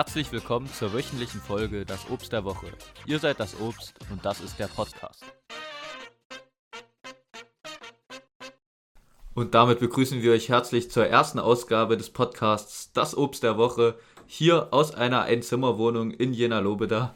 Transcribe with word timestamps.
Herzlich 0.00 0.32
willkommen 0.32 0.66
zur 0.66 0.94
wöchentlichen 0.94 1.42
Folge 1.42 1.84
Das 1.84 2.08
Obst 2.08 2.32
der 2.32 2.42
Woche. 2.42 2.68
Ihr 3.04 3.18
seid 3.18 3.38
das 3.38 3.60
Obst 3.60 3.92
und 4.10 4.24
das 4.24 4.40
ist 4.40 4.58
der 4.58 4.68
Podcast. 4.68 5.22
Und 9.34 9.54
damit 9.54 9.78
begrüßen 9.78 10.22
wir 10.22 10.32
euch 10.32 10.48
herzlich 10.48 10.90
zur 10.90 11.04
ersten 11.04 11.38
Ausgabe 11.38 11.98
des 11.98 12.08
Podcasts 12.08 12.92
Das 12.94 13.14
Obst 13.14 13.42
der 13.42 13.58
Woche 13.58 13.94
hier 14.26 14.72
aus 14.72 14.94
einer 14.94 15.24
Einzimmerwohnung 15.24 16.12
in 16.12 16.32
Jena-Lobeda. 16.32 17.14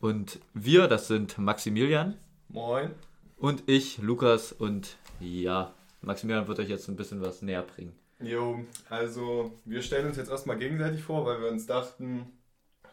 Und 0.00 0.40
wir, 0.52 0.88
das 0.88 1.06
sind 1.06 1.38
Maximilian. 1.38 2.16
Moin. 2.48 2.90
Und 3.36 3.62
ich, 3.68 3.98
Lukas. 3.98 4.50
Und 4.50 4.96
ja, 5.20 5.72
Maximilian 6.00 6.48
wird 6.48 6.58
euch 6.58 6.70
jetzt 6.70 6.88
ein 6.88 6.96
bisschen 6.96 7.22
was 7.22 7.40
näher 7.40 7.62
bringen. 7.62 7.96
Jo, 8.20 8.64
also 8.88 9.52
wir 9.64 9.82
stellen 9.82 10.06
uns 10.06 10.16
jetzt 10.16 10.30
erstmal 10.30 10.58
gegenseitig 10.58 11.02
vor, 11.02 11.26
weil 11.26 11.40
wir 11.40 11.48
uns 11.48 11.66
dachten, 11.66 12.26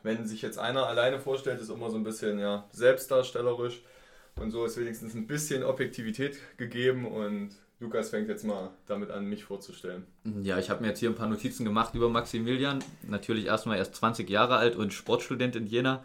wenn 0.04 0.28
sich 0.28 0.42
jetzt 0.42 0.60
einer 0.60 0.86
alleine 0.86 1.20
vorstellt, 1.20 1.62
ist 1.62 1.70
immer 1.70 1.90
so 1.90 1.98
ein 1.98 2.04
bisschen 2.04 2.40
ja, 2.40 2.68
selbstdarstellerisch. 2.72 3.82
Und 4.36 4.52
so 4.52 4.66
ist 4.66 4.78
wenigstens 4.78 5.14
ein 5.14 5.28
bisschen 5.28 5.64
Objektivität 5.64 6.38
gegeben 6.58 7.06
und 7.06 7.52
Lukas 7.80 8.10
fängt 8.10 8.30
jetzt 8.30 8.44
mal 8.44 8.72
damit 8.88 9.12
an, 9.12 9.26
mich 9.26 9.44
vorzustellen. 9.44 10.06
Ja, 10.42 10.58
ich 10.58 10.70
habe 10.70 10.82
mir 10.82 10.90
jetzt 10.90 11.00
hier 11.00 11.10
ein 11.10 11.16
paar 11.16 11.28
Notizen 11.28 11.66
gemacht 11.66 11.94
über 11.96 12.10
Maximilian. 12.10 12.84
Natürlich 13.08 13.46
erstmal 13.46 13.78
erst 13.78 13.96
20 13.96 14.30
Jahre 14.30 14.56
alt 14.56 14.76
und 14.76 14.94
Sportstudent 14.94 15.56
in 15.56 15.68
Jena. 15.68 16.04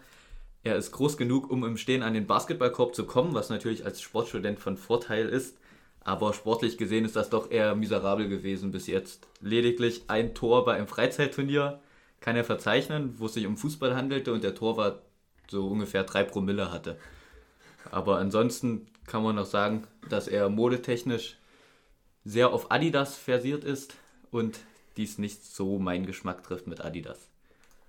Er 0.63 0.75
ist 0.75 0.91
groß 0.91 1.17
genug, 1.17 1.49
um 1.49 1.63
im 1.63 1.77
Stehen 1.77 2.03
an 2.03 2.13
den 2.13 2.27
Basketballkorb 2.27 2.93
zu 2.93 3.05
kommen, 3.05 3.33
was 3.33 3.49
natürlich 3.49 3.85
als 3.85 4.01
Sportstudent 4.01 4.59
von 4.59 4.77
Vorteil 4.77 5.27
ist. 5.27 5.57
Aber 6.01 6.33
sportlich 6.33 6.77
gesehen 6.77 7.05
ist 7.05 7.15
das 7.15 7.29
doch 7.29 7.51
eher 7.51 7.75
miserabel 7.75 8.29
gewesen 8.29 8.71
bis 8.71 8.87
jetzt. 8.87 9.27
Lediglich 9.41 10.03
ein 10.07 10.33
Tor 10.33 10.65
bei 10.65 10.75
einem 10.75 10.87
Freizeitturnier 10.87 11.79
kann 12.19 12.35
er 12.35 12.43
verzeichnen, 12.43 13.15
wo 13.17 13.25
es 13.25 13.33
sich 13.33 13.45
um 13.45 13.57
Fußball 13.57 13.95
handelte 13.95 14.33
und 14.33 14.43
der 14.43 14.55
Torwart 14.55 15.01
so 15.49 15.67
ungefähr 15.67 16.03
drei 16.03 16.23
Promille 16.23 16.71
hatte. 16.71 16.97
Aber 17.91 18.17
ansonsten 18.17 18.87
kann 19.07 19.23
man 19.23 19.35
noch 19.35 19.45
sagen, 19.45 19.87
dass 20.09 20.27
er 20.27 20.49
modetechnisch 20.49 21.37
sehr 22.25 22.53
auf 22.53 22.71
Adidas 22.71 23.17
versiert 23.17 23.63
ist 23.63 23.95
und 24.31 24.59
dies 24.97 25.17
nicht 25.17 25.43
so 25.45 25.79
meinen 25.79 26.05
Geschmack 26.05 26.43
trifft 26.43 26.67
mit 26.67 26.81
Adidas. 26.81 27.29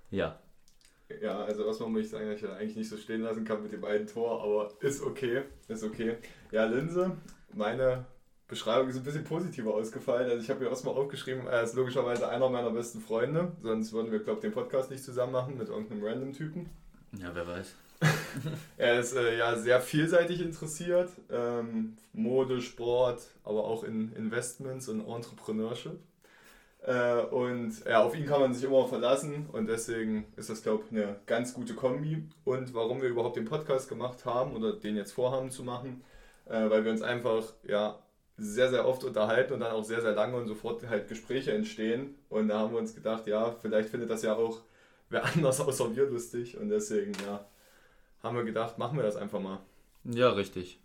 Ja. 0.09 0.39
Ja, 1.21 1.43
also 1.43 1.65
erstmal 1.65 1.89
muss 1.89 2.03
ich 2.03 2.09
sagen, 2.09 2.27
dass 2.27 2.35
ich 2.35 2.41
das 2.41 2.57
eigentlich 2.57 2.77
nicht 2.77 2.89
so 2.89 2.97
stehen 2.97 3.21
lassen 3.21 3.43
kann 3.43 3.61
mit 3.61 3.73
dem 3.73 3.81
beiden 3.81 4.07
Tor, 4.07 4.41
aber 4.41 4.71
ist 4.79 5.01
okay, 5.01 5.43
ist 5.67 5.83
okay. 5.83 6.15
Ja, 6.51 6.65
Linse, 6.65 7.17
meine 7.53 8.05
Beschreibung 8.47 8.89
ist 8.89 8.97
ein 8.97 9.03
bisschen 9.03 9.23
positiver 9.23 9.73
ausgefallen. 9.73 10.29
Also 10.29 10.43
ich 10.43 10.49
habe 10.49 10.61
mir 10.61 10.69
erstmal 10.69 10.95
aufgeschrieben, 10.95 11.47
er 11.47 11.63
ist 11.63 11.73
logischerweise 11.73 12.27
einer 12.27 12.49
meiner 12.49 12.69
besten 12.71 12.99
Freunde, 12.99 13.53
sonst 13.61 13.93
würden 13.93 14.11
wir, 14.11 14.19
glaube 14.19 14.39
ich, 14.39 14.41
den 14.41 14.51
Podcast 14.51 14.91
nicht 14.91 15.03
zusammen 15.03 15.31
machen 15.31 15.57
mit 15.57 15.69
irgendeinem 15.69 16.03
random 16.03 16.33
Typen. 16.33 16.69
Ja, 17.17 17.31
wer 17.33 17.47
weiß. 17.47 17.75
er 18.77 18.99
ist 18.99 19.15
äh, 19.15 19.37
ja 19.37 19.55
sehr 19.57 19.79
vielseitig 19.79 20.41
interessiert. 20.41 21.09
Ähm, 21.29 21.97
Mode, 22.13 22.61
Sport, 22.61 23.21
aber 23.43 23.63
auch 23.63 23.83
in 23.83 24.11
Investments 24.13 24.89
und 24.89 25.07
Entrepreneurship. 25.07 25.99
Äh, 26.83 27.21
und 27.25 27.85
ja, 27.85 28.03
auf 28.03 28.15
ihn 28.15 28.25
kann 28.25 28.41
man 28.41 28.53
sich 28.53 28.63
immer 28.63 28.87
verlassen 28.87 29.47
und 29.51 29.67
deswegen 29.67 30.25
ist 30.35 30.49
das, 30.49 30.63
glaube 30.63 30.83
ich, 30.85 30.91
eine 30.91 31.17
ganz 31.27 31.53
gute 31.53 31.75
Kombi. 31.75 32.27
Und 32.43 32.73
warum 32.73 33.01
wir 33.01 33.09
überhaupt 33.09 33.37
den 33.37 33.45
Podcast 33.45 33.87
gemacht 33.87 34.25
haben 34.25 34.55
oder 34.55 34.73
den 34.73 34.95
jetzt 34.95 35.11
vorhaben 35.11 35.51
zu 35.51 35.63
machen, 35.63 36.03
äh, 36.51 36.69
weil 36.69 36.83
wir 36.83 36.91
uns 36.91 37.01
einfach 37.01 37.43
ja, 37.67 37.99
sehr, 38.37 38.69
sehr 38.69 38.87
oft 38.87 39.03
unterhalten 39.03 39.53
und 39.53 39.61
dann 39.61 39.71
auch 39.71 39.83
sehr, 39.83 40.01
sehr 40.01 40.13
lange 40.13 40.35
und 40.37 40.47
sofort 40.47 40.87
halt 40.87 41.07
Gespräche 41.07 41.53
entstehen. 41.53 42.15
Und 42.29 42.49
da 42.49 42.59
haben 42.59 42.73
wir 42.73 42.79
uns 42.79 42.93
gedacht, 42.93 43.27
ja, 43.27 43.55
vielleicht 43.61 43.89
findet 43.89 44.09
das 44.09 44.23
ja 44.23 44.35
auch 44.35 44.61
wer 45.11 45.25
anders 45.33 45.59
außer 45.59 45.95
wir 45.95 46.05
lustig. 46.09 46.57
Und 46.57 46.69
deswegen, 46.69 47.11
ja, 47.25 47.45
haben 48.23 48.35
wir 48.35 48.43
gedacht, 48.43 48.77
machen 48.77 48.97
wir 48.97 49.03
das 49.03 49.15
einfach 49.15 49.39
mal. 49.39 49.59
Ja, 50.03 50.29
richtig. 50.29 50.79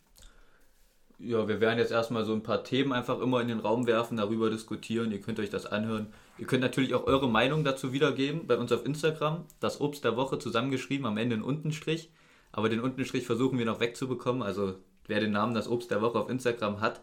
Ja, 1.18 1.48
wir 1.48 1.60
werden 1.60 1.78
jetzt 1.78 1.92
erstmal 1.92 2.26
so 2.26 2.34
ein 2.34 2.42
paar 2.42 2.62
Themen 2.62 2.92
einfach 2.92 3.20
immer 3.20 3.40
in 3.40 3.48
den 3.48 3.60
Raum 3.60 3.86
werfen, 3.86 4.18
darüber 4.18 4.50
diskutieren. 4.50 5.12
Ihr 5.12 5.22
könnt 5.22 5.40
euch 5.40 5.48
das 5.48 5.64
anhören. 5.64 6.12
Ihr 6.36 6.46
könnt 6.46 6.60
natürlich 6.60 6.94
auch 6.94 7.06
eure 7.06 7.28
Meinung 7.28 7.64
dazu 7.64 7.94
wiedergeben 7.94 8.46
bei 8.46 8.58
uns 8.58 8.70
auf 8.70 8.84
Instagram. 8.84 9.46
Das 9.58 9.80
Obst 9.80 10.04
der 10.04 10.16
Woche 10.16 10.38
zusammengeschrieben, 10.38 11.06
am 11.06 11.16
Ende 11.16 11.36
ein 11.36 11.42
Untenstrich. 11.42 12.10
Aber 12.52 12.68
den 12.68 12.80
Untenstrich 12.80 13.24
versuchen 13.24 13.58
wir 13.58 13.64
noch 13.64 13.80
wegzubekommen. 13.80 14.42
Also 14.42 14.74
wer 15.06 15.20
den 15.20 15.32
Namen 15.32 15.54
Das 15.54 15.68
Obst 15.68 15.90
der 15.90 16.02
Woche 16.02 16.18
auf 16.18 16.28
Instagram 16.28 16.80
hat, 16.80 17.00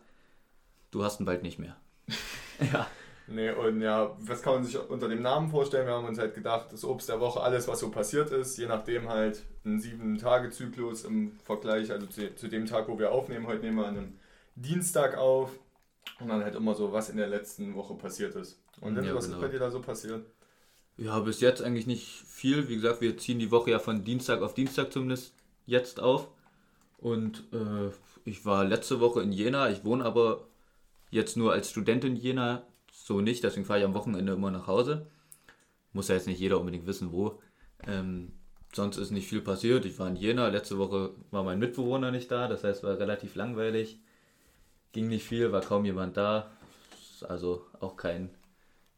du 0.91 1.03
hast 1.03 1.19
ihn 1.19 1.25
bald 1.25 1.43
nicht 1.43 1.59
mehr. 1.59 1.75
ja. 2.73 2.87
Nee, 3.27 3.51
und 3.51 3.81
ja, 3.81 4.15
was 4.19 4.41
kann 4.41 4.55
man 4.55 4.63
sich 4.63 4.77
unter 4.77 5.07
dem 5.07 5.21
Namen 5.21 5.49
vorstellen? 5.49 5.87
Wir 5.87 5.93
haben 5.93 6.05
uns 6.05 6.19
halt 6.19 6.35
gedacht, 6.35 6.73
das 6.73 6.83
Obst 6.83 7.07
der 7.07 7.21
Woche, 7.21 7.39
alles, 7.39 7.67
was 7.67 7.79
so 7.79 7.89
passiert 7.89 8.31
ist, 8.31 8.57
je 8.57 8.65
nachdem 8.65 9.07
halt 9.07 9.43
ein 9.65 9.79
Sieben-Tage-Zyklus 9.79 11.05
im 11.05 11.37
Vergleich, 11.43 11.89
also 11.91 12.05
zu, 12.07 12.35
zu, 12.35 12.49
dem 12.49 12.65
Tag, 12.65 12.89
wo 12.89 12.99
wir 12.99 13.11
aufnehmen. 13.11 13.47
Heute 13.47 13.61
nehmen 13.63 13.77
wir 13.77 13.87
an 13.87 13.97
einem 13.97 14.19
Dienstag 14.55 15.17
auf 15.17 15.51
und 16.19 16.27
dann 16.27 16.43
halt 16.43 16.55
immer 16.55 16.75
so, 16.75 16.91
was 16.91 17.09
in 17.09 17.17
der 17.17 17.27
letzten 17.27 17.75
Woche 17.75 17.93
passiert 17.95 18.35
ist. 18.35 18.61
Und 18.81 18.95
dann, 18.95 19.05
ja, 19.05 19.15
was 19.15 19.25
genau. 19.25 19.37
ist 19.37 19.41
bei 19.41 19.47
dir 19.47 19.59
da 19.59 19.71
so 19.71 19.79
passiert? 19.79 20.25
Ja, 20.97 21.19
bis 21.19 21.39
jetzt 21.39 21.61
eigentlich 21.61 21.87
nicht 21.87 22.05
viel. 22.05 22.67
Wie 22.67 22.75
gesagt, 22.75 23.01
wir 23.01 23.17
ziehen 23.17 23.39
die 23.39 23.51
Woche 23.51 23.71
ja 23.71 23.79
von 23.79 24.03
Dienstag 24.03 24.41
auf 24.41 24.53
Dienstag 24.53 24.91
zumindest 24.91 25.33
jetzt 25.65 25.99
auf. 25.99 26.27
Und 27.03 27.43
äh, 27.51 27.91
ich 28.23 28.45
war 28.45 28.63
letzte 28.63 29.01
Woche 29.01 29.21
in 29.21 29.33
Jena. 29.33 29.69
Ich 29.69 29.83
wohne 29.83 30.05
aber 30.05 30.47
jetzt 31.11 31.35
nur 31.35 31.51
als 31.51 31.69
Student 31.69 32.05
in 32.05 32.15
Jena 32.15 32.63
so 32.93 33.19
nicht, 33.19 33.43
deswegen 33.43 33.65
fahre 33.65 33.79
ich 33.79 33.85
am 33.85 33.93
Wochenende 33.93 34.31
immer 34.31 34.51
nach 34.51 34.67
Hause. 34.67 35.05
Muss 35.91 36.07
ja 36.07 36.15
jetzt 36.15 36.27
nicht 36.27 36.39
jeder 36.39 36.61
unbedingt 36.61 36.87
wissen, 36.87 37.11
wo. 37.11 37.41
Ähm, 37.85 38.31
sonst 38.71 38.95
ist 38.95 39.11
nicht 39.11 39.27
viel 39.27 39.41
passiert. 39.41 39.83
Ich 39.83 39.99
war 39.99 40.07
in 40.07 40.15
Jena, 40.15 40.47
letzte 40.47 40.77
Woche 40.77 41.11
war 41.29 41.43
mein 41.43 41.59
Mitbewohner 41.59 42.09
nicht 42.09 42.31
da, 42.31 42.47
das 42.47 42.63
heißt, 42.63 42.83
war 42.83 42.97
relativ 42.97 43.35
langweilig. 43.35 43.99
Ging 44.93 45.09
nicht 45.09 45.25
viel, 45.25 45.51
war 45.51 45.59
kaum 45.59 45.83
jemand 45.83 46.15
da. 46.15 46.51
Also 47.27 47.65
auch 47.81 47.97
kein, 47.97 48.29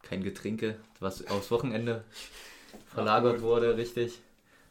kein 0.03 0.23
Getränke, 0.23 0.77
was 0.99 1.25
aufs 1.25 1.49
Wochenende 1.49 2.03
verlagert 2.85 3.41
wurde, 3.41 3.77
richtig. 3.77 4.19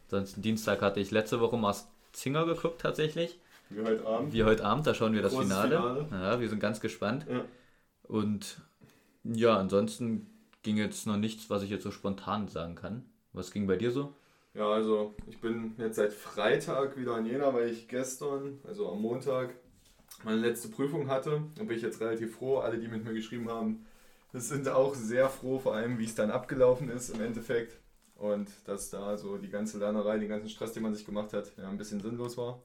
Sonst 0.07 0.37
Dienstag 0.37 0.83
hatte 0.83 1.01
ich 1.01 1.11
letzte 1.11 1.41
Woche 1.41 1.57
Mars 1.57 1.89
Zinger 2.15 2.47
geguckt 2.47 2.81
tatsächlich. 2.81 3.39
Wie 3.71 3.83
heute 3.83 4.07
Abend. 4.07 4.33
Wie 4.33 4.45
heute 4.45 4.65
Abend, 4.65 4.87
da 4.87 4.95
schauen 4.95 5.13
wir 5.13 5.23
das 5.23 5.35
Finale. 5.35 5.77
Finale. 5.77 6.09
Ja, 6.11 6.41
wir 6.41 6.49
sind 6.49 6.61
ganz 6.61 6.81
gespannt. 6.81 7.27
Ja. 7.29 7.45
Und 8.05 8.61
ja, 9.25 9.57
ansonsten 9.57 10.31
ging 10.63 10.77
jetzt 10.77 11.07
noch 11.07 11.17
nichts, 11.17 11.51
was 11.51 11.63
ich 11.63 11.71
jetzt 11.71 11.83
so 11.83 11.91
spontan 11.91 12.49
sagen 12.49 12.75
kann. 12.75 13.05
Was 13.33 13.51
ging 13.51 13.67
bei 13.67 13.77
dir 13.77 13.91
so? 13.91 14.15
Ja, 14.55 14.69
also 14.69 15.15
ich 15.27 15.41
bin 15.41 15.75
jetzt 15.79 15.97
seit 15.97 16.13
Freitag 16.13 16.97
wieder 16.97 17.19
in 17.19 17.27
Jena, 17.27 17.53
weil 17.53 17.71
ich 17.71 17.89
gestern, 17.89 18.61
also 18.65 18.91
am 18.91 19.03
Montag, 19.03 19.55
meine 20.23 20.39
letzte 20.39 20.69
Prüfung 20.69 21.09
hatte. 21.09 21.43
Da 21.57 21.65
bin 21.65 21.77
ich 21.77 21.83
jetzt 21.83 22.01
relativ 22.01 22.37
froh. 22.37 22.59
Alle, 22.59 22.79
die 22.79 22.87
mit 22.87 23.05
mir 23.05 23.15
geschrieben 23.15 23.51
haben, 23.51 23.85
sind 24.33 24.69
auch 24.69 24.95
sehr 24.95 25.29
froh, 25.29 25.59
vor 25.59 25.75
allem 25.75 25.99
wie 25.99 26.05
es 26.05 26.15
dann 26.15 26.31
abgelaufen 26.31 26.89
ist 26.89 27.11
im 27.11 27.21
Endeffekt. 27.21 27.79
Und 28.17 28.49
dass 28.67 28.91
da 28.91 29.17
so 29.17 29.39
die 29.39 29.51
ganze 29.51 29.79
Lernerei, 29.79 30.19
den 30.19 30.29
ganzen 30.29 30.49
Stress, 30.49 30.73
den 30.73 30.83
man 30.83 30.95
sich 30.95 31.05
gemacht 31.05 31.33
hat, 31.33 31.53
ja, 31.57 31.69
ein 31.69 31.77
bisschen 31.77 32.01
sinnlos 32.01 32.37
war. 32.37 32.63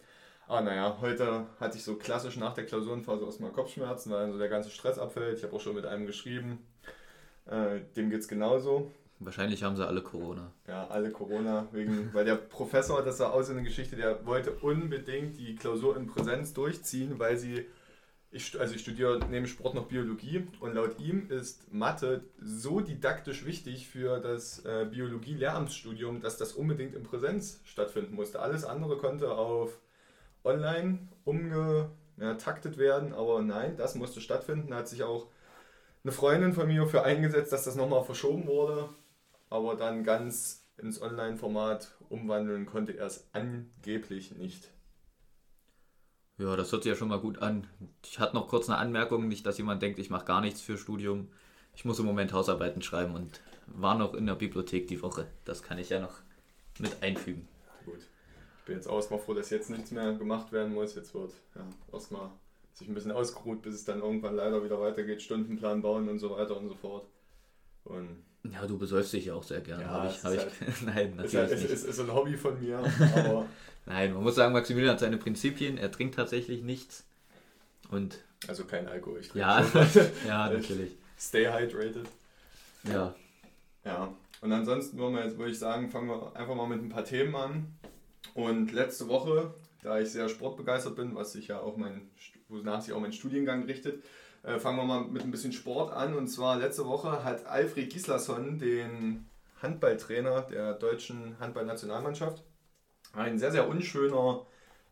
Aber 0.48 0.62
naja, 0.62 0.98
heute 1.02 1.46
hatte 1.60 1.78
ich 1.78 1.84
so 1.84 1.96
klassisch 1.96 2.38
nach 2.38 2.54
der 2.54 2.66
Klausurenphase 2.66 3.24
erstmal 3.24 3.52
Kopfschmerzen, 3.52 4.12
weil 4.12 4.32
so 4.32 4.40
der 4.40 4.50
ganze 4.50 4.70
Stress 4.72 4.98
abfällt. 4.98 5.38
Ich 5.38 5.44
habe 5.44 5.56
auch 5.56 5.62
schon 5.62 5.76
mit 5.76 5.86
einem 5.86 6.08
geschrieben. 6.08 6.66
Äh, 7.46 7.82
dem 7.96 8.10
geht 8.10 8.22
es 8.22 8.28
genauso. 8.28 8.92
Wahrscheinlich 9.20 9.64
haben 9.64 9.76
sie 9.76 9.86
alle 9.86 10.02
Corona. 10.02 10.52
Ja, 10.66 10.88
alle 10.88 11.12
Corona, 11.12 11.68
wegen, 11.72 12.14
weil 12.14 12.24
der 12.24 12.36
Professor, 12.36 13.04
das 13.04 13.18
sah 13.18 13.30
aus 13.30 13.50
in 13.50 13.56
der 13.56 13.66
Geschichte, 13.66 13.98
der 13.98 14.26
wollte 14.26 14.52
unbedingt 14.52 15.38
die 15.38 15.56
Klausur 15.56 15.98
in 15.98 16.08
Präsenz 16.08 16.54
durchziehen, 16.54 17.20
weil 17.20 17.38
sie, 17.38 17.66
ich, 18.32 18.60
also 18.60 18.76
ich 18.76 18.82
studiere 18.82 19.20
neben 19.30 19.48
Sport 19.48 19.74
noch 19.74 19.88
Biologie 19.88 20.48
und 20.60 20.74
laut 20.76 21.00
ihm 21.00 21.30
ist 21.30 21.74
Mathe 21.74 22.24
so 22.40 22.80
didaktisch 22.80 23.46
wichtig 23.46 23.88
für 23.88 24.20
das 24.20 24.64
äh, 24.66 24.86
Biologie-Lehramtsstudium, 24.86 26.22
dass 26.22 26.38
das 26.38 26.54
unbedingt 26.54 26.94
in 26.94 27.04
Präsenz 27.04 27.60
stattfinden 27.64 28.16
musste. 28.16 28.40
Alles 28.40 28.66
andere 28.66 28.98
konnte 28.98 29.32
auf 29.32 29.80
online 30.44 31.08
umgetaktet 31.26 32.78
werden, 32.78 33.14
aber 33.14 33.42
nein, 33.42 33.78
das 33.78 33.96
musste 33.96 34.22
stattfinden. 34.22 34.70
Da 34.70 34.78
hat 34.78 34.88
sich 34.88 35.04
auch 35.04 35.28
eine 36.04 36.12
Freundin 36.12 36.54
von 36.54 36.68
mir 36.68 36.86
für 36.88 37.04
eingesetzt, 37.04 37.52
dass 37.52 37.64
das 37.64 37.76
nochmal 37.76 38.04
verschoben 38.04 38.46
wurde, 38.46 38.90
aber 39.50 39.76
dann 39.76 40.04
ganz 40.04 40.68
ins 40.78 41.02
Online-Format 41.02 41.96
umwandeln 42.10 42.68
konnte 42.68 42.94
er 42.94 43.08
es 43.08 43.28
angeblich 43.34 44.36
nicht. 44.36 44.70
Ja, 46.40 46.56
das 46.56 46.72
hört 46.72 46.84
sich 46.84 46.90
ja 46.92 46.96
schon 46.96 47.10
mal 47.10 47.20
gut 47.20 47.40
an. 47.40 47.68
Ich 48.04 48.20
hatte 48.20 48.36
noch 48.36 48.48
kurz 48.48 48.70
eine 48.70 48.80
Anmerkung, 48.80 49.28
nicht, 49.28 49.46
dass 49.46 49.58
jemand 49.58 49.82
denkt, 49.82 50.00
ich 50.00 50.10
mache 50.10 50.26
gar 50.26 50.42
nichts 50.42 50.62
für 50.62 50.78
Studium. 50.78 51.28
Ich 51.76 51.86
muss 51.86 52.00
im 52.00 52.06
Moment 52.06 52.34
Hausarbeiten 52.34 52.82
schreiben 52.82 53.14
und 53.14 53.42
war 53.68 53.96
noch 53.96 54.14
in 54.14 54.26
der 54.26 54.36
Bibliothek 54.36 54.88
die 54.88 55.02
Woche. 55.02 55.28
Das 55.46 55.62
kann 55.62 55.78
ich 55.78 55.90
ja 55.90 56.00
noch 56.00 56.16
mit 56.80 57.04
einfügen 57.04 57.48
bin 58.70 58.78
jetzt 58.78 58.88
auch 58.88 58.98
erstmal 58.98 59.20
froh, 59.20 59.34
dass 59.34 59.50
jetzt 59.50 59.70
nichts 59.70 59.92
mehr 59.92 60.14
gemacht 60.14 60.52
werden 60.52 60.74
muss. 60.74 60.96
Jetzt 60.96 61.14
wird 61.14 61.34
ja, 61.56 61.68
erstmal 61.92 62.30
sich 62.72 62.88
ein 62.88 62.94
bisschen 62.94 63.12
ausgeruht, 63.12 63.64
bis 63.64 63.74
es 63.74 63.84
dann 63.84 64.00
irgendwann 64.00 64.36
leider 64.36 64.64
wieder 64.64 64.80
weitergeht, 64.80 65.22
Stundenplan 65.22 65.82
bauen 65.82 66.08
und 66.08 66.20
so 66.20 66.30
weiter 66.30 66.56
und 66.56 66.70
so 66.70 66.76
fort. 66.76 67.08
Und 67.84 68.24
Ja, 68.44 68.66
du 68.68 68.78
besäufst 68.78 69.12
dich 69.12 69.26
ja 69.26 69.34
auch 69.34 69.44
sehr 69.44 69.62
gerne. 69.62 69.84
Ja, 69.84 70.08
ich, 70.08 70.24
hab 70.24 70.34
ich, 70.34 70.40
halt, 70.40 70.52
nein, 70.86 71.16
natürlich 71.16 71.34
ist, 71.34 71.36
halt, 71.36 71.62
nicht. 71.62 71.72
Ist, 71.72 71.86
ist 71.86 72.00
ein 72.00 72.14
Hobby 72.14 72.38
von 72.38 72.60
mir. 72.60 72.78
Aber 73.16 73.48
nein, 73.90 74.14
man 74.14 74.24
muss 74.24 74.36
sagen, 74.36 74.54
Maximilian 74.54 74.94
hat 74.94 75.00
seine 75.00 75.18
Prinzipien. 75.18 75.78
Er 75.78 75.92
trinkt 75.92 76.16
tatsächlich 76.16 76.64
nichts. 76.64 77.04
Und 77.90 78.20
also 78.48 78.64
kein 78.64 78.88
Alkohol. 78.88 79.20
Ich 79.20 79.34
ja, 79.34 79.66
ja, 80.28 80.50
natürlich. 80.50 80.94
Stay 81.18 81.46
hydrated. 81.46 82.08
Ja. 82.84 83.14
Ja. 83.84 84.14
Und 84.42 84.54
ansonsten 84.54 84.98
wollen 84.98 85.16
wir 85.16 85.26
jetzt, 85.26 85.38
würde 85.38 85.52
ich 85.52 85.60
sagen, 85.60 85.90
fangen 85.90 86.08
wir 86.08 86.34
einfach 86.36 86.56
mal 86.56 86.68
mit 86.68 86.82
ein 86.82 86.90
paar 86.90 87.04
Themen 87.04 87.36
an. 87.36 87.68
Und 88.34 88.72
letzte 88.72 89.10
Woche, 89.10 89.54
da 89.82 90.00
ich 90.00 90.10
sehr 90.10 90.30
sportbegeistert 90.30 90.96
bin, 90.96 91.16
was 91.16 91.34
sich 91.34 91.48
ja 91.48 91.60
auch 91.60 91.76
mein, 91.76 92.10
wonach 92.48 92.82
sich 92.82 92.94
auch 92.94 93.02
mein 93.02 93.12
Studiengang 93.12 93.64
richtet, 93.64 94.04
äh, 94.44 94.60
fangen 94.60 94.78
wir 94.78 94.86
mal 94.86 95.04
mit 95.04 95.24
ein 95.24 95.32
bisschen 95.32 95.52
Sport 95.52 95.92
an. 95.92 96.14
Und 96.14 96.28
zwar 96.28 96.58
letzte 96.58 96.86
Woche 96.86 97.24
hat 97.24 97.46
Alfred 97.48 97.92
Gislason, 97.92 98.60
den 98.60 99.26
Handballtrainer 99.62 100.42
der 100.44 100.74
deutschen 100.74 101.38
Handballnationalmannschaft, 101.40 102.44
ein 103.14 103.40
sehr, 103.40 103.52
sehr 103.52 103.68
unschöner 103.68 104.46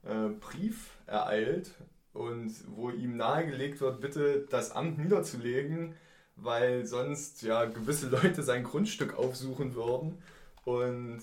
äh, 0.03 0.29
Brief 0.39 0.91
ereilt 1.05 1.71
und 2.13 2.53
wo 2.75 2.89
ihm 2.89 3.17
nahegelegt 3.17 3.81
wird, 3.81 4.01
bitte 4.01 4.45
das 4.49 4.71
Amt 4.71 4.97
niederzulegen, 4.97 5.93
weil 6.35 6.85
sonst 6.85 7.41
ja 7.43 7.65
gewisse 7.65 8.09
Leute 8.09 8.43
sein 8.43 8.63
Grundstück 8.63 9.17
aufsuchen 9.17 9.75
würden 9.75 10.17
und 10.65 11.21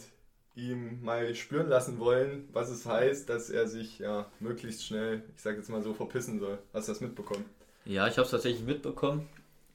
ihm 0.57 1.03
mal 1.03 1.35
spüren 1.35 1.69
lassen 1.69 1.99
wollen, 1.99 2.49
was 2.53 2.71
es 2.71 2.87
heißt, 2.87 3.29
dass 3.29 3.51
er 3.51 3.67
sich 3.67 3.99
ja 3.99 4.27
möglichst 4.39 4.85
schnell, 4.87 5.23
ich 5.35 5.43
sage 5.43 5.57
jetzt 5.57 5.69
mal 5.69 5.83
so, 5.83 5.95
verpissen 5.95 6.39
soll. 6.39 6.59
Hast 6.73 6.89
du 6.89 6.93
das 6.93 7.01
mitbekommen? 7.01 7.45
Ja, 7.85 8.07
ich 8.07 8.15
habe 8.15 8.25
es 8.25 8.31
tatsächlich 8.31 8.65
mitbekommen. 8.65 9.29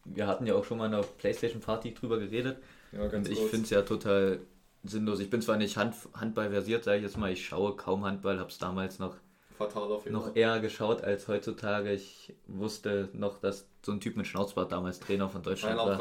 Wir 0.06 0.26
hatten 0.26 0.48
ja 0.48 0.56
auch 0.56 0.64
schon 0.64 0.78
mal 0.78 0.86
in 0.86 0.94
der 0.94 1.04
PlayStation 1.18 1.62
Party 1.62 1.94
drüber 1.94 2.18
geredet. 2.18 2.58
Ja, 2.92 3.08
ganz 3.08 3.28
Und 3.28 3.34
ich 3.34 3.40
finde 3.40 3.66
es 3.66 3.70
ja 3.70 3.82
total 3.82 4.40
sinnlos. 4.84 5.20
Ich 5.20 5.30
bin 5.30 5.42
zwar 5.42 5.58
nicht 5.58 5.78
Hand, 5.78 5.96
Handball 6.14 6.50
versiert, 6.50 6.84
sage 6.84 6.98
ich 6.98 7.04
jetzt 7.04 7.18
mal, 7.18 7.32
ich 7.32 7.46
schaue 7.46 7.76
kaum 7.76 8.06
Handball, 8.06 8.40
habe 8.40 8.50
es 8.50 8.58
damals 8.58 9.00
noch, 9.00 9.16
noch 10.10 10.36
eher 10.36 10.60
geschaut 10.60 11.04
als 11.04 11.28
heutzutage. 11.28 11.92
Ich 11.92 12.34
wusste 12.48 13.10
noch, 13.14 13.40
dass 13.40 13.68
so 13.86 13.92
ein 13.92 14.00
Typ 14.00 14.16
mit 14.16 14.28
Schnauzbart 14.28 14.72
damals 14.72 15.00
Trainer 15.00 15.30
von 15.30 15.44
Deutschland 15.44 15.78
war. 15.78 15.98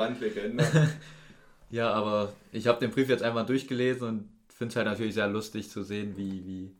ja, 1.70 1.92
aber 1.92 2.32
ich 2.52 2.66
habe 2.66 2.80
den 2.80 2.90
Brief 2.90 3.08
jetzt 3.08 3.22
einmal 3.22 3.46
durchgelesen 3.46 4.08
und 4.08 4.28
finde 4.48 4.72
es 4.72 4.76
halt 4.76 4.86
natürlich 4.86 5.14
sehr 5.14 5.28
lustig 5.28 5.70
zu 5.70 5.82
sehen, 5.82 6.16
wie, 6.16 6.44
wie, 6.46 6.74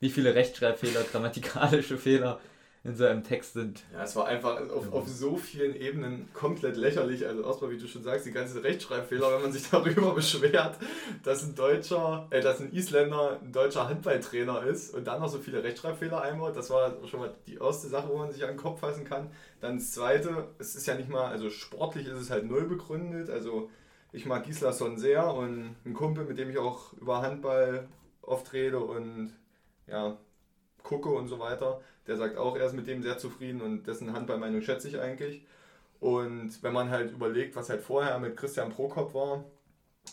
wie 0.00 0.10
viele 0.10 0.34
Rechtschreibfehler, 0.34 1.02
grammatikalische 1.12 1.98
Fehler 1.98 2.40
in 2.84 2.96
seinem 2.96 3.24
Text 3.24 3.54
sind. 3.54 3.82
Ja, 3.94 4.02
es 4.02 4.14
war 4.14 4.26
einfach 4.26 4.60
auf, 4.68 4.92
auf 4.92 5.08
so 5.08 5.38
vielen 5.38 5.74
Ebenen 5.74 6.28
komplett 6.34 6.76
lächerlich. 6.76 7.26
Also 7.26 7.42
erstmal, 7.42 7.70
wie 7.70 7.78
du 7.78 7.88
schon 7.88 8.02
sagst, 8.02 8.26
die 8.26 8.30
ganzen 8.30 8.60
Rechtschreibfehler, 8.60 9.32
wenn 9.32 9.42
man 9.42 9.52
sich 9.52 9.70
darüber 9.70 10.14
beschwert, 10.14 10.76
dass 11.22 11.42
ein 11.42 11.54
Deutscher, 11.54 12.26
äh, 12.28 12.42
dass 12.42 12.60
ein 12.60 12.70
Isländer 12.72 13.40
ein 13.42 13.52
deutscher 13.52 13.88
Handballtrainer 13.88 14.64
ist 14.64 14.94
und 14.94 15.06
dann 15.06 15.22
noch 15.22 15.28
so 15.28 15.38
viele 15.38 15.64
Rechtschreibfehler 15.64 16.20
einbaut. 16.20 16.56
Das 16.56 16.68
war 16.68 16.94
schon 17.06 17.20
mal 17.20 17.34
die 17.46 17.54
erste 17.54 17.88
Sache, 17.88 18.08
wo 18.10 18.18
man 18.18 18.30
sich 18.30 18.42
an 18.42 18.50
den 18.50 18.58
Kopf 18.58 18.80
fassen 18.80 19.06
kann. 19.06 19.30
Dann 19.62 19.78
das 19.78 19.92
zweite, 19.92 20.48
es 20.58 20.76
ist 20.76 20.86
ja 20.86 20.94
nicht 20.94 21.08
mal, 21.08 21.28
also 21.28 21.48
sportlich 21.48 22.06
ist 22.06 22.20
es 22.20 22.28
halt 22.28 22.44
null 22.44 22.64
begründet. 22.64 23.30
Also 23.30 23.70
ich 24.12 24.26
mag 24.26 24.44
Gislason 24.44 24.98
sehr 24.98 25.32
und 25.32 25.74
ein 25.86 25.94
Kumpel, 25.94 26.26
mit 26.26 26.36
dem 26.36 26.50
ich 26.50 26.58
auch 26.58 26.92
über 26.92 27.22
Handball 27.22 27.88
oft 28.20 28.52
rede 28.52 28.78
und 28.78 29.32
ja, 29.86 30.18
gucke 30.82 31.08
und 31.08 31.28
so 31.28 31.38
weiter 31.38 31.80
der 32.06 32.16
sagt 32.16 32.36
auch, 32.36 32.56
er 32.56 32.66
ist 32.66 32.74
mit 32.74 32.86
dem 32.86 33.02
sehr 33.02 33.18
zufrieden 33.18 33.60
und 33.60 33.86
dessen 33.86 34.12
Handballmeinung 34.12 34.62
schätze 34.62 34.88
ich 34.88 35.00
eigentlich. 35.00 35.46
Und 36.00 36.62
wenn 36.62 36.72
man 36.72 36.90
halt 36.90 37.12
überlegt, 37.12 37.56
was 37.56 37.70
halt 37.70 37.80
vorher 37.82 38.18
mit 38.18 38.36
Christian 38.36 38.70
Prokop 38.70 39.14
war, 39.14 39.44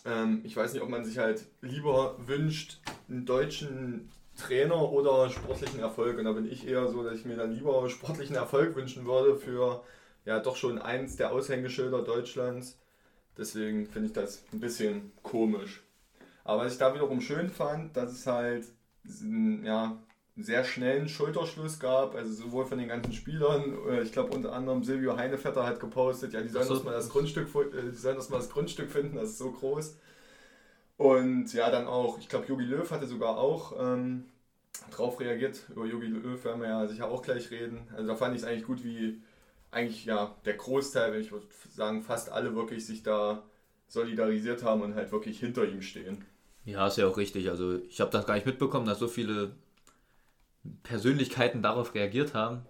ähm, 0.06 0.42
ich 0.44 0.56
weiß 0.56 0.74
nicht, 0.74 0.82
ob 0.82 0.90
man 0.90 1.04
sich 1.04 1.18
halt 1.18 1.46
lieber 1.62 2.16
wünscht, 2.26 2.80
einen 3.10 3.26
deutschen 3.26 4.10
Trainer 4.38 4.92
oder 4.92 5.30
sportlichen 5.30 5.80
Erfolg. 5.80 6.18
Und 6.18 6.26
da 6.26 6.32
bin 6.32 6.50
ich 6.50 6.68
eher 6.68 6.88
so, 6.88 7.04
dass 7.04 7.16
ich 7.18 7.26
mir 7.26 7.36
dann 7.36 7.52
lieber 7.52 7.90
sportlichen 7.90 8.36
Erfolg 8.36 8.76
wünschen 8.76 9.06
würde 9.06 9.36
für 9.36 9.84
ja 10.26 10.40
doch 10.40 10.56
schon 10.56 10.80
eins 10.80 11.16
der 11.18 11.32
Aushängeschilder 11.32 12.04
Deutschlands. 12.04 12.80
Deswegen 13.38 13.86
finde 13.88 14.08
ich 14.08 14.14
das 14.14 14.44
ein 14.54 14.60
bisschen 14.60 15.12
komisch. 15.24 15.84
Aber 16.44 16.64
was 16.64 16.74
ich 16.74 16.80
da 16.80 16.94
wiederum 16.94 17.22
schön 17.22 17.50
fand, 17.50 17.96
dass 17.96 18.12
es 18.12 18.28
halt 18.28 18.66
ja, 19.64 19.98
sehr 20.38 20.64
schnellen 20.64 21.10
Schulterschluss 21.10 21.80
gab, 21.80 22.16
also 22.16 22.32
sowohl 22.32 22.66
von 22.66 22.78
den 22.78 22.88
ganzen 22.88 23.14
Spielern, 23.14 23.78
äh, 23.90 24.02
ich 24.02 24.12
glaube 24.12 24.34
unter 24.34 24.54
anderem 24.54 24.84
Silvio 24.84 25.18
Heinevetter 25.18 25.66
hat 25.66 25.80
gepostet, 25.80 26.34
ja, 26.34 26.42
die 26.42 26.50
sollen 26.50 26.68
so. 26.68 26.76
erstmal 26.76 26.94
das 26.94 27.10
Grundstück, 27.10 27.48
äh, 27.56 27.92
die 27.92 27.98
sollen 27.98 28.16
erstmal 28.16 28.40
das 28.40 28.50
Grundstück 28.50 28.90
finden, 28.90 29.18
das 29.18 29.30
ist 29.30 29.38
so 29.38 29.52
groß. 29.52 29.98
Und 30.98 31.52
ja, 31.54 31.72
dann 31.72 31.88
auch, 31.88 32.20
ich 32.20 32.30
glaube, 32.30 32.46
Jogi 32.46 32.64
Löw 32.64 32.90
hatte 32.90 33.08
sogar 33.08 33.38
auch 33.38 33.74
ähm, 33.80 34.26
drauf 34.92 35.20
reagiert. 35.20 35.64
Über 35.70 35.86
Jogi 35.86 36.08
Löw 36.08 36.44
werden 36.46 36.62
wir 36.62 36.70
ja 36.70 36.88
sicher 36.88 37.10
auch 37.10 37.24
gleich 37.24 37.50
reden. 37.50 37.88
Also 37.96 38.08
da 38.08 38.16
fand 38.16 38.36
ich 38.36 38.44
es 38.44 38.48
eigentlich 38.48 38.66
gut, 38.66 38.84
wie 38.84 39.22
eigentlich 39.72 40.06
ja 40.06 40.36
der 40.46 40.54
Großteil, 40.54 41.16
ich 41.20 41.32
würde 41.32 41.48
sagen, 41.70 42.04
fast 42.04 42.30
alle 42.30 42.56
wirklich 42.56 42.86
sich 42.86 43.04
da 43.04 43.44
solidarisiert 43.88 44.64
haben 44.64 44.82
und 44.82 44.96
halt 44.96 45.12
wirklich 45.12 45.40
hinter 45.40 45.66
ihm 45.66 45.82
stehen. 45.82 46.24
Ja, 46.66 46.88
ist 46.88 46.98
ja 46.98 47.08
auch 47.08 47.18
richtig. 47.18 47.50
Also 47.50 47.80
ich 47.90 48.00
habe 48.00 48.12
das 48.12 48.26
gar 48.26 48.36
nicht 48.36 48.46
mitbekommen, 48.46 48.86
dass 48.86 49.00
so 49.00 49.08
viele 49.08 49.56
Persönlichkeiten 50.84 51.62
darauf 51.62 51.96
reagiert 51.96 52.34
haben. 52.34 52.66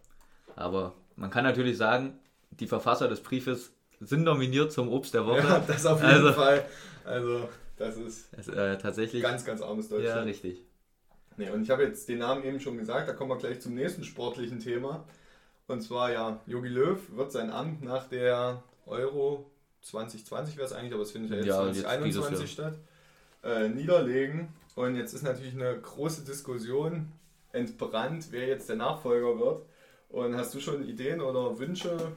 Aber 0.56 0.94
man 1.16 1.30
kann 1.30 1.44
natürlich 1.44 1.78
sagen, 1.78 2.20
die 2.52 2.68
Verfasser 2.68 3.08
des 3.08 3.22
Briefes 3.22 3.74
sind 4.00 4.24
nominiert 4.24 4.72
zum 4.72 4.90
Obst 4.90 5.14
der 5.14 5.26
Woche. 5.26 5.48
Ja, 5.48 5.60
das 5.68 5.86
auf 5.86 6.02
jeden 6.02 6.14
also, 6.14 6.34
Fall. 6.34 6.66
Also, 7.06 7.50
das 7.78 7.98
ist 7.98 8.30
das, 8.36 8.48
äh, 8.48 8.78
tatsächlich 8.78 9.22
ganz, 9.22 9.46
ganz 9.46 9.62
armes 9.62 9.90
Deutschland. 9.90 10.16
Ja, 10.16 10.24
richtig. 10.24 10.64
Nee, 11.38 11.50
und 11.50 11.64
ich 11.64 11.70
habe 11.70 11.84
jetzt 11.84 12.08
den 12.10 12.20
Namen 12.20 12.44
eben 12.44 12.60
schon 12.60 12.78
gesagt, 12.78 13.08
da 13.08 13.14
kommen 13.14 13.32
wir 13.32 13.38
gleich 13.38 13.62
zum 13.62 13.74
nächsten 13.74 14.04
sportlichen 14.04 14.60
Thema. 14.60 15.06
Und 15.68 15.82
zwar, 15.82 16.12
ja, 16.12 16.40
Jogi 16.46 16.68
Löw 16.68 17.00
wird 17.16 17.32
sein 17.32 17.50
Amt 17.50 17.82
nach 17.84 18.08
der 18.08 18.62
Euro 18.86 19.50
2020 19.82 20.58
wäre 20.58 20.68
es 20.68 20.74
eigentlich, 20.74 20.94
aber 20.94 21.04
es 21.04 21.12
findet 21.12 21.32
ja 21.32 21.38
jetzt 21.38 21.48
ja, 21.48 21.56
2021 21.56 22.40
jetzt 22.40 22.52
statt, 22.52 22.78
äh, 23.44 23.70
niederlegen. 23.70 24.50
Und 24.76 24.96
jetzt 24.96 25.14
ist 25.14 25.24
natürlich 25.24 25.54
eine 25.54 25.80
große 25.80 26.24
Diskussion, 26.24 27.12
entbrannt, 27.54 28.28
wer 28.32 28.48
jetzt 28.48 28.70
der 28.70 28.76
Nachfolger 28.78 29.40
wird. 29.40 29.66
Und 30.10 30.36
hast 30.36 30.54
du 30.54 30.60
schon 30.60 30.88
Ideen 30.88 31.22
oder 31.22 31.58
Wünsche? 31.58 32.14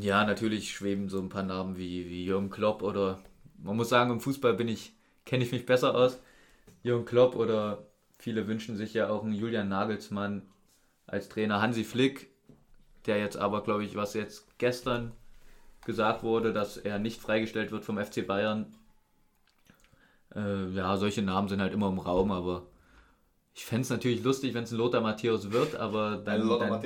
Ja, 0.00 0.24
natürlich 0.24 0.72
schweben 0.72 1.08
so 1.08 1.18
ein 1.18 1.28
paar 1.28 1.42
Namen 1.42 1.76
wie, 1.76 2.08
wie 2.08 2.24
Jürgen 2.24 2.50
Klopp 2.50 2.82
oder 2.82 3.18
man 3.62 3.76
muss 3.76 3.88
sagen, 3.88 4.10
im 4.10 4.20
Fußball 4.20 4.54
bin 4.54 4.68
ich, 4.68 4.92
kenne 5.24 5.44
ich 5.44 5.52
mich 5.52 5.66
besser 5.66 5.94
aus. 5.94 6.20
Jürgen 6.82 7.04
Klopp 7.04 7.34
oder 7.36 7.86
viele 8.18 8.46
wünschen 8.46 8.76
sich 8.76 8.94
ja 8.94 9.08
auch 9.08 9.24
einen 9.24 9.34
Julian 9.34 9.68
Nagelsmann 9.68 10.42
als 11.06 11.28
Trainer. 11.28 11.60
Hansi 11.60 11.84
Flick, 11.84 12.30
der 13.06 13.18
jetzt 13.18 13.36
aber, 13.36 13.62
glaube 13.62 13.84
ich, 13.84 13.96
was 13.96 14.14
jetzt 14.14 14.58
gestern 14.58 15.12
gesagt 15.84 16.22
wurde, 16.22 16.52
dass 16.52 16.76
er 16.76 16.98
nicht 16.98 17.20
freigestellt 17.20 17.72
wird 17.72 17.84
vom 17.84 17.98
FC 17.98 18.26
Bayern. 18.26 18.72
Äh, 20.34 20.68
ja, 20.70 20.96
solche 20.96 21.22
Namen 21.22 21.48
sind 21.48 21.60
halt 21.60 21.72
immer 21.72 21.88
im 21.88 21.98
Raum, 21.98 22.30
aber 22.30 22.66
ich 23.54 23.64
fände 23.64 23.82
es 23.82 23.90
natürlich 23.90 24.22
lustig, 24.22 24.54
wenn 24.54 24.64
es 24.64 24.72
ein 24.72 24.78
Lothar 24.78 25.00
Matthäus 25.00 25.50
wird, 25.50 25.74
aber 25.76 26.16
dann, 26.16 26.48
dann 26.48 26.82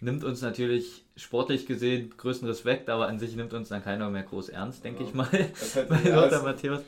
nimmt 0.00 0.24
uns 0.24 0.42
natürlich 0.42 1.04
sportlich 1.16 1.66
gesehen 1.66 2.14
größten 2.16 2.46
Respekt, 2.48 2.88
aber 2.88 3.08
an 3.08 3.18
sich 3.18 3.34
nimmt 3.36 3.52
uns 3.52 3.68
dann 3.68 3.82
keiner 3.82 4.10
mehr 4.10 4.22
groß 4.22 4.50
ernst, 4.50 4.84
denke 4.84 5.02
ja. 5.02 5.08
ich 5.08 5.14
mal, 5.14 5.28
bei 5.88 6.10
Lothar 6.10 6.42
Matthäus. 6.42 6.82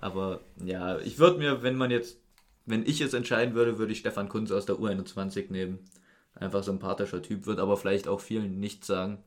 Aber 0.00 0.40
ja, 0.64 0.98
ich 0.98 1.18
würde 1.18 1.38
mir, 1.38 1.62
wenn 1.62 1.76
man 1.76 1.90
jetzt, 1.90 2.18
wenn 2.66 2.86
ich 2.86 3.00
es 3.00 3.14
entscheiden 3.14 3.54
würde, 3.54 3.78
würde 3.78 3.92
ich 3.92 3.98
Stefan 3.98 4.28
Kunz 4.28 4.50
aus 4.50 4.66
der 4.66 4.76
U21 4.76 5.52
nehmen. 5.52 5.78
Einfach 6.34 6.62
sympathischer 6.62 7.20
Typ, 7.20 7.46
wird 7.46 7.58
aber 7.58 7.76
vielleicht 7.76 8.08
auch 8.08 8.20
vielen 8.20 8.58
nichts 8.58 8.86
sagen. 8.86 9.22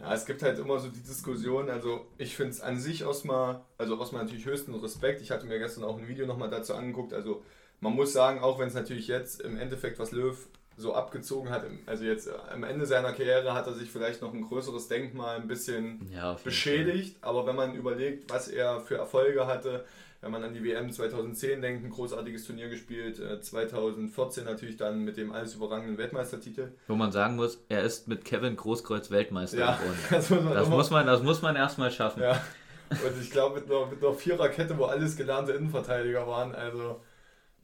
Ja, 0.00 0.14
es 0.14 0.24
gibt 0.24 0.42
halt 0.42 0.58
immer 0.58 0.78
so 0.78 0.88
die 0.88 1.02
Diskussion, 1.02 1.68
also 1.68 2.06
ich 2.16 2.34
finde 2.34 2.52
es 2.52 2.62
an 2.62 2.80
sich 2.80 3.02
erstmal, 3.02 3.60
also 3.76 3.98
erstmal 3.98 4.22
natürlich 4.22 4.46
höchsten 4.46 4.74
Respekt. 4.74 5.20
Ich 5.20 5.30
hatte 5.30 5.46
mir 5.46 5.58
gestern 5.58 5.84
auch 5.84 5.98
ein 5.98 6.08
Video 6.08 6.26
nochmal 6.26 6.48
dazu 6.48 6.74
angeguckt, 6.74 7.12
also 7.12 7.42
man 7.80 7.94
muss 7.94 8.12
sagen, 8.12 8.40
auch 8.40 8.58
wenn 8.58 8.68
es 8.68 8.74
natürlich 8.74 9.08
jetzt 9.08 9.40
im 9.40 9.56
Endeffekt, 9.56 9.98
was 9.98 10.12
Löw 10.12 10.36
so 10.76 10.94
abgezogen 10.94 11.50
hat, 11.50 11.64
also 11.86 12.04
jetzt 12.04 12.26
äh, 12.26 12.32
am 12.52 12.64
Ende 12.64 12.86
seiner 12.86 13.12
Karriere 13.12 13.52
hat 13.52 13.66
er 13.66 13.74
sich 13.74 13.90
vielleicht 13.90 14.22
noch 14.22 14.32
ein 14.32 14.42
größeres 14.42 14.88
Denkmal 14.88 15.36
ein 15.36 15.48
bisschen 15.48 16.08
ja, 16.12 16.36
beschädigt, 16.42 17.18
Fall. 17.20 17.30
aber 17.30 17.46
wenn 17.46 17.56
man 17.56 17.74
überlegt, 17.74 18.30
was 18.30 18.48
er 18.48 18.80
für 18.80 18.96
Erfolge 18.96 19.46
hatte, 19.46 19.84
wenn 20.22 20.32
man 20.32 20.44
an 20.44 20.52
die 20.52 20.62
WM 20.62 20.92
2010 20.92 21.62
denkt, 21.62 21.84
ein 21.84 21.90
großartiges 21.90 22.44
Turnier 22.44 22.68
gespielt, 22.68 23.20
2014 23.42 24.42
äh, 24.46 24.50
natürlich 24.50 24.76
dann 24.76 25.02
mit 25.02 25.16
dem 25.16 25.32
alles 25.32 25.54
überragenden 25.54 25.96
Weltmeistertitel. 25.96 26.72
Wo 26.88 26.94
man 26.94 27.10
sagen 27.10 27.36
muss, 27.36 27.58
er 27.70 27.82
ist 27.82 28.06
mit 28.06 28.24
Kevin 28.26 28.54
Großkreuz 28.56 29.10
Weltmeister 29.10 29.58
ja, 29.58 29.76
geworden. 29.76 29.98
Das, 30.10 30.28
muss 30.28 30.42
man, 30.42 30.54
das 30.54 30.68
muss 30.68 30.90
man, 30.90 31.06
das 31.06 31.22
muss 31.22 31.42
man 31.42 31.56
erstmal 31.56 31.90
schaffen. 31.90 32.22
Ja. 32.22 32.42
Und 32.90 33.20
ich 33.20 33.30
glaube 33.30 33.60
mit 33.60 33.68
mit 33.68 34.04
einer 34.04 34.14
Viererkette, 34.14 34.76
wo 34.76 34.84
alles 34.84 35.16
gelernte 35.16 35.52
Innenverteidiger 35.52 36.26
waren, 36.26 36.54
also 36.54 37.00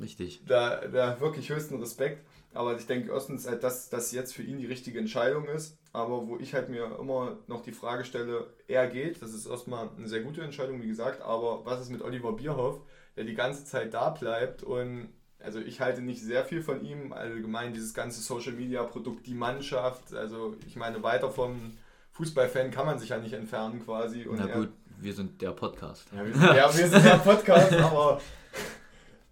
Richtig. 0.00 0.42
Da, 0.46 0.86
da 0.86 1.20
wirklich 1.20 1.50
höchsten 1.50 1.78
Respekt. 1.80 2.24
Aber 2.54 2.76
ich 2.76 2.86
denke 2.86 3.12
erstens, 3.12 3.46
halt, 3.46 3.62
dass 3.62 3.90
das 3.90 4.12
jetzt 4.12 4.34
für 4.34 4.42
ihn 4.42 4.58
die 4.58 4.66
richtige 4.66 4.98
Entscheidung 4.98 5.46
ist. 5.46 5.76
Aber 5.92 6.26
wo 6.26 6.38
ich 6.38 6.54
halt 6.54 6.68
mir 6.68 6.96
immer 6.98 7.38
noch 7.46 7.62
die 7.62 7.72
Frage 7.72 8.04
stelle, 8.04 8.46
er 8.66 8.88
geht, 8.88 9.20
das 9.22 9.32
ist 9.32 9.46
erstmal 9.46 9.88
eine 9.96 10.08
sehr 10.08 10.20
gute 10.20 10.42
Entscheidung, 10.42 10.82
wie 10.82 10.88
gesagt. 10.88 11.22
Aber 11.22 11.64
was 11.64 11.80
ist 11.80 11.90
mit 11.90 12.02
Oliver 12.02 12.32
Bierhoff, 12.32 12.80
der 13.16 13.24
die 13.24 13.34
ganze 13.34 13.64
Zeit 13.64 13.94
da 13.94 14.10
bleibt 14.10 14.62
und 14.62 15.08
also 15.38 15.60
ich 15.60 15.80
halte 15.80 16.02
nicht 16.02 16.22
sehr 16.22 16.44
viel 16.44 16.62
von 16.62 16.84
ihm, 16.84 17.12
allgemein 17.12 17.72
dieses 17.72 17.94
ganze 17.94 18.20
Social 18.20 18.52
Media 18.52 18.82
Produkt, 18.84 19.26
die 19.26 19.34
Mannschaft, 19.34 20.14
also 20.14 20.56
ich 20.66 20.76
meine, 20.76 21.02
weiter 21.02 21.30
vom 21.30 21.76
Fußballfan 22.12 22.70
kann 22.70 22.86
man 22.86 22.98
sich 22.98 23.10
ja 23.10 23.18
nicht 23.18 23.34
entfernen 23.34 23.84
quasi. 23.84 24.24
Und 24.24 24.38
Na 24.38 24.46
gut, 24.46 24.68
er, 24.68 25.02
wir 25.04 25.12
sind 25.12 25.40
der 25.42 25.50
Podcast. 25.50 26.06
Ja, 26.14 26.24
wir 26.24 26.32
sind, 26.34 26.42
ja, 26.42 26.76
wir 26.76 26.88
sind 26.88 27.04
der 27.04 27.18
Podcast, 27.24 27.72
aber 27.74 28.20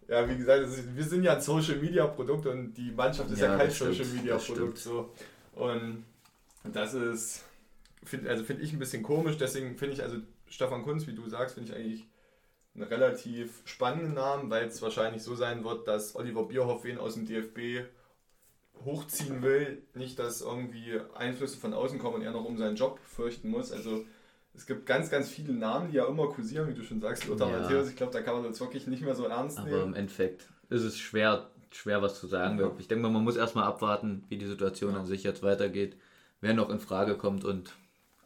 ja, 0.08 0.28
wie 0.28 0.36
gesagt, 0.36 0.64
ist, 0.64 0.96
wir 0.96 1.04
sind 1.04 1.22
ja 1.22 1.34
ein 1.34 1.40
Social 1.40 1.76
Media 1.76 2.06
Produkt 2.06 2.46
und 2.46 2.74
die 2.74 2.90
Mannschaft 2.90 3.30
ist 3.30 3.40
ja, 3.40 3.52
ja 3.52 3.58
kein 3.58 3.70
Social 3.70 4.06
Media 4.06 4.36
Produkt. 4.36 4.78
So. 4.78 5.10
Und 5.54 6.04
das 6.64 6.94
ist, 6.94 7.44
find, 8.04 8.26
also 8.26 8.44
finde 8.44 8.62
ich 8.62 8.72
ein 8.72 8.78
bisschen 8.78 9.02
komisch, 9.02 9.36
deswegen 9.36 9.76
finde 9.76 9.94
ich, 9.94 10.02
also 10.02 10.16
Stefan 10.48 10.82
Kunz, 10.82 11.06
wie 11.06 11.14
du 11.14 11.28
sagst, 11.28 11.54
finde 11.54 11.70
ich 11.70 11.76
eigentlich 11.76 12.06
einen 12.74 12.84
relativ 12.84 13.62
spannenden 13.64 14.14
Namen, 14.14 14.50
weil 14.50 14.66
es 14.66 14.82
wahrscheinlich 14.82 15.22
so 15.22 15.34
sein 15.34 15.64
wird, 15.64 15.86
dass 15.86 16.16
Oliver 16.16 16.44
Bierhoff 16.44 16.84
wen 16.84 16.98
aus 16.98 17.14
dem 17.14 17.26
DFB 17.26 17.86
hochziehen 18.84 19.42
will. 19.42 19.82
Nicht, 19.94 20.18
dass 20.18 20.40
irgendwie 20.40 21.00
Einflüsse 21.14 21.58
von 21.58 21.72
außen 21.72 21.98
kommen 21.98 22.16
und 22.16 22.22
er 22.22 22.32
noch 22.32 22.44
um 22.44 22.58
seinen 22.58 22.76
Job 22.76 22.98
fürchten 23.04 23.48
muss. 23.48 23.70
Also 23.72 24.04
es 24.54 24.66
gibt 24.66 24.86
ganz, 24.86 25.10
ganz 25.10 25.28
viele 25.28 25.52
Namen, 25.52 25.90
die 25.90 25.96
ja 25.96 26.06
immer 26.06 26.28
kursieren, 26.28 26.68
wie 26.68 26.74
du 26.74 26.82
schon 26.82 27.00
sagst, 27.00 27.26
Lothar 27.26 27.50
ja. 27.50 27.60
Matthäus. 27.60 27.88
Ich 27.88 27.96
glaube, 27.96 28.12
da 28.12 28.22
kann 28.22 28.34
man 28.34 28.44
das 28.44 28.60
wirklich 28.60 28.86
nicht 28.86 29.02
mehr 29.02 29.14
so 29.14 29.26
ernst 29.26 29.58
Aber 29.58 29.66
nehmen. 29.66 29.80
Aber 29.80 29.88
im 29.88 29.94
Endeffekt 29.94 30.48
ist 30.70 30.82
es 30.82 30.98
schwer, 30.98 31.50
schwer 31.70 32.02
was 32.02 32.20
zu 32.20 32.26
sagen. 32.26 32.58
Ja. 32.58 32.70
Ich 32.78 32.88
denke 32.88 33.02
mal, 33.02 33.10
man 33.10 33.24
muss 33.24 33.36
erstmal 33.36 33.64
abwarten, 33.64 34.24
wie 34.28 34.38
die 34.38 34.46
Situation 34.46 34.92
ja. 34.92 35.00
an 35.00 35.06
sich 35.06 35.24
jetzt 35.24 35.42
weitergeht, 35.42 35.96
wer 36.40 36.54
noch 36.54 36.70
in 36.70 36.78
Frage 36.78 37.16
kommt 37.16 37.44
und 37.44 37.74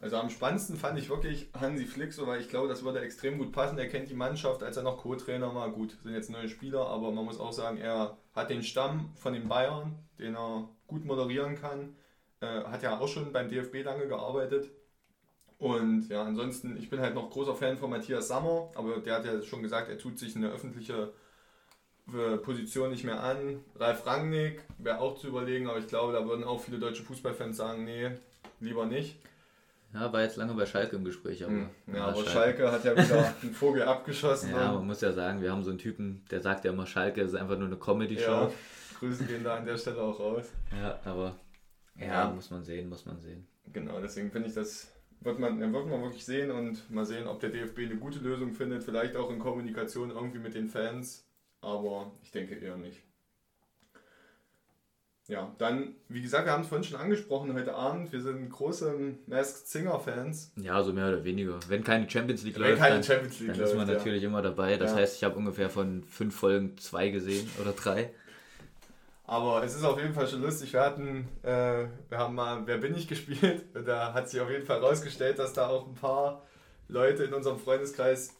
also 0.01 0.15
am 0.15 0.29
spannendsten 0.29 0.77
fand 0.77 0.97
ich 0.97 1.09
wirklich 1.09 1.49
Hansi 1.59 1.85
Flick, 1.85 2.13
so, 2.13 2.25
weil 2.25 2.39
ich 2.39 2.47
glaube, 2.47 2.69
das 2.69 2.85
würde 2.85 3.01
extrem 3.01 3.37
gut 3.37 3.51
passen. 3.51 3.77
Er 3.77 3.89
kennt 3.89 4.09
die 4.09 4.15
Mannschaft, 4.15 4.63
als 4.63 4.77
er 4.77 4.83
noch 4.83 4.97
Co-Trainer 4.97 5.53
war. 5.53 5.69
Gut, 5.71 5.97
sind 6.03 6.13
jetzt 6.13 6.29
neue 6.29 6.47
Spieler, 6.47 6.87
aber 6.87 7.11
man 7.11 7.25
muss 7.25 7.37
auch 7.37 7.51
sagen, 7.51 7.77
er 7.77 8.17
hat 8.33 8.49
den 8.49 8.63
Stamm 8.63 9.11
von 9.15 9.33
den 9.33 9.49
Bayern, 9.49 9.99
den 10.17 10.35
er 10.35 10.69
gut 10.87 11.03
moderieren 11.03 11.55
kann. 11.59 11.97
Äh, 12.39 12.63
hat 12.63 12.81
ja 12.81 12.97
auch 12.97 13.09
schon 13.09 13.33
beim 13.33 13.49
DFB 13.49 13.83
lange 13.83 14.07
gearbeitet. 14.07 14.71
Und 15.59 16.07
ja, 16.07 16.23
ansonsten, 16.23 16.77
ich 16.77 16.89
bin 16.89 17.01
halt 17.01 17.13
noch 17.13 17.29
großer 17.29 17.53
Fan 17.53 17.77
von 17.77 17.89
Matthias 17.89 18.29
Sammer, 18.29 18.71
aber 18.75 18.99
der 18.99 19.15
hat 19.15 19.25
ja 19.25 19.41
schon 19.41 19.61
gesagt, 19.61 19.89
er 19.89 19.97
tut 19.97 20.17
sich 20.17 20.35
eine 20.35 20.49
öffentliche 20.49 21.11
äh, 22.13 22.37
Position 22.37 22.91
nicht 22.91 23.03
mehr 23.03 23.21
an. 23.21 23.59
Ralf 23.75 24.05
Rangnick 24.05 24.63
wäre 24.77 24.99
auch 24.99 25.19
zu 25.19 25.27
überlegen, 25.27 25.67
aber 25.67 25.79
ich 25.79 25.87
glaube, 25.87 26.13
da 26.13 26.25
würden 26.25 26.45
auch 26.45 26.61
viele 26.61 26.79
deutsche 26.79 27.03
Fußballfans 27.03 27.57
sagen, 27.57 27.83
nee, 27.83 28.09
lieber 28.61 28.85
nicht. 28.85 29.19
Ja, 29.93 30.13
war 30.13 30.21
jetzt 30.21 30.37
lange 30.37 30.53
bei 30.53 30.65
Schalke 30.65 30.95
im 30.95 31.03
Gespräch. 31.03 31.43
Aber, 31.43 31.51
hm. 31.51 31.69
ja, 31.93 32.05
aber 32.05 32.23
Schalke. 32.23 32.63
Schalke. 32.63 32.71
hat 32.71 32.85
ja 32.85 32.93
wieder 32.95 33.33
einen 33.41 33.53
Vogel 33.53 33.83
abgeschossen. 33.83 34.51
Ja, 34.51 34.71
man 34.71 34.87
muss 34.87 35.01
ja 35.01 35.11
sagen, 35.11 35.41
wir 35.41 35.51
haben 35.51 35.63
so 35.63 35.71
einen 35.71 35.79
Typen, 35.79 36.23
der 36.31 36.41
sagt 36.41 36.63
ja 36.63 36.71
immer, 36.71 36.85
Schalke 36.85 37.21
ist 37.21 37.35
einfach 37.35 37.57
nur 37.57 37.67
eine 37.67 37.77
Comedy-Show. 37.77 38.21
Ja, 38.31 38.51
Grüße 38.99 39.25
gehen 39.25 39.43
da 39.43 39.55
an 39.57 39.65
der 39.65 39.77
Stelle 39.77 40.01
auch 40.01 40.19
raus. 40.19 40.45
Ja, 40.71 40.99
aber 41.03 41.35
ja, 41.97 42.05
ja. 42.05 42.29
muss 42.29 42.49
man 42.49 42.63
sehen, 42.63 42.87
muss 42.87 43.05
man 43.05 43.19
sehen. 43.19 43.45
Genau, 43.73 43.99
deswegen 43.99 44.31
finde 44.31 44.47
ich, 44.47 44.55
das 44.55 44.91
wird 45.21 45.39
man, 45.39 45.59
wird 45.59 45.71
man 45.87 46.01
wirklich 46.01 46.25
sehen 46.25 46.51
und 46.51 46.89
mal 46.89 47.05
sehen, 47.05 47.27
ob 47.27 47.39
der 47.39 47.49
DFB 47.49 47.79
eine 47.79 47.97
gute 47.97 48.19
Lösung 48.19 48.53
findet, 48.53 48.83
vielleicht 48.83 49.15
auch 49.15 49.29
in 49.29 49.39
Kommunikation 49.39 50.11
irgendwie 50.11 50.39
mit 50.39 50.55
den 50.55 50.67
Fans, 50.67 51.27
aber 51.61 52.11
ich 52.23 52.31
denke 52.31 52.55
eher 52.55 52.77
nicht. 52.77 53.03
Ja, 55.29 55.53
dann, 55.59 55.93
wie 56.07 56.23
gesagt, 56.23 56.47
wir 56.47 56.53
haben 56.53 56.63
es 56.63 56.69
vorhin 56.69 56.83
schon 56.83 56.99
angesprochen 56.99 57.53
heute 57.53 57.75
Abend. 57.75 58.11
Wir 58.11 58.19
sind 58.19 58.49
große 58.49 59.15
Masked 59.27 59.67
Singer-Fans. 59.67 60.53
Ja, 60.55 60.81
so 60.81 60.91
mehr 60.91 61.07
oder 61.07 61.23
weniger. 61.23 61.59
Wenn 61.67 61.83
keine 61.83 62.09
Champions 62.09 62.43
League 62.43 62.55
Wenn 62.55 62.63
läuft, 62.63 62.79
keine 62.79 62.95
dann, 62.95 63.03
Champions 63.03 63.39
League 63.39 63.49
dann 63.49 63.59
läuft, 63.59 63.71
ist 63.71 63.77
man 63.77 63.87
ja. 63.87 63.93
natürlich 63.93 64.23
immer 64.23 64.41
dabei. 64.41 64.77
Das 64.77 64.91
ja. 64.91 64.97
heißt, 64.97 65.17
ich 65.17 65.23
habe 65.23 65.35
ungefähr 65.35 65.69
von 65.69 66.03
fünf 66.03 66.35
Folgen 66.35 66.79
zwei 66.79 67.09
gesehen 67.09 67.47
oder 67.61 67.73
drei. 67.73 68.11
Aber 69.29 69.63
es 69.63 69.75
ist 69.75 69.83
auf 69.83 70.01
jeden 70.01 70.15
Fall 70.15 70.27
schon 70.27 70.41
lustig. 70.41 70.73
Wir 70.73 70.81
hatten, 70.81 71.27
äh, 71.43 71.85
wir 72.09 72.17
haben 72.17 72.33
mal 72.33 72.63
Wer 72.65 72.79
bin 72.79 72.95
ich 72.95 73.07
gespielt. 73.07 73.63
Da 73.85 74.11
hat 74.11 74.27
sich 74.27 74.41
auf 74.41 74.49
jeden 74.49 74.65
Fall 74.65 74.81
herausgestellt, 74.81 75.37
dass 75.37 75.53
da 75.53 75.67
auch 75.67 75.87
ein 75.87 75.93
paar 75.93 76.47
Leute 76.87 77.25
in 77.25 77.33
unserem 77.35 77.59
Freundeskreis 77.59 78.35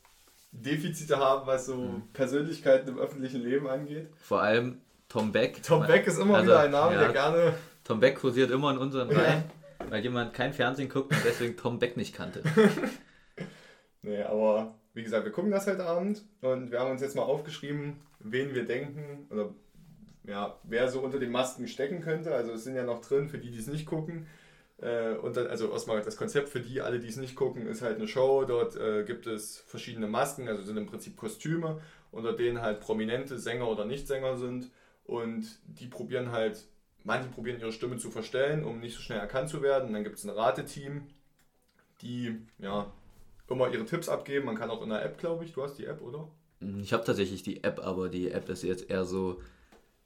Defizite 0.51 1.17
haben, 1.17 1.45
was 1.45 1.67
so 1.67 1.75
mhm. 1.75 2.03
Persönlichkeiten 2.11 2.89
im 2.89 2.97
öffentlichen 2.97 3.43
Leben 3.43 3.67
angeht. 3.67 4.07
Vor 4.19 4.41
allem 4.41 4.81
Tom 5.09 5.31
Beck. 5.31 5.61
Tom 5.61 5.85
Beck 5.85 6.07
ist 6.07 6.17
immer 6.17 6.37
also, 6.37 6.47
wieder 6.47 6.61
ein 6.61 6.71
Name, 6.71 6.95
ja, 6.95 7.01
der 7.01 7.11
gerne. 7.11 7.53
Tom 7.83 7.99
Beck 7.99 8.15
kursiert 8.15 8.49
immer 8.49 8.71
in 8.71 8.79
unseren 8.79 9.11
Reihen, 9.11 9.43
weil 9.89 10.01
jemand 10.01 10.33
kein 10.33 10.53
Fernsehen 10.53 10.89
guckt 10.89 11.11
und 11.11 11.23
deswegen 11.23 11.55
Tom 11.55 11.77
Beck 11.77 11.97
nicht 11.97 12.15
kannte. 12.15 12.41
nee, 14.01 14.23
aber 14.23 14.73
wie 14.95 15.03
gesagt, 15.03 15.23
wir 15.23 15.31
gucken 15.31 15.51
das 15.51 15.67
heute 15.67 15.85
Abend 15.85 16.23
und 16.41 16.71
wir 16.71 16.79
haben 16.79 16.89
uns 16.89 17.01
jetzt 17.01 17.15
mal 17.15 17.21
aufgeschrieben, 17.21 17.97
wen 18.21 18.55
wir 18.55 18.65
denken 18.65 19.27
oder 19.29 19.51
ja, 20.29 20.59
wer 20.63 20.87
so 20.89 21.01
unter 21.01 21.19
den 21.19 21.31
Masken 21.31 21.67
stecken 21.67 22.01
könnte. 22.01 22.33
Also 22.33 22.51
es 22.51 22.63
sind 22.63 22.75
ja 22.75 22.83
noch 22.83 23.01
drin, 23.01 23.29
für 23.29 23.39
die, 23.39 23.51
die 23.51 23.57
es 23.57 23.67
nicht 23.67 23.85
gucken. 23.85 24.27
Äh, 24.77 25.15
und 25.15 25.35
dann, 25.35 25.47
also 25.47 25.71
erstmal 25.71 26.01
das 26.01 26.17
Konzept 26.17 26.49
für 26.49 26.61
die, 26.61 26.81
alle, 26.81 26.99
die 26.99 27.07
es 27.07 27.17
nicht 27.17 27.35
gucken, 27.35 27.67
ist 27.67 27.81
halt 27.81 27.97
eine 27.97 28.07
Show. 28.07 28.45
Dort 28.45 28.75
äh, 28.75 29.03
gibt 29.03 29.27
es 29.27 29.57
verschiedene 29.57 30.07
Masken, 30.07 30.47
also 30.47 30.61
sind 30.61 30.77
im 30.77 30.85
Prinzip 30.85 31.17
Kostüme, 31.17 31.81
unter 32.11 32.33
denen 32.33 32.61
halt 32.61 32.79
prominente 32.79 33.39
Sänger 33.39 33.67
oder 33.67 33.85
Nichtsänger 33.85 34.37
sind. 34.37 34.69
Und 35.05 35.47
die 35.65 35.87
probieren 35.87 36.31
halt, 36.31 36.65
manche 37.03 37.29
probieren 37.29 37.59
ihre 37.59 37.71
Stimme 37.71 37.97
zu 37.97 38.11
verstellen, 38.11 38.63
um 38.63 38.79
nicht 38.79 38.95
so 38.95 39.01
schnell 39.01 39.19
erkannt 39.19 39.49
zu 39.49 39.63
werden. 39.63 39.87
Und 39.87 39.93
dann 39.93 40.03
gibt 40.03 40.17
es 40.17 40.23
ein 40.23 40.29
Rateteam, 40.29 41.07
die 42.01 42.37
ja 42.59 42.93
immer 43.49 43.69
ihre 43.69 43.85
Tipps 43.85 44.07
abgeben. 44.07 44.45
Man 44.45 44.55
kann 44.55 44.69
auch 44.69 44.83
in 44.83 44.89
der 44.89 45.03
App, 45.03 45.17
glaube 45.17 45.43
ich, 45.43 45.53
du 45.53 45.63
hast 45.63 45.79
die 45.79 45.85
App, 45.85 46.01
oder? 46.01 46.29
Ich 46.81 46.93
habe 46.93 47.03
tatsächlich 47.03 47.41
die 47.41 47.63
App, 47.63 47.79
aber 47.79 48.09
die 48.09 48.31
App 48.31 48.49
ist 48.49 48.63
jetzt 48.63 48.89
eher 48.89 49.05
so, 49.05 49.41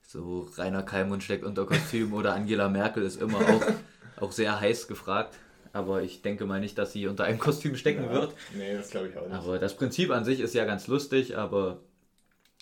so 0.05 0.49
Rainer 0.55 0.83
Kalmund 0.83 1.23
steckt 1.23 1.43
unter 1.43 1.65
Kostüm 1.65 2.13
oder 2.13 2.33
Angela 2.33 2.69
Merkel 2.69 3.03
ist 3.03 3.21
immer 3.21 3.39
auch, 3.39 4.23
auch 4.23 4.31
sehr 4.31 4.59
heiß 4.59 4.87
gefragt. 4.87 5.37
Aber 5.71 6.03
ich 6.03 6.21
denke 6.21 6.45
mal 6.45 6.59
nicht, 6.59 6.77
dass 6.77 6.93
sie 6.93 7.07
unter 7.07 7.23
einem 7.23 7.39
Kostüm 7.39 7.75
stecken 7.75 8.03
ja, 8.03 8.11
wird. 8.11 8.33
Nee, 8.55 8.75
das 8.75 8.91
glaube 8.91 9.07
ich 9.07 9.17
auch 9.17 9.25
nicht. 9.25 9.33
Aber 9.33 9.57
das 9.57 9.75
Prinzip 9.75 10.11
an 10.11 10.23
sich 10.23 10.39
ist 10.39 10.53
ja 10.53 10.65
ganz 10.65 10.85
lustig, 10.87 11.35
aber 11.35 11.79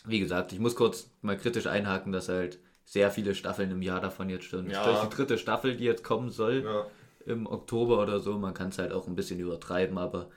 wie 0.05 0.19
gesagt, 0.19 0.53
ich 0.53 0.59
muss 0.59 0.75
kurz 0.75 1.09
mal 1.21 1.37
kritisch 1.37 1.67
einhaken, 1.67 2.13
dass 2.13 2.29
halt 2.29 2.59
sehr 2.85 3.11
viele 3.11 3.35
Staffeln 3.35 3.69
im 3.71 3.81
Jahr 3.81 4.01
davon 4.01 4.29
jetzt 4.29 4.45
schon. 4.45 4.69
Ja. 4.69 5.03
Die 5.03 5.15
dritte 5.15 5.37
Staffel, 5.37 5.75
die 5.75 5.83
jetzt 5.83 6.03
kommen 6.03 6.29
soll 6.29 6.63
ja. 6.63 6.85
im 7.25 7.47
Oktober 7.47 8.01
oder 8.01 8.19
so. 8.19 8.37
Man 8.37 8.53
kann 8.53 8.69
es 8.69 8.79
halt 8.79 8.93
auch 8.93 9.07
ein 9.07 9.15
bisschen 9.15 9.39
übertreiben, 9.39 9.97
aber 9.97 10.29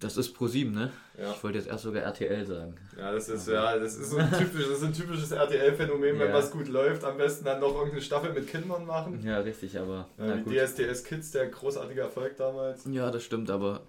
das 0.00 0.16
ist 0.16 0.32
ProSieben, 0.32 0.74
ne? 0.74 0.90
Ja. 1.18 1.30
Ich 1.30 1.44
wollte 1.44 1.58
jetzt 1.58 1.68
erst 1.68 1.84
sogar 1.84 2.02
RTL 2.02 2.46
sagen. 2.46 2.74
Ja, 2.98 3.12
das 3.12 3.28
ist 3.28 3.46
ja, 3.46 3.78
das 3.78 3.96
ist 3.96 4.10
so 4.10 4.16
ein 4.16 4.32
typisch, 4.38 4.66
das 4.68 4.78
ist 4.78 4.84
ein 4.84 4.92
typisches 4.92 5.30
RTL-Phänomen, 5.30 6.18
wenn 6.18 6.32
was 6.32 6.50
gut 6.50 6.68
läuft, 6.68 7.04
am 7.04 7.16
besten 7.16 7.44
dann 7.44 7.60
noch 7.60 7.74
irgendeine 7.74 8.02
Staffel 8.02 8.32
mit 8.32 8.48
Kindern 8.48 8.86
machen. 8.86 9.22
Ja, 9.24 9.38
richtig, 9.38 9.78
aber. 9.78 10.08
Ja, 10.18 10.44
wie 10.44 10.56
DSDS 10.56 11.04
Kids, 11.04 11.30
der 11.30 11.48
großartige 11.48 12.00
Erfolg 12.00 12.36
damals. 12.36 12.84
Ja, 12.86 13.10
das 13.10 13.22
stimmt, 13.22 13.50
aber 13.50 13.82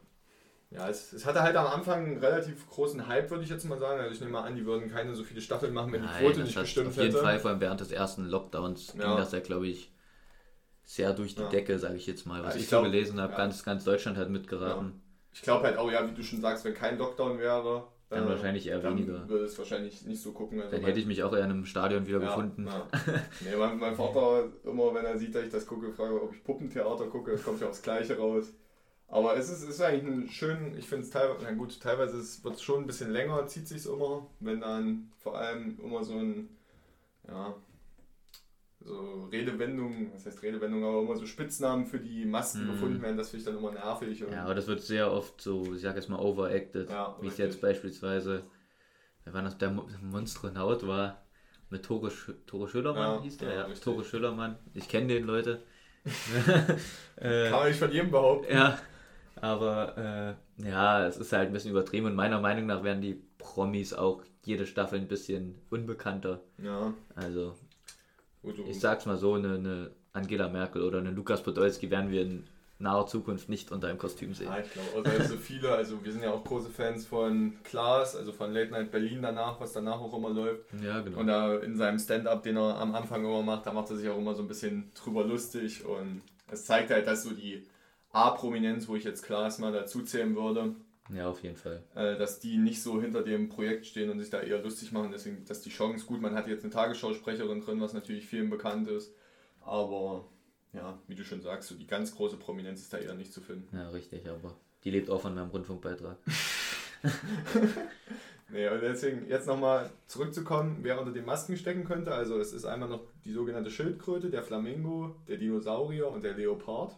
ja, 0.71 0.87
es, 0.87 1.11
es, 1.11 1.25
hatte 1.25 1.41
halt 1.41 1.55
am 1.57 1.67
Anfang 1.67 2.05
einen 2.05 2.17
relativ 2.17 2.69
großen 2.69 3.05
Hype, 3.05 3.29
würde 3.29 3.43
ich 3.43 3.49
jetzt 3.49 3.65
mal 3.65 3.77
sagen. 3.77 3.99
Also 3.99 4.13
ich 4.13 4.21
nehme 4.21 4.31
mal 4.31 4.43
an, 4.43 4.55
die 4.55 4.65
würden 4.65 4.89
keine 4.89 5.13
so 5.15 5.23
viele 5.23 5.41
Staffeln 5.41 5.73
machen, 5.73 5.91
wenn 5.91 6.01
Nein, 6.01 6.13
die 6.17 6.25
Quote 6.25 6.43
nicht 6.43 6.57
gestimmt 6.57 6.91
hätte. 6.91 6.99
Auf 6.99 7.05
jeden 7.05 7.17
Fall, 7.17 7.39
vor 7.39 7.51
allem 7.51 7.59
während 7.59 7.81
des 7.81 7.91
ersten 7.91 8.25
Lockdowns 8.25 8.93
ja. 8.97 9.05
ging 9.05 9.17
das 9.17 9.33
ja, 9.33 9.41
glaube 9.41 9.67
ich, 9.67 9.91
sehr 10.85 11.13
durch 11.13 11.35
die 11.35 11.41
ja. 11.41 11.49
Decke, 11.49 11.77
sage 11.77 11.95
ich 11.95 12.07
jetzt 12.07 12.25
mal. 12.25 12.41
Was 12.41 12.53
ja, 12.53 12.55
ich, 12.55 12.63
ich 12.63 12.69
glaub, 12.69 12.85
so 12.85 12.91
gelesen 12.91 13.19
habe, 13.19 13.35
ganz, 13.35 13.63
ganz 13.65 13.83
Deutschland 13.83 14.17
hat 14.17 14.29
mitgeraten. 14.29 15.00
Ich 15.33 15.41
glaube 15.41 15.65
halt 15.65 15.77
auch, 15.77 15.91
ja, 15.91 16.07
wie 16.09 16.13
du 16.13 16.23
schon 16.23 16.41
sagst, 16.41 16.65
wenn 16.65 16.73
kein 16.73 16.97
Lockdown 16.97 17.39
wäre, 17.39 17.87
dann 18.09 18.25
äh, 18.25 18.29
wahrscheinlich 18.29 18.67
eher 18.67 18.79
dann 18.79 18.97
weniger. 18.97 19.27
Würde 19.27 19.45
es 19.45 19.57
wahrscheinlich 19.57 20.05
nicht 20.05 20.21
so 20.21 20.33
gucken. 20.33 20.59
Also 20.59 20.75
dann 20.75 20.85
hätte 20.85 20.99
ich 20.99 21.05
mich 21.05 21.23
auch 21.23 21.31
eher 21.31 21.45
in 21.45 21.51
einem 21.51 21.65
Stadion 21.65 22.05
wieder 22.05 22.19
gefunden. 22.19 22.67
nee, 23.41 23.55
mein, 23.57 23.79
mein 23.79 23.95
Vater, 23.95 24.49
immer 24.65 24.93
wenn 24.93 25.05
er 25.05 25.17
sieht, 25.17 25.33
dass 25.33 25.45
ich 25.45 25.51
das 25.51 25.65
gucke, 25.65 25.91
fragt, 25.93 26.11
ob 26.11 26.33
ich 26.33 26.43
Puppentheater 26.43 27.07
gucke, 27.07 27.31
es 27.31 27.43
kommt 27.43 27.61
ja 27.61 27.67
aufs 27.67 27.81
Gleiche 27.81 28.17
raus. 28.17 28.53
Aber 29.07 29.35
es 29.37 29.49
ist, 29.49 29.63
ist 29.63 29.81
eigentlich 29.81 30.03
ein 30.03 30.29
schön, 30.29 30.77
ich 30.77 30.87
finde 30.87 31.05
es 31.05 31.09
teilweise, 31.09 31.39
na 31.43 31.51
gut, 31.51 31.79
teilweise 31.81 32.17
wird 32.43 32.55
es 32.55 32.61
schon 32.61 32.83
ein 32.83 32.87
bisschen 32.87 33.11
länger, 33.11 33.45
zieht 33.47 33.67
sich 33.67 33.85
immer, 33.85 34.27
wenn 34.39 34.61
dann 34.61 35.11
vor 35.17 35.37
allem 35.37 35.77
immer 35.83 36.03
so 36.03 36.13
ein, 36.13 36.49
ja, 37.27 37.55
so 38.83 39.27
Redewendungen, 39.31 40.11
was 40.13 40.25
heißt 40.25 40.41
Redewendungen, 40.41 40.87
aber 40.87 41.01
immer 41.01 41.15
so 41.15 41.25
Spitznamen 41.25 41.85
für 41.85 41.99
die 41.99 42.25
Masken 42.25 42.65
mhm. 42.65 42.71
gefunden 42.71 43.01
werden, 43.01 43.17
das 43.17 43.29
finde 43.29 43.39
ich 43.39 43.45
dann 43.45 43.57
immer 43.57 43.71
nervig. 43.71 44.19
ja, 44.19 44.43
aber 44.43 44.55
das 44.55 44.67
wird 44.67 44.81
sehr 44.81 45.11
oft 45.11 45.39
so, 45.41 45.73
ich 45.73 45.81
sag 45.81 45.95
jetzt 45.95 46.09
mal, 46.09 46.19
overacted, 46.19 46.89
ja, 46.89 47.15
wie 47.21 47.27
es 47.27 47.37
jetzt 47.37 47.61
beispielsweise, 47.61 48.43
wer 49.23 49.33
war 49.33 49.43
das, 49.43 49.57
der 49.57 49.71
Monstronaut 50.01 50.85
war, 50.87 51.21
mit 51.69 51.83
Tore, 51.83 52.11
Tore 52.47 52.67
Schüllermann 52.67 53.17
ja, 53.17 53.21
hieß 53.21 53.37
der, 53.37 53.53
ja, 53.53 53.67
ja 53.67 53.73
Tore 53.75 54.03
Schüllermann, 54.03 54.57
ich 54.73 54.89
kenne 54.89 55.07
den 55.07 55.25
Leute. 55.25 55.63
Kann 57.15 57.51
man 57.51 57.67
nicht 57.67 57.79
von 57.79 57.91
jedem 57.91 58.11
behaupten. 58.11 58.51
Ja, 58.51 58.79
aber 59.35 60.35
äh, 60.59 60.67
ja, 60.67 61.05
es 61.05 61.17
ist 61.17 61.31
halt 61.31 61.47
ein 61.47 61.53
bisschen 61.53 61.71
übertrieben 61.71 62.07
und 62.07 62.15
meiner 62.15 62.39
Meinung 62.39 62.65
nach 62.65 62.83
wären 62.83 63.01
die 63.01 63.21
Promis 63.37 63.93
auch 63.93 64.23
jede 64.43 64.65
Staffel 64.65 64.99
ein 64.99 65.07
bisschen 65.07 65.55
unbekannter. 65.69 66.41
Ja. 66.57 66.93
Also, 67.15 67.55
Gut, 68.41 68.59
ich 68.67 68.79
sag's 68.79 69.05
mal 69.05 69.17
so, 69.17 69.33
eine, 69.33 69.55
eine 69.55 69.91
Angela 70.13 70.49
Merkel 70.49 70.81
oder 70.81 70.99
eine 70.99 71.11
Lukas 71.11 71.43
Podolski 71.43 71.89
werden 71.91 72.11
wir 72.11 72.21
in 72.21 72.43
naher 72.81 73.05
Zukunft 73.05 73.47
nicht 73.47 73.71
unter 73.71 73.87
einem 73.87 73.97
Kostüm 73.97 74.33
sehen. 74.33 74.47
Ja, 74.47 74.59
ich 74.59 74.71
glaube, 74.71 75.09
also 75.09 75.35
so 75.35 75.37
viele, 75.39 75.71
also 75.71 76.03
wir 76.03 76.11
sind 76.11 76.23
ja 76.23 76.31
auch 76.31 76.43
große 76.43 76.69
Fans 76.69 77.05
von 77.05 77.53
Klaas, 77.63 78.15
also 78.15 78.31
von 78.31 78.51
Late 78.51 78.71
Night 78.71 78.91
Berlin 78.91 79.21
danach, 79.21 79.59
was 79.59 79.73
danach 79.73 79.99
auch 79.99 80.17
immer 80.17 80.31
läuft. 80.31 80.65
Ja, 80.83 81.01
genau. 81.01 81.19
Und 81.19 81.27
da 81.27 81.57
in 81.57 81.77
seinem 81.77 81.99
Stand-up, 81.99 82.43
den 82.43 82.57
er 82.57 82.77
am 82.77 82.95
Anfang 82.95 83.23
immer 83.23 83.43
macht, 83.43 83.67
da 83.67 83.73
macht 83.73 83.91
er 83.91 83.97
sich 83.97 84.09
auch 84.09 84.17
immer 84.17 84.33
so 84.33 84.41
ein 84.41 84.47
bisschen 84.47 84.91
drüber 84.95 85.23
lustig 85.23 85.85
und 85.85 86.21
es 86.49 86.65
zeigt 86.65 86.89
halt, 86.89 87.07
dass 87.07 87.23
so 87.23 87.31
die 87.31 87.63
A-Prominenz, 88.11 88.87
wo 88.87 88.95
ich 88.95 89.03
jetzt 89.03 89.23
Klaas 89.23 89.59
mal 89.59 89.71
dazu 89.71 90.01
zählen 90.03 90.35
würde, 90.35 90.75
ja, 91.13 91.27
auf 91.29 91.43
jeden 91.43 91.55
Fall. 91.55 91.83
äh, 91.95 92.17
dass 92.17 92.39
die 92.39 92.57
nicht 92.57 92.81
so 92.81 93.01
hinter 93.01 93.23
dem 93.23 93.49
Projekt 93.49 93.85
stehen 93.85 94.09
und 94.09 94.19
sich 94.19 94.29
da 94.29 94.41
eher 94.41 94.61
lustig 94.61 94.91
machen. 94.91 95.11
Deswegen, 95.11 95.43
dass 95.45 95.61
die 95.61 95.69
Chance 95.69 96.05
gut. 96.05 96.21
Man 96.21 96.35
hat 96.35 96.47
jetzt 96.47 96.63
eine 96.63 96.73
Tagesschausprecherin 96.73 97.61
drin, 97.61 97.81
was 97.81 97.93
natürlich 97.93 98.25
vielen 98.25 98.49
bekannt 98.49 98.87
ist. 98.87 99.13
Aber 99.61 100.25
ja, 100.73 100.97
wie 101.07 101.15
du 101.15 101.23
schon 101.23 101.41
sagst, 101.41 101.69
so 101.69 101.75
die 101.75 101.87
ganz 101.87 102.15
große 102.15 102.37
Prominenz 102.37 102.81
ist 102.81 102.93
da 102.93 102.97
eher 102.97 103.13
nicht 103.13 103.33
zu 103.33 103.41
finden. 103.41 103.75
Ja, 103.75 103.89
richtig, 103.89 104.27
aber 104.27 104.55
die 104.83 104.91
lebt 104.91 105.09
auch 105.09 105.21
von 105.21 105.35
meinem 105.35 105.49
Rundfunkbeitrag. 105.49 106.17
Nee, 108.53 108.67
und 108.67 108.81
deswegen 108.81 109.29
jetzt 109.29 109.47
nochmal 109.47 109.89
zurückzukommen, 110.07 110.79
wer 110.81 110.99
unter 110.99 111.13
den 111.13 111.25
Masken 111.25 111.55
stecken 111.55 111.85
könnte. 111.85 112.13
Also 112.13 112.37
es 112.37 112.51
ist 112.51 112.65
einmal 112.65 112.89
noch 112.89 113.01
die 113.23 113.31
sogenannte 113.31 113.71
Schildkröte, 113.71 114.29
der 114.29 114.43
Flamingo, 114.43 115.15
der 115.27 115.37
Dinosaurier 115.37 116.09
und 116.09 116.23
der 116.23 116.33
Leopard. 116.33 116.97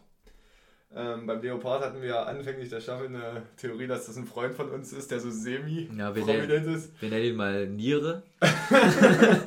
Ähm, 0.96 1.26
beim 1.26 1.42
Leopard 1.42 1.82
hatten 1.82 2.00
wir 2.00 2.08
ja 2.08 2.22
anfänglich 2.22 2.68
der 2.68 2.80
Staffel 2.80 3.06
eine 3.08 3.42
Theorie, 3.56 3.86
dass 3.88 4.06
das 4.06 4.16
ein 4.16 4.26
Freund 4.26 4.54
von 4.54 4.70
uns 4.70 4.92
ist, 4.92 5.10
der 5.10 5.18
so 5.18 5.28
semi-prominent 5.30 6.66
ist. 6.68 6.92
wir 7.02 7.08
nennen 7.10 7.24
ihn 7.24 7.36
mal 7.36 7.66
Niere. 7.66 8.22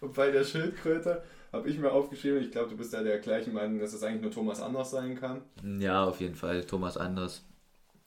Und 0.00 0.14
bei 0.14 0.30
der 0.30 0.44
Schildkröte 0.44 1.22
habe 1.52 1.68
ich 1.70 1.78
mir 1.78 1.92
aufgeschrieben, 1.92 2.40
ich 2.42 2.50
glaube, 2.50 2.70
du 2.70 2.76
bist 2.76 2.92
ja 2.92 3.02
der 3.02 3.18
gleichen 3.20 3.52
Meinung, 3.54 3.78
dass 3.78 3.92
es 3.92 4.02
eigentlich 4.02 4.22
nur 4.22 4.30
Thomas 4.32 4.60
Anders 4.60 4.90
sein 4.90 5.18
kann. 5.18 5.42
Ja, 5.80 6.04
auf 6.04 6.20
jeden 6.20 6.34
Fall. 6.34 6.64
Thomas 6.64 6.96
Anders. 6.96 7.44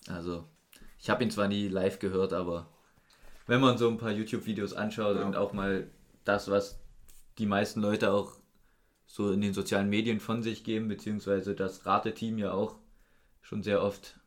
Also, 0.09 0.43
ich 0.99 1.09
habe 1.09 1.23
ihn 1.23 1.31
zwar 1.31 1.47
nie 1.47 1.67
live 1.67 1.99
gehört, 1.99 2.33
aber 2.33 2.67
wenn 3.47 3.61
man 3.61 3.77
so 3.77 3.87
ein 3.87 3.97
paar 3.97 4.11
YouTube-Videos 4.11 4.73
anschaut 4.73 5.15
Ja. 5.17 5.25
und 5.25 5.35
auch 5.35 5.53
mal 5.53 5.87
das, 6.25 6.51
was 6.51 6.79
die 7.37 7.45
meisten 7.45 7.81
Leute 7.81 8.11
auch 8.11 8.33
so 9.07 9.31
in 9.31 9.41
den 9.41 9.53
sozialen 9.53 9.89
Medien 9.89 10.19
von 10.19 10.43
sich 10.43 10.63
geben, 10.63 10.87
beziehungsweise 10.89 11.55
das 11.55 11.85
Rateteam 11.85 12.37
ja 12.37 12.51
auch 12.51 12.75
schon 13.41 13.63
sehr 13.63 13.81
oft 13.81 14.19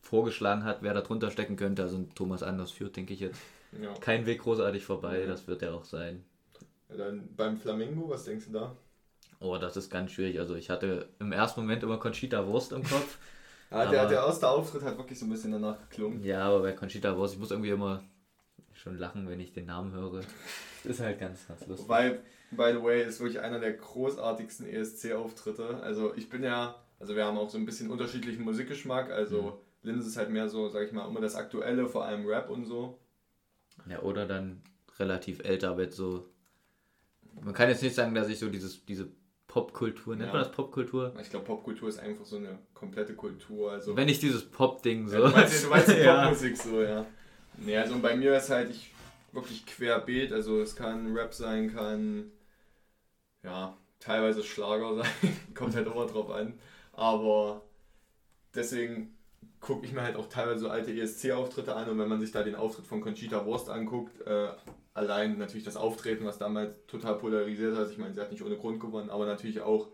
vorgeschlagen 0.00 0.64
hat, 0.64 0.82
wer 0.82 0.94
da 0.94 1.00
drunter 1.00 1.30
stecken 1.30 1.56
könnte. 1.56 1.82
Also 1.82 1.96
ein 1.96 2.14
Thomas 2.14 2.42
Anders 2.42 2.70
führt, 2.70 2.96
denke 2.96 3.14
ich 3.14 3.20
jetzt, 3.20 3.40
Ja. 3.80 3.92
kein 3.94 4.26
Weg 4.26 4.40
großartig 4.42 4.84
vorbei. 4.84 5.22
Mhm. 5.24 5.28
Das 5.28 5.46
wird 5.46 5.62
er 5.62 5.74
auch 5.74 5.84
sein. 5.84 6.24
Dann 6.88 7.28
beim 7.36 7.56
Flamingo, 7.58 8.08
was 8.08 8.24
denkst 8.24 8.46
du 8.46 8.52
da? 8.52 8.76
Oh, 9.40 9.56
das 9.58 9.76
ist 9.76 9.90
ganz 9.90 10.12
schwierig. 10.12 10.38
Also 10.38 10.54
ich 10.56 10.70
hatte 10.70 11.08
im 11.18 11.32
ersten 11.32 11.60
Moment 11.60 11.82
immer 11.82 11.98
Conchita 11.98 12.46
Wurst 12.46 12.72
im 12.72 12.82
Kopf. 12.82 13.18
Ja, 13.70 13.86
der, 13.90 14.00
Aber- 14.02 14.08
der 14.10 14.18
erste 14.20 14.48
Auftritt 14.48 14.82
hat 14.82 14.96
wirklich 14.98 15.18
so 15.18 15.26
ein 15.26 15.30
bisschen 15.30 15.52
danach 15.52 15.78
geklungen. 15.88 16.22
Ja, 16.24 16.42
aber 16.44 16.60
bei 16.60 16.72
Conchita 16.72 17.16
Wurst, 17.16 17.34
ich 17.34 17.40
muss 17.40 17.50
irgendwie 17.50 17.70
immer 17.70 18.02
schon 18.74 18.96
lachen, 18.98 19.28
wenn 19.28 19.40
ich 19.40 19.52
den 19.52 19.66
Namen 19.66 19.92
höre. 19.92 20.20
Das 20.84 20.92
ist 20.92 21.00
halt 21.00 21.18
ganz, 21.18 21.46
ganz 21.48 21.66
lustig. 21.66 21.84
Wobei, 21.88 22.20
by 22.50 22.72
the 22.72 22.82
way, 22.82 23.04
ist 23.04 23.20
wirklich 23.20 23.40
einer 23.40 23.58
der 23.60 23.72
großartigsten 23.74 24.66
ESC-Auftritte. 24.66 25.80
Also 25.82 26.14
ich 26.16 26.28
bin 26.28 26.42
ja, 26.42 26.76
also 26.98 27.14
wir 27.16 27.24
haben 27.24 27.38
auch 27.38 27.50
so 27.50 27.58
ein 27.58 27.66
bisschen 27.66 27.90
unterschiedlichen 27.90 28.42
Musikgeschmack. 28.44 29.10
Also 29.10 29.60
Linz 29.82 30.06
ist 30.06 30.16
halt 30.16 30.30
mehr 30.30 30.48
so, 30.48 30.68
sag 30.68 30.86
ich 30.86 30.92
mal, 30.92 31.06
immer 31.06 31.20
das 31.20 31.36
Aktuelle, 31.36 31.86
vor 31.88 32.04
allem 32.04 32.26
Rap 32.26 32.50
und 32.50 32.64
so. 32.64 32.98
Ja, 33.88 34.00
oder 34.02 34.26
dann 34.26 34.62
relativ 34.98 35.40
älter, 35.44 35.70
aber 35.70 35.82
jetzt 35.82 35.96
so. 35.96 36.28
Man 37.40 37.54
kann 37.54 37.68
jetzt 37.68 37.82
nicht 37.82 37.94
sagen, 37.94 38.14
dass 38.14 38.28
ich 38.28 38.38
so 38.40 38.48
dieses, 38.48 38.84
diese 38.84 39.08
Popkultur, 39.46 40.16
nennt 40.16 40.26
Ja. 40.28 40.32
man 40.34 40.42
das 40.42 40.50
Popkultur? 40.52 41.14
Ich 41.22 41.30
glaube, 41.30 41.46
Popkultur 41.46 41.88
ist 41.88 41.98
einfach 42.00 42.24
so 42.24 42.36
eine 42.36 42.58
komplette 42.74 43.14
Kultur. 43.14 43.70
Also 43.70 43.96
Wenn 43.96 44.08
ich 44.08 44.18
dieses 44.18 44.44
Pop-Ding 44.44 45.06
so. 45.08 45.18
Ja, 45.18 45.28
du 45.28 45.36
meinst, 45.36 45.64
du 45.64 45.68
meinst 45.70 45.88
die 45.88 45.92
Ja. 46.00 46.22
Popmusik 46.24 46.56
so, 46.56 46.82
ja. 46.82 47.06
Nee, 47.58 47.76
also 47.76 47.98
bei 48.00 48.16
mir 48.16 48.36
ist 48.36 48.50
halt 48.50 48.70
ich 48.70 48.92
wirklich 49.32 49.64
querbeet, 49.66 50.32
also 50.32 50.60
es 50.60 50.74
kann 50.74 51.14
Rap 51.16 51.32
sein, 51.32 51.72
kann 51.72 52.30
ja, 53.42 53.76
teilweise 54.00 54.42
Schlager 54.42 54.96
sein, 54.96 55.36
kommt 55.54 55.74
halt 55.74 55.86
immer 55.86 56.06
drauf 56.06 56.30
an. 56.30 56.54
Aber 56.92 57.62
deswegen 58.54 59.14
gucke 59.60 59.86
ich 59.86 59.92
mir 59.92 60.02
halt 60.02 60.16
auch 60.16 60.28
teilweise 60.28 60.60
so 60.60 60.68
alte 60.68 60.92
ESC-Auftritte 60.92 61.74
an 61.74 61.88
und 61.88 61.98
wenn 61.98 62.08
man 62.08 62.20
sich 62.20 62.32
da 62.32 62.42
den 62.42 62.54
Auftritt 62.54 62.86
von 62.86 63.00
Conchita 63.00 63.44
Wurst 63.44 63.68
anguckt, 63.68 64.20
äh, 64.26 64.50
allein 64.94 65.38
natürlich 65.38 65.64
das 65.64 65.76
Auftreten, 65.76 66.24
was 66.24 66.38
damals 66.38 66.74
total 66.86 67.16
polarisiert 67.16 67.76
hat, 67.76 67.90
ich 67.90 67.98
meine, 67.98 68.14
sie 68.14 68.20
hat 68.20 68.30
nicht 68.30 68.42
ohne 68.42 68.56
Grund 68.56 68.80
gewonnen, 68.80 69.10
aber 69.10 69.26
natürlich 69.26 69.60
auch 69.60 69.88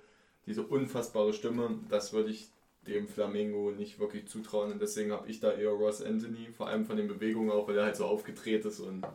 diese 0.47 0.63
unfassbare 0.63 1.33
Stimme, 1.33 1.79
das 1.89 2.13
würde 2.13 2.31
ich 2.31 2.49
dem 2.87 3.09
Flamingo 3.09 3.71
nicht 3.71 3.99
wirklich 3.99 4.29
zutrauen. 4.29 4.73
Und 4.73 4.83
deswegen 4.83 5.13
habe 5.13 5.29
ich 5.29 5.41
da 5.41 5.53
eher 5.53 5.71
Ross 5.71 6.03
Anthony, 6.03 6.49
vor 6.55 6.69
allem 6.69 6.85
von 6.85 6.97
den 6.97 7.09
Bewegungen 7.09 7.51
auch, 7.51 7.67
weil 7.67 7.79
er 7.79 7.85
halt 7.85 7.97
so 7.97 8.05
aufgedreht 8.05 8.65
ist 8.65 8.81
und 8.81 9.07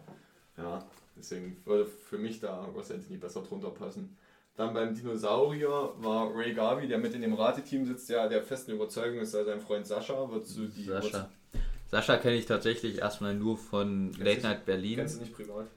ja, 0.58 0.86
deswegen 1.20 1.58
würde 1.66 1.86
für 1.86 2.18
mich 2.18 2.40
da 2.40 2.64
Ross 2.76 2.92
Anthony 2.92 3.18
besser 3.18 3.42
drunter 3.44 3.70
passen. 3.70 4.18
Dann 4.56 4.74
beim 4.74 4.94
Dinosaurier 4.94 5.94
war 6.00 6.36
Ray 6.36 6.54
Garvey, 6.54 6.88
der 6.88 6.98
mit 6.98 7.14
in 7.14 7.22
dem 7.22 7.34
Rateteam 7.34 7.86
sitzt, 7.86 8.10
ja 8.10 8.28
der 8.28 8.44
festen 8.44 8.72
Überzeugung 8.72 9.20
ist, 9.20 9.34
da 9.34 9.46
sein 9.46 9.62
Freund 9.62 9.88
Sascha 9.88 10.30
wird 10.32 10.48
zu 10.48 10.68
die 10.68 10.84
Sascha. 10.84 11.30
Sascha 11.90 12.18
kenne 12.18 12.36
ich 12.36 12.46
tatsächlich 12.46 12.98
erstmal 13.00 13.34
nur 13.36 13.58
von 13.58 14.12
Kennst 14.12 14.20
Late 14.26 14.42
Night 14.42 14.66
Berlin. 14.66 14.98
Kennst 14.98 15.16
du 15.18 15.22
nicht 15.22 15.34
privat? 15.34 15.68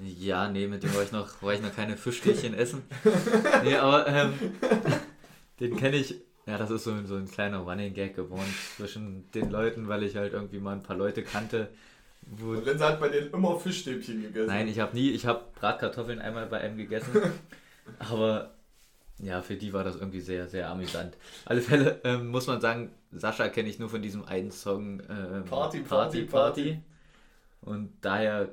Ja, 0.00 0.48
nee, 0.50 0.66
mit 0.66 0.82
dem 0.82 0.94
war 0.94 1.02
ich 1.02 1.10
noch, 1.12 1.42
war 1.42 1.54
ich 1.54 1.62
noch 1.62 1.74
keine 1.74 1.96
Fischstäbchen 1.96 2.54
essen. 2.54 2.82
Nee, 3.64 3.76
aber 3.76 4.06
ähm, 4.06 4.32
den 5.60 5.76
kenne 5.76 5.96
ich. 5.96 6.14
Ja, 6.46 6.56
das 6.56 6.70
ist 6.70 6.84
so, 6.84 6.92
ein- 6.92 7.06
so 7.06 7.16
ein 7.16 7.28
kleiner 7.30 7.58
Running 7.58 7.92
Gag 7.94 8.16
geworden 8.16 8.52
zwischen 8.76 9.30
den 9.32 9.50
Leuten, 9.50 9.86
weil 9.88 10.02
ich 10.02 10.16
halt 10.16 10.32
irgendwie 10.32 10.60
mal 10.60 10.72
ein 10.72 10.82
paar 10.82 10.96
Leute 10.96 11.22
kannte. 11.22 11.68
Wo, 12.22 12.50
Und 12.50 12.64
Lenz 12.66 12.80
hat 12.82 13.00
bei 13.00 13.08
denen 13.08 13.30
immer 13.32 13.58
Fischstäbchen 13.58 14.22
gegessen. 14.22 14.46
nein, 14.48 14.68
ich 14.68 14.78
habe 14.80 14.94
nie, 14.96 15.10
ich 15.10 15.26
habe 15.26 15.44
Bratkartoffeln 15.54 16.18
einmal 16.20 16.46
bei 16.46 16.58
einem 16.60 16.76
gegessen. 16.76 17.10
Aber 17.98 18.54
ja, 19.18 19.42
für 19.42 19.56
die 19.56 19.72
war 19.72 19.82
das 19.84 19.96
irgendwie 19.96 20.20
sehr, 20.20 20.46
sehr 20.48 20.68
amüsant. 20.70 21.16
Alle 21.46 21.60
Fälle 21.62 22.00
ähm, 22.04 22.28
muss 22.28 22.46
man 22.46 22.60
sagen, 22.60 22.92
Sascha 23.12 23.48
kenne 23.48 23.68
ich 23.68 23.78
nur 23.78 23.88
von 23.88 24.02
diesem 24.02 24.24
einen 24.24 24.50
Song 24.50 25.00
ähm, 25.08 25.44
Party, 25.46 25.80
Party, 25.80 26.22
Party. 26.24 26.80
Und 27.62 27.92
daher, 28.02 28.50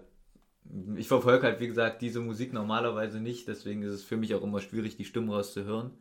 ich 0.95 1.07
verfolge 1.07 1.45
halt, 1.45 1.59
wie 1.59 1.67
gesagt, 1.67 2.01
diese 2.01 2.19
Musik 2.21 2.53
normalerweise 2.53 3.19
nicht, 3.19 3.47
deswegen 3.47 3.83
ist 3.83 3.91
es 3.93 4.03
für 4.03 4.17
mich 4.17 4.33
auch 4.33 4.41
immer 4.43 4.61
schwierig, 4.61 4.95
die 4.97 5.05
Stimmen 5.05 5.29
rauszuhören. 5.29 5.91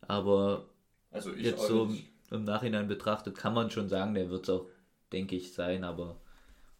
Aber 0.00 0.66
Also 1.12 1.32
jetzt 1.32 1.66
so 1.66 1.86
nicht. 1.86 2.10
im 2.30 2.44
Nachhinein 2.44 2.88
betrachtet 2.88 3.36
kann 3.36 3.54
man 3.54 3.70
schon 3.70 3.88
sagen, 3.88 4.14
der 4.14 4.30
wird 4.30 4.44
es 4.44 4.50
auch, 4.50 4.66
denke 5.12 5.36
ich, 5.36 5.52
sein, 5.52 5.84
aber 5.84 6.16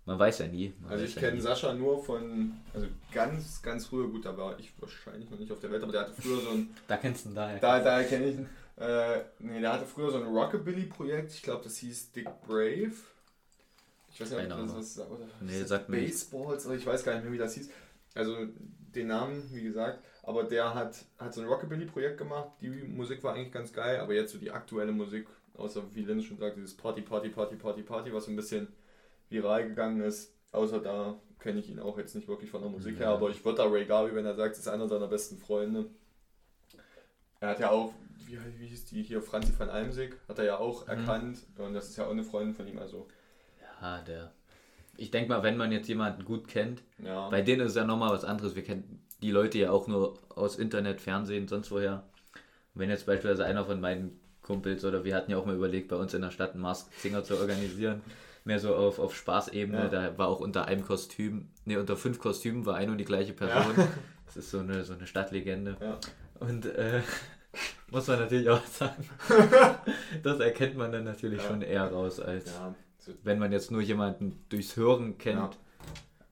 man 0.07 0.19
weiß 0.19 0.39
ja 0.41 0.47
nie. 0.49 0.73
Also 0.89 1.05
ich 1.05 1.15
ja 1.15 1.21
kenne 1.23 1.37
nie. 1.37 1.41
Sascha 1.41 1.73
nur 1.75 2.03
von, 2.05 2.53
also 2.73 2.87
ganz, 3.13 3.63
ganz 3.63 3.87
früher, 3.87 4.09
gut, 4.09 4.25
da 4.25 4.37
war 4.37 4.59
ich 4.59 4.73
wahrscheinlich 4.81 5.31
noch 5.31 5.39
nicht 5.39 5.51
auf 5.53 5.61
der 5.61 5.71
Welt, 5.71 5.83
aber 5.83 5.93
der 5.93 6.03
hatte 6.03 6.13
früher 6.21 6.41
so 6.41 6.51
ein, 6.51 6.71
Da 6.89 6.97
kennst 6.97 7.25
du 7.25 7.31
ihn 7.31 7.35
daher. 7.35 7.59
da, 7.59 7.81
da 7.81 8.03
kenne 8.03 8.27
ich 8.27 8.37
ihn, 8.37 8.49
äh, 8.77 9.21
nee, 9.39 9.61
der 9.61 9.73
hatte 9.73 9.87
früher 9.87 10.11
so 10.11 10.19
ein 10.19 10.27
Rockabilly-Projekt, 10.27 11.33
ich 11.33 11.43
glaube, 11.43 11.65
das 11.65 11.77
hieß 11.79 12.13
Dick 12.13 12.29
Brave. 12.47 12.93
Ich 14.13 14.21
weiß 14.21 14.31
nicht, 14.31 14.53
ob 14.53 14.59
das 14.59 14.75
was 14.77 14.95
sagt, 14.95 15.11
oder 15.11 15.25
Nee, 15.41 15.61
das 15.61 15.69
sagt. 15.69 15.89
Baseballs, 15.91 16.67
oder 16.67 16.77
ich 16.77 16.87
weiß 16.87 17.03
gar 17.05 17.15
nicht 17.15 17.25
mehr, 17.25 17.33
wie 17.33 17.39
das 17.39 17.55
hieß. 17.55 17.69
Also 18.15 18.37
den 18.95 19.09
Namen, 19.09 19.43
wie 19.53 19.63
gesagt, 19.65 20.05
aber 20.23 20.45
der 20.45 20.73
hat, 20.75 21.05
hat 21.19 21.35
so 21.35 21.41
ein 21.41 21.49
Rockabilly-Projekt 21.49 22.19
gemacht, 22.19 22.51
die 22.61 22.69
Musik 22.69 23.23
war 23.25 23.35
eigentlich 23.35 23.53
ganz 23.53 23.73
geil, 23.73 23.99
aber 23.99 24.15
jetzt 24.15 24.33
so 24.33 24.39
die 24.39 24.51
aktuelle 24.53 24.93
Musik, 24.93 25.27
außer 25.57 25.83
wie 25.95 26.03
Linz 26.05 26.25
schon 26.25 26.39
sagt, 26.39 26.57
dieses 26.57 26.77
Party, 26.77 27.01
Party, 27.03 27.29
Party, 27.29 27.57
Party, 27.57 27.83
Party, 27.83 28.13
was 28.13 28.27
so 28.27 28.31
ein 28.31 28.37
bisschen 28.37 28.69
viral 29.31 29.69
gegangen 29.69 30.01
ist, 30.03 30.33
außer 30.53 30.81
da 30.81 31.15
kenne 31.41 31.61
ich 31.61 31.69
ihn 31.69 31.79
auch 31.81 31.99
jetzt 31.99 32.15
nicht 32.15 32.29
wirklich 32.29 32.51
von 32.51 32.63
der 32.63 32.71
Musik 32.71 32.99
her, 32.99 33.07
Ja. 33.09 33.15
aber 33.15 33.31
ich 33.31 33.45
würde 33.45 33.59
da 33.59 33.65
Ray 33.69 33.85
Garvey, 33.85 34.15
wenn 34.15 34.25
er 34.25 34.35
sagt, 34.35 34.57
ist 34.57 34.69
einer 34.69 34.89
seiner 34.89 35.09
besten 35.09 35.37
Freunde. 35.39 35.87
Er 37.41 37.49
hat 37.51 37.61
ja 37.61 37.71
auch, 37.71 37.93
wie, 38.27 38.39
wie 38.59 38.67
hieß 38.67 38.87
die 38.87 39.03
hier, 39.03 39.21
Franzi 39.21 39.53
van 39.59 39.69
Almsig, 39.69 40.17
hat 40.29 40.39
er 40.39 40.45
ja 40.47 40.59
auch 40.59 40.85
Mhm. 40.85 40.91
erkannt 40.91 41.39
und 41.59 41.75
das 41.75 41.89
ist 41.91 41.97
ja 41.97 42.07
auch 42.07 42.11
eine 42.11 42.23
Freundin 42.23 42.55
von 42.55 42.67
ihm, 42.67 42.79
also 42.79 43.07
Ja, 43.81 44.01
der. 44.03 44.33
Ich 44.97 45.11
denke 45.11 45.29
mal, 45.29 45.43
wenn 45.43 45.57
man 45.57 45.73
jetzt 45.73 45.89
jemanden 45.89 46.25
gut 46.25 46.47
kennt, 46.49 46.83
ja. 46.99 47.29
bei 47.29 47.43
denen 47.43 47.63
ist 47.63 47.71
es 47.73 47.77
ja 47.77 47.85
nochmal 47.85 48.11
was 48.11 48.25
anderes. 48.25 48.55
Wir 48.55 48.63
kennen 48.63 49.05
die 49.21 49.33
Leute 49.33 49.59
ja 49.59 49.71
auch 49.73 49.89
nur 49.89 50.19
aus 50.31 50.57
Internet, 50.57 51.01
Fernsehen, 51.01 51.49
sonst 51.49 51.71
woher. 51.73 52.05
Wenn 52.75 52.91
jetzt 52.91 53.05
beispielsweise 53.07 53.45
einer 53.45 53.65
von 53.65 53.81
meinen 53.81 54.19
Kumpels 54.43 54.85
oder 54.85 55.05
wir 55.05 55.15
hatten 55.17 55.31
ja 55.33 55.37
auch 55.39 55.47
mal 55.47 55.55
überlegt, 55.57 55.89
bei 55.89 55.97
uns 55.97 56.15
in 56.15 56.23
der 56.23 56.31
Stadt 56.31 56.53
einen 56.53 56.63
Masked 56.63 56.93
Singer 57.01 57.25
zu 57.25 57.37
organisieren, 57.39 58.03
mehr 58.45 58.59
so 58.61 58.75
auf, 58.77 58.99
auf 58.99 59.15
Spaßebene, 59.17 59.79
Ja. 59.79 59.89
da 59.89 60.19
war 60.19 60.29
auch 60.29 60.41
unter 60.41 60.67
einem 60.67 60.85
Kostüm, 60.85 61.49
ne, 61.65 61.79
unter 61.79 61.97
fünf 61.97 62.19
Kostümen 62.19 62.67
war 62.67 62.77
eine 62.77 62.93
und 62.93 62.99
die 62.99 63.05
gleiche 63.05 63.33
Person. 63.33 63.75
Ja. 63.77 63.89
Das 64.27 64.37
ist 64.37 64.51
so 64.51 64.59
eine, 64.61 64.85
so 64.85 64.93
eine 64.95 65.07
Stadtlegende. 65.07 65.77
Ja. 65.81 65.99
Und 66.41 66.67
äh, 66.67 67.01
muss 67.91 68.07
man 68.07 68.21
natürlich 68.21 68.49
auch 68.51 68.65
sagen, 68.67 69.09
das 70.23 70.41
erkennt 70.41 70.77
man 70.77 70.93
dann 70.93 71.05
natürlich 71.05 71.43
schon 71.43 71.63
eher 71.63 71.85
raus 71.91 72.21
als. 72.21 72.53
Wenn 73.23 73.39
man 73.39 73.53
jetzt 73.53 73.71
nur 73.71 73.83
jemanden 73.83 74.45
durchs 74.49 74.77
Hören 74.77 75.19
kennt. 75.19 75.59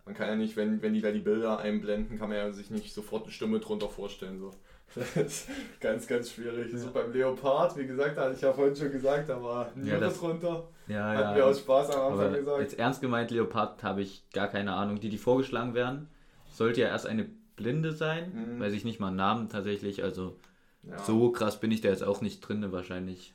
Man 0.06 0.14
kann 0.14 0.28
ja 0.28 0.36
nicht, 0.36 0.56
wenn, 0.56 0.80
wenn 0.82 0.94
die 0.94 1.02
da 1.02 1.12
die 1.12 1.20
Bilder 1.20 1.58
einblenden, 1.58 2.18
kann 2.18 2.28
man 2.30 2.38
ja 2.38 2.50
sich 2.50 2.70
nicht 2.70 2.92
sofort 2.94 3.24
eine 3.24 3.32
Stimme 3.32 3.60
drunter 3.60 3.88
vorstellen. 3.88 4.38
So. 4.38 4.50
Das 4.94 5.16
ist 5.16 5.48
ganz, 5.80 6.06
ganz 6.06 6.30
schwierig. 6.30 6.72
Ja. 6.72 6.78
So 6.78 6.90
beim 6.90 7.12
Leopard, 7.12 7.76
wie 7.76 7.86
gesagt, 7.86 8.16
hatte 8.16 8.34
ich 8.34 8.40
ja 8.40 8.52
vorhin 8.52 8.76
schon 8.76 8.92
gesagt, 8.92 9.28
da 9.28 9.42
war 9.42 9.70
ein 9.74 9.86
ja, 9.86 9.98
das, 9.98 10.18
drunter. 10.18 10.68
Ja, 10.86 11.04
Hat 11.08 11.20
ja. 11.20 11.32
mir 11.32 11.46
aus 11.46 11.60
Spaß 11.60 11.90
am 11.90 12.12
Anfang 12.12 12.34
gesagt. 12.34 12.60
Jetzt 12.60 12.78
ernst 12.78 13.00
gemeint, 13.00 13.30
Leopard 13.30 13.82
habe 13.82 14.02
ich 14.02 14.22
gar 14.32 14.48
keine 14.48 14.74
Ahnung. 14.74 15.00
Die, 15.00 15.08
die 15.08 15.18
vorgeschlagen 15.18 15.74
werden, 15.74 16.08
sollte 16.52 16.82
ja 16.82 16.88
erst 16.88 17.06
eine 17.06 17.28
Blinde 17.56 17.92
sein, 17.92 18.56
mhm. 18.56 18.60
weiß 18.60 18.72
ich 18.72 18.84
nicht 18.84 19.00
mal 19.00 19.08
einen 19.08 19.16
Namen 19.16 19.48
tatsächlich. 19.48 20.02
Also 20.02 20.36
ja. 20.82 20.98
so 20.98 21.30
krass 21.30 21.60
bin 21.60 21.70
ich 21.70 21.80
da 21.80 21.88
jetzt 21.88 22.04
auch 22.04 22.20
nicht 22.20 22.40
drin. 22.40 22.70
Wahrscheinlich 22.72 23.34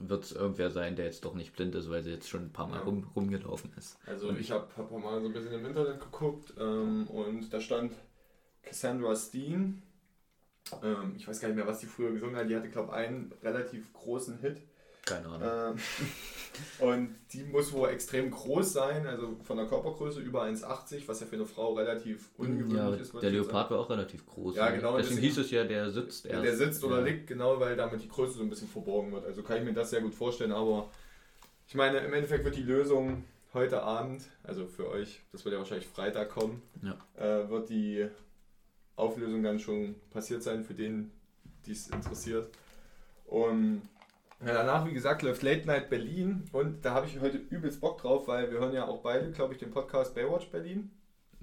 wird 0.00 0.24
es 0.24 0.32
irgendwer 0.32 0.70
sein, 0.70 0.96
der 0.96 1.04
jetzt 1.04 1.24
doch 1.24 1.34
nicht 1.34 1.54
blind 1.54 1.74
ist, 1.74 1.90
weil 1.90 2.02
sie 2.02 2.10
jetzt 2.10 2.28
schon 2.28 2.44
ein 2.44 2.52
paar 2.52 2.66
Mal 2.66 2.78
ja. 2.78 2.84
rum, 2.84 3.06
rumgelaufen 3.14 3.70
ist. 3.76 3.98
Also 4.06 4.28
und 4.28 4.40
ich 4.40 4.50
habe 4.50 4.66
hab 4.76 4.90
mal 4.90 5.20
so 5.20 5.26
ein 5.26 5.32
bisschen 5.32 5.52
im 5.52 5.66
Internet 5.66 6.00
geguckt 6.00 6.54
ähm, 6.58 7.06
und 7.08 7.52
da 7.52 7.60
stand 7.60 7.92
Cassandra 8.62 9.14
Steen. 9.14 9.82
Ähm, 10.82 11.14
ich 11.16 11.26
weiß 11.26 11.40
gar 11.40 11.48
nicht 11.48 11.56
mehr, 11.56 11.66
was 11.66 11.80
die 11.80 11.86
früher 11.86 12.12
gesungen 12.12 12.36
hat. 12.36 12.48
Die 12.48 12.56
hatte, 12.56 12.68
glaube 12.68 12.88
ich, 12.90 12.94
einen 12.94 13.32
relativ 13.42 13.92
großen 13.92 14.38
Hit. 14.38 14.62
Keine 15.04 15.26
Ahnung. 15.26 15.76
Ähm, 16.80 16.88
und 16.88 17.16
die 17.32 17.42
muss 17.44 17.72
wohl 17.72 17.88
extrem 17.88 18.30
groß 18.30 18.72
sein, 18.72 19.06
also 19.06 19.36
von 19.42 19.56
der 19.56 19.66
Körpergröße 19.66 20.20
über 20.20 20.44
1,80, 20.44 21.06
was 21.06 21.20
ja 21.20 21.26
für 21.26 21.36
eine 21.36 21.46
Frau 21.46 21.74
relativ 21.74 22.28
ungewöhnlich 22.36 22.76
ja, 22.76 22.94
ist. 22.94 23.14
Der 23.22 23.30
Leopard 23.30 23.70
war 23.70 23.80
auch 23.80 23.90
relativ 23.90 24.26
groß. 24.26 24.56
Ja, 24.56 24.70
genau. 24.70 24.98
Deswegen 24.98 25.20
hieß 25.20 25.38
es 25.38 25.50
ja, 25.50 25.64
der 25.64 25.90
sitzt 25.90 26.26
erst. 26.26 26.44
Der 26.44 26.56
sitzt 26.56 26.84
oder 26.84 26.98
ja. 26.98 27.04
liegt, 27.04 27.26
genau, 27.26 27.58
weil 27.58 27.76
damit 27.76 28.02
die 28.02 28.08
Größe 28.08 28.34
so 28.34 28.42
ein 28.42 28.50
bisschen 28.50 28.68
verborgen 28.68 29.12
wird. 29.12 29.24
Also 29.24 29.42
kann 29.42 29.58
ich 29.58 29.64
mir 29.64 29.72
das 29.72 29.90
sehr 29.90 30.02
gut 30.02 30.14
vorstellen, 30.14 30.52
aber 30.52 30.90
ich 31.66 31.74
meine, 31.74 31.98
im 31.98 32.12
Endeffekt 32.12 32.44
wird 32.44 32.56
die 32.56 32.62
Lösung 32.62 33.24
heute 33.54 33.82
Abend, 33.82 34.22
also 34.42 34.66
für 34.66 34.88
euch, 34.90 35.22
das 35.32 35.44
wird 35.44 35.54
ja 35.54 35.58
wahrscheinlich 35.58 35.86
Freitag 35.86 36.30
kommen, 36.30 36.62
ja. 36.82 36.96
äh, 37.16 37.48
wird 37.48 37.68
die 37.68 38.08
Auflösung 38.96 39.42
dann 39.42 39.58
schon 39.58 39.94
passiert 40.10 40.42
sein, 40.42 40.64
für 40.64 40.74
den, 40.74 41.10
die 41.66 41.72
es 41.72 41.88
interessiert. 41.88 42.50
Und 43.26 43.82
ja, 44.44 44.54
danach, 44.54 44.86
wie 44.86 44.92
gesagt, 44.92 45.22
läuft 45.22 45.42
Late 45.42 45.66
Night 45.66 45.90
Berlin 45.90 46.44
und 46.52 46.84
da 46.84 46.94
habe 46.94 47.06
ich 47.06 47.20
heute 47.20 47.36
übelst 47.36 47.80
Bock 47.80 48.00
drauf, 48.00 48.26
weil 48.26 48.50
wir 48.50 48.58
hören 48.58 48.72
ja 48.72 48.86
auch 48.86 49.02
beide, 49.02 49.30
glaube 49.32 49.52
ich, 49.52 49.60
den 49.60 49.70
Podcast 49.70 50.14
Baywatch 50.14 50.50
Berlin. 50.50 50.90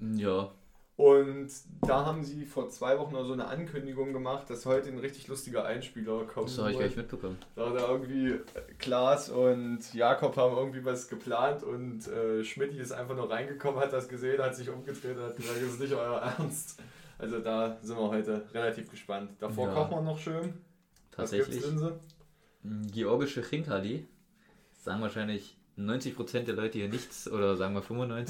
Ja. 0.00 0.50
Und 0.98 1.48
da 1.86 2.04
haben 2.04 2.24
sie 2.24 2.44
vor 2.44 2.70
zwei 2.70 2.98
Wochen 2.98 3.12
noch 3.12 3.24
so 3.24 3.32
eine 3.32 3.46
Ankündigung 3.46 4.12
gemacht, 4.12 4.50
dass 4.50 4.66
heute 4.66 4.88
ein 4.88 4.98
richtig 4.98 5.28
lustiger 5.28 5.64
Einspieler 5.64 6.24
kommt. 6.24 6.48
Das 6.48 6.58
habe 6.58 6.72
ich 6.72 6.78
gleich 6.78 6.96
mitbekommen. 6.96 7.38
Da, 7.54 7.70
da 7.70 7.88
irgendwie 7.88 8.40
Klaas 8.78 9.28
und 9.28 9.94
Jakob 9.94 10.36
haben 10.36 10.56
irgendwie 10.56 10.84
was 10.84 11.08
geplant 11.08 11.62
und 11.62 12.08
äh, 12.08 12.42
Schmidt 12.42 12.74
ist 12.74 12.90
einfach 12.90 13.14
nur 13.14 13.30
reingekommen, 13.30 13.78
hat 13.78 13.92
das 13.92 14.08
gesehen, 14.08 14.42
hat 14.42 14.56
sich 14.56 14.70
umgedreht 14.70 15.16
und 15.16 15.22
hat 15.22 15.36
gesagt, 15.36 15.62
das 15.62 15.68
ist 15.68 15.80
nicht 15.80 15.92
euer 15.92 16.20
Ernst. 16.38 16.82
Also 17.18 17.40
da 17.40 17.78
sind 17.82 17.98
wir 17.98 18.08
heute 18.08 18.46
relativ 18.54 18.90
gespannt. 18.90 19.32
Davor 19.40 19.68
ja. 19.68 19.74
kochen 19.74 19.90
wir 19.90 20.02
noch 20.02 20.18
schön. 20.18 20.54
Tatsächlich. 21.10 21.62
Drin? 21.62 21.98
georgische 22.92 23.42
Chinkali. 23.42 24.06
Sagen 24.72 25.02
wahrscheinlich 25.02 25.56
90% 25.76 26.44
der 26.44 26.54
Leute 26.54 26.78
hier 26.78 26.88
nichts 26.88 27.30
oder 27.30 27.56
sagen 27.56 27.74
wir 27.74 27.82
95%. 27.82 28.28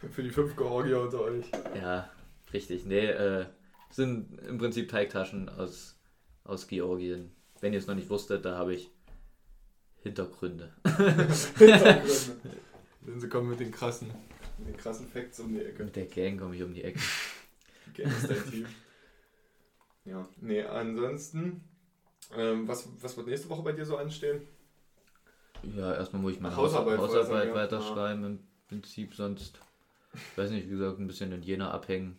Für 0.10 0.22
die 0.22 0.30
fünf 0.30 0.54
Georgier 0.56 1.00
unter 1.00 1.20
euch. 1.22 1.46
Ja, 1.74 2.10
richtig. 2.52 2.84
Nee, 2.84 3.06
äh, 3.06 3.46
sind 3.90 4.38
im 4.46 4.58
Prinzip 4.58 4.90
Teigtaschen 4.90 5.48
aus, 5.48 5.98
aus 6.44 6.66
Georgien. 6.66 7.32
Wenn 7.60 7.72
ihr 7.72 7.78
es 7.78 7.86
noch 7.86 7.94
nicht 7.94 8.10
wusstet, 8.10 8.44
da 8.44 8.58
habe 8.58 8.74
ich 8.74 8.90
Hintergründe. 10.02 10.72
Hintergründe. 11.58 12.02
sie 13.16 13.28
kommen 13.28 13.48
mit 13.48 13.60
den 13.60 13.72
krassen, 13.72 14.08
mit 14.58 14.68
den 14.68 14.76
krassen 14.76 15.08
Facts 15.08 15.40
um 15.40 15.54
die 15.54 15.64
Ecke. 15.64 15.84
Mit 15.84 15.96
der 15.96 16.06
Gang 16.06 16.38
komme 16.38 16.54
ich 16.54 16.62
um 16.62 16.74
die 16.74 16.84
Ecke. 16.84 17.00
Ist. 17.98 18.28
Ja, 20.04 20.24
nee, 20.40 20.62
ansonsten 20.62 21.62
ähm, 22.34 22.66
was, 22.66 22.88
was 23.00 23.16
wird 23.16 23.28
nächste 23.28 23.48
Woche 23.48 23.62
bei 23.62 23.72
dir 23.72 23.84
so 23.84 23.96
anstehen? 23.96 24.46
Ja, 25.62 25.94
erstmal 25.94 26.22
muss 26.22 26.32
ich 26.32 26.40
meine 26.40 26.56
Hausarbeit, 26.56 26.98
Hausarbeit 26.98 27.54
weiterschreiben 27.54 28.22
ja. 28.22 28.28
im 28.28 28.38
Prinzip, 28.68 29.14
sonst, 29.14 29.60
ich 30.12 30.38
weiß 30.38 30.50
nicht, 30.50 30.66
wie 30.66 30.76
gesagt, 30.76 30.98
ein 30.98 31.06
bisschen 31.06 31.32
in 31.32 31.42
Jena 31.42 31.70
abhängen. 31.70 32.18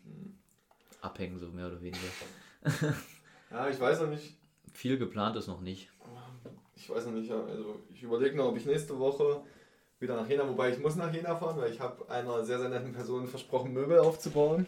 Abhängen, 1.02 1.40
so 1.40 1.48
mehr 1.48 1.68
oder 1.68 1.82
weniger. 1.82 2.08
ja, 3.52 3.70
ich 3.70 3.80
weiß 3.80 4.02
noch 4.02 4.10
nicht. 4.10 4.36
Viel 4.74 4.98
geplant 4.98 5.36
ist 5.36 5.48
noch 5.48 5.62
nicht. 5.62 5.90
Ich 6.76 6.90
weiß 6.90 7.06
noch 7.06 7.14
nicht, 7.14 7.32
also 7.32 7.80
ich 7.94 8.04
überlege 8.04 8.36
noch, 8.36 8.48
ob 8.48 8.58
ich 8.58 8.66
nächste 8.66 8.98
Woche 8.98 9.42
wieder 10.00 10.16
nach 10.16 10.30
Jena, 10.30 10.48
wobei 10.48 10.70
ich 10.70 10.80
muss 10.80 10.96
nach 10.96 11.12
Jena 11.12 11.36
fahren, 11.36 11.58
weil 11.58 11.72
ich 11.72 11.80
habe 11.80 12.08
einer 12.10 12.44
sehr, 12.44 12.60
sehr 12.60 12.70
netten 12.70 12.94
Person 12.94 13.28
versprochen, 13.28 13.74
Möbel 13.74 14.00
aufzubauen. 14.00 14.68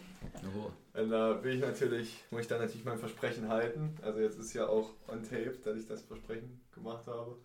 Oh. 0.55 0.99
Und 0.99 1.09
da 1.11 1.43
will 1.43 1.55
ich 1.55 1.61
natürlich, 1.61 2.23
muss 2.31 2.41
ich 2.41 2.47
dann 2.47 2.59
natürlich 2.59 2.85
mein 2.85 2.97
Versprechen 2.97 3.47
halten. 3.47 3.95
Also 4.01 4.19
jetzt 4.19 4.39
ist 4.39 4.53
ja 4.53 4.67
auch 4.67 4.89
on 5.07 5.21
tape, 5.21 5.57
dass 5.63 5.77
ich 5.77 5.87
das 5.87 6.01
Versprechen 6.01 6.59
gemacht 6.73 7.05
habe. 7.05 7.35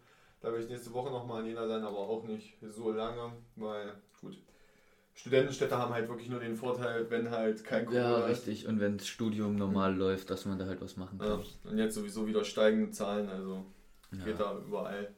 Da 0.41 0.53
will 0.53 0.61
ich 0.61 0.69
nächste 0.69 0.93
Woche 0.93 1.11
nochmal 1.11 1.43
in 1.43 1.49
Jena 1.49 1.67
sein, 1.67 1.83
aber 1.83 1.99
auch 1.99 2.25
nicht 2.25 2.57
so 2.63 2.91
lange, 2.91 3.33
weil 3.57 3.95
gut, 4.21 4.39
Studentenstädte 5.15 5.77
haben 5.77 5.93
halt 5.93 6.09
wirklich 6.09 6.29
nur 6.29 6.41
den 6.41 6.57
Vorteil, 6.57 7.09
wenn 7.11 7.31
halt 7.31 7.65
kein 7.65 7.87
Corona 7.87 8.19
Ja, 8.19 8.25
richtig. 8.27 8.67
Und 8.67 8.81
wenn 8.81 8.99
das 8.99 9.07
Studium 9.07 9.57
normal 9.57 9.93
mhm. 9.93 9.99
läuft, 9.99 10.31
dass 10.31 10.45
man 10.45 10.59
da 10.59 10.67
halt 10.67 10.81
was 10.81 10.97
machen 10.97 11.19
kann. 11.19 11.41
Ja. 11.41 11.71
Und 11.71 11.79
jetzt 11.79 11.95
sowieso 11.95 12.27
wieder 12.27 12.45
steigende 12.45 12.91
Zahlen, 12.91 13.29
also 13.29 13.65
ja. 14.11 14.25
geht 14.25 14.41
da 14.41 14.59
überall 14.59 15.15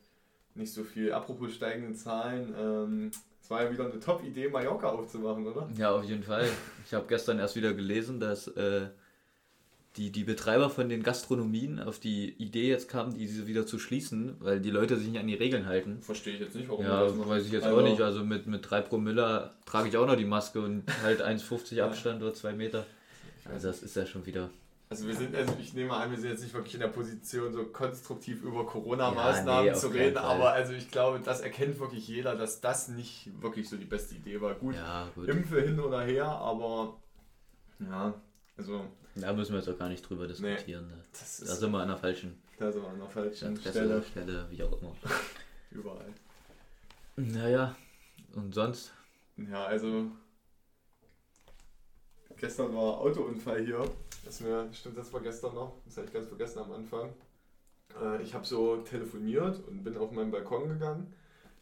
nicht 0.57 0.73
so 0.73 0.85
viel. 0.85 1.13
Apropos 1.13 1.53
steigende 1.53 1.95
Zahlen, 1.95 2.55
ähm, 2.59 3.11
es 3.43 3.51
war 3.51 3.63
ja 3.63 3.71
wieder 3.71 3.85
eine 3.85 4.01
Top-Idee, 4.01 4.49
Mallorca 4.49 4.89
aufzumachen, 4.89 5.47
oder? 5.47 5.69
Ja, 5.79 5.93
auf 5.93 6.05
jeden 6.05 6.25
Fall. 6.25 6.49
Ich 6.85 6.93
habe 6.93 7.07
gestern 7.09 7.39
erst 7.39 7.55
wieder 7.55 7.75
gelesen, 7.75 8.19
dass 8.19 8.49
äh, 8.49 8.89
die, 9.97 10.11
die 10.11 10.25
Betreiber 10.25 10.69
von 10.69 10.89
den 10.89 11.03
Gastronomien 11.03 11.79
auf 11.79 11.99
die 11.99 12.31
Idee 12.43 12.69
jetzt 12.69 12.89
kamen, 12.89 13.15
diese 13.17 13.47
wieder 13.47 13.65
zu 13.65 13.79
schließen, 13.79 14.35
weil 14.41 14.61
die 14.61 14.71
Leute 14.71 14.97
sich 14.97 15.09
nicht 15.09 15.21
an 15.21 15.27
die 15.27 15.35
Regeln 15.35 15.67
halten. 15.67 16.03
Verstehe 16.03 16.35
ich 16.35 16.41
jetzt 16.41 16.55
nicht, 16.55 16.69
warum 16.69 16.85
Ja, 16.85 17.05
das 17.05 17.17
weiß 17.17 17.47
ich 17.47 17.53
jetzt 17.53 17.65
also, 17.65 17.79
auch 17.79 17.83
nicht. 17.83 18.01
Also 18.01 18.25
mit, 18.25 18.47
mit 18.47 18.69
3 18.69 18.83
Promille 18.83 19.53
trage 19.65 19.89
ich 19.89 19.97
auch 19.97 20.07
noch 20.07 20.17
die 20.17 20.25
Maske 20.25 20.61
und 20.61 20.85
halt 21.03 21.23
1,50 21.25 21.81
Abstand 21.83 22.23
oder 22.23 22.35
2 22.35 22.53
Meter. 22.53 22.85
Also 23.51 23.69
das 23.69 23.83
ist 23.83 23.95
ja 23.95 24.07
schon 24.07 24.27
wieder 24.27 24.51
also 24.89 25.09
wir 25.09 25.17
sind, 25.17 25.35
also 25.35 25.53
ich 25.61 25.75
nehme 25.75 25.93
an, 25.95 26.11
wir 26.13 26.19
sind 26.19 26.31
jetzt 26.31 26.43
nicht 26.43 26.55
wirklich 26.55 26.75
in 26.75 26.81
der 26.81 26.89
Position, 26.89 27.53
so 27.53 27.65
konstruktiv 27.65 28.43
über 28.43 28.65
Corona-Maßnahmen 28.65 29.67
ja, 29.67 29.73
nee, 29.73 29.79
zu 29.79 29.89
reden, 29.89 30.17
aber 30.17 30.53
also 30.53 30.75
ich 30.75 30.91
glaube, 30.91 31.21
das 31.21 31.41
erkennt 31.41 31.81
wirklich 31.81 32.07
jeder, 32.07 32.37
dass 32.37 32.61
das 32.61 32.89
nicht 32.89 33.31
wirklich 33.43 33.69
so 33.69 33.77
die 33.77 33.85
beste 33.85 34.15
Idee 34.15 34.41
war. 34.41 34.55
Gut, 34.55 34.77
ja, 34.77 35.09
gut. 35.15 35.29
Impfe 35.29 35.61
hin 35.61 35.81
oder 35.81 36.03
her, 36.03 36.27
aber 36.27 36.97
ja, 37.81 38.15
also. 38.57 38.87
Da 39.17 39.33
müssen 39.33 39.53
wir 39.53 39.59
jetzt 39.59 39.69
auch 39.69 39.79
gar 39.79 39.89
nicht 39.89 40.09
drüber 40.09 40.29
diskutieren. 40.29 40.87
Nee, 40.87 40.95
ne? 40.95 41.03
da 41.13 41.55
sind 41.55 41.73
wir 41.73 41.79
an 41.81 41.89
der 41.89 41.97
falschen. 41.97 42.41
Da 42.59 42.71
sind 42.71 42.83
wir 42.83 42.89
an 42.89 42.99
der 42.99 43.09
falschen 43.09 43.57
Stelle. 43.57 44.03
Stelle, 44.05 44.47
wie 44.51 44.63
auch 44.63 44.81
immer. 44.81 44.95
Überall. 45.71 46.13
Naja, 47.17 47.75
und 48.35 48.55
sonst? 48.55 48.93
Ja, 49.37 49.65
also 49.65 50.11
gestern 52.37 52.75
war 52.75 53.01
Autounfall 53.01 53.65
hier. 53.65 53.91
Das 54.27 54.41
mir, 54.41 54.69
stimmt, 54.73 54.99
das 54.99 55.13
war 55.13 55.21
gestern 55.21 55.55
noch. 55.55 55.81
Das 55.85 55.97
habe 55.97 56.09
ich 56.09 56.13
ganz 56.13 56.27
vergessen 56.27 56.59
am 56.59 56.73
Anfang. 56.73 57.11
Äh, 58.03 58.21
ich 58.23 58.35
habe 58.35 58.45
so 58.45 58.79
telefoniert 58.79 59.61
und 59.69 59.85
bin 59.85 59.97
auf 59.97 60.11
meinen 60.11 60.33
Balkon 60.33 60.69
gegangen. 60.69 61.15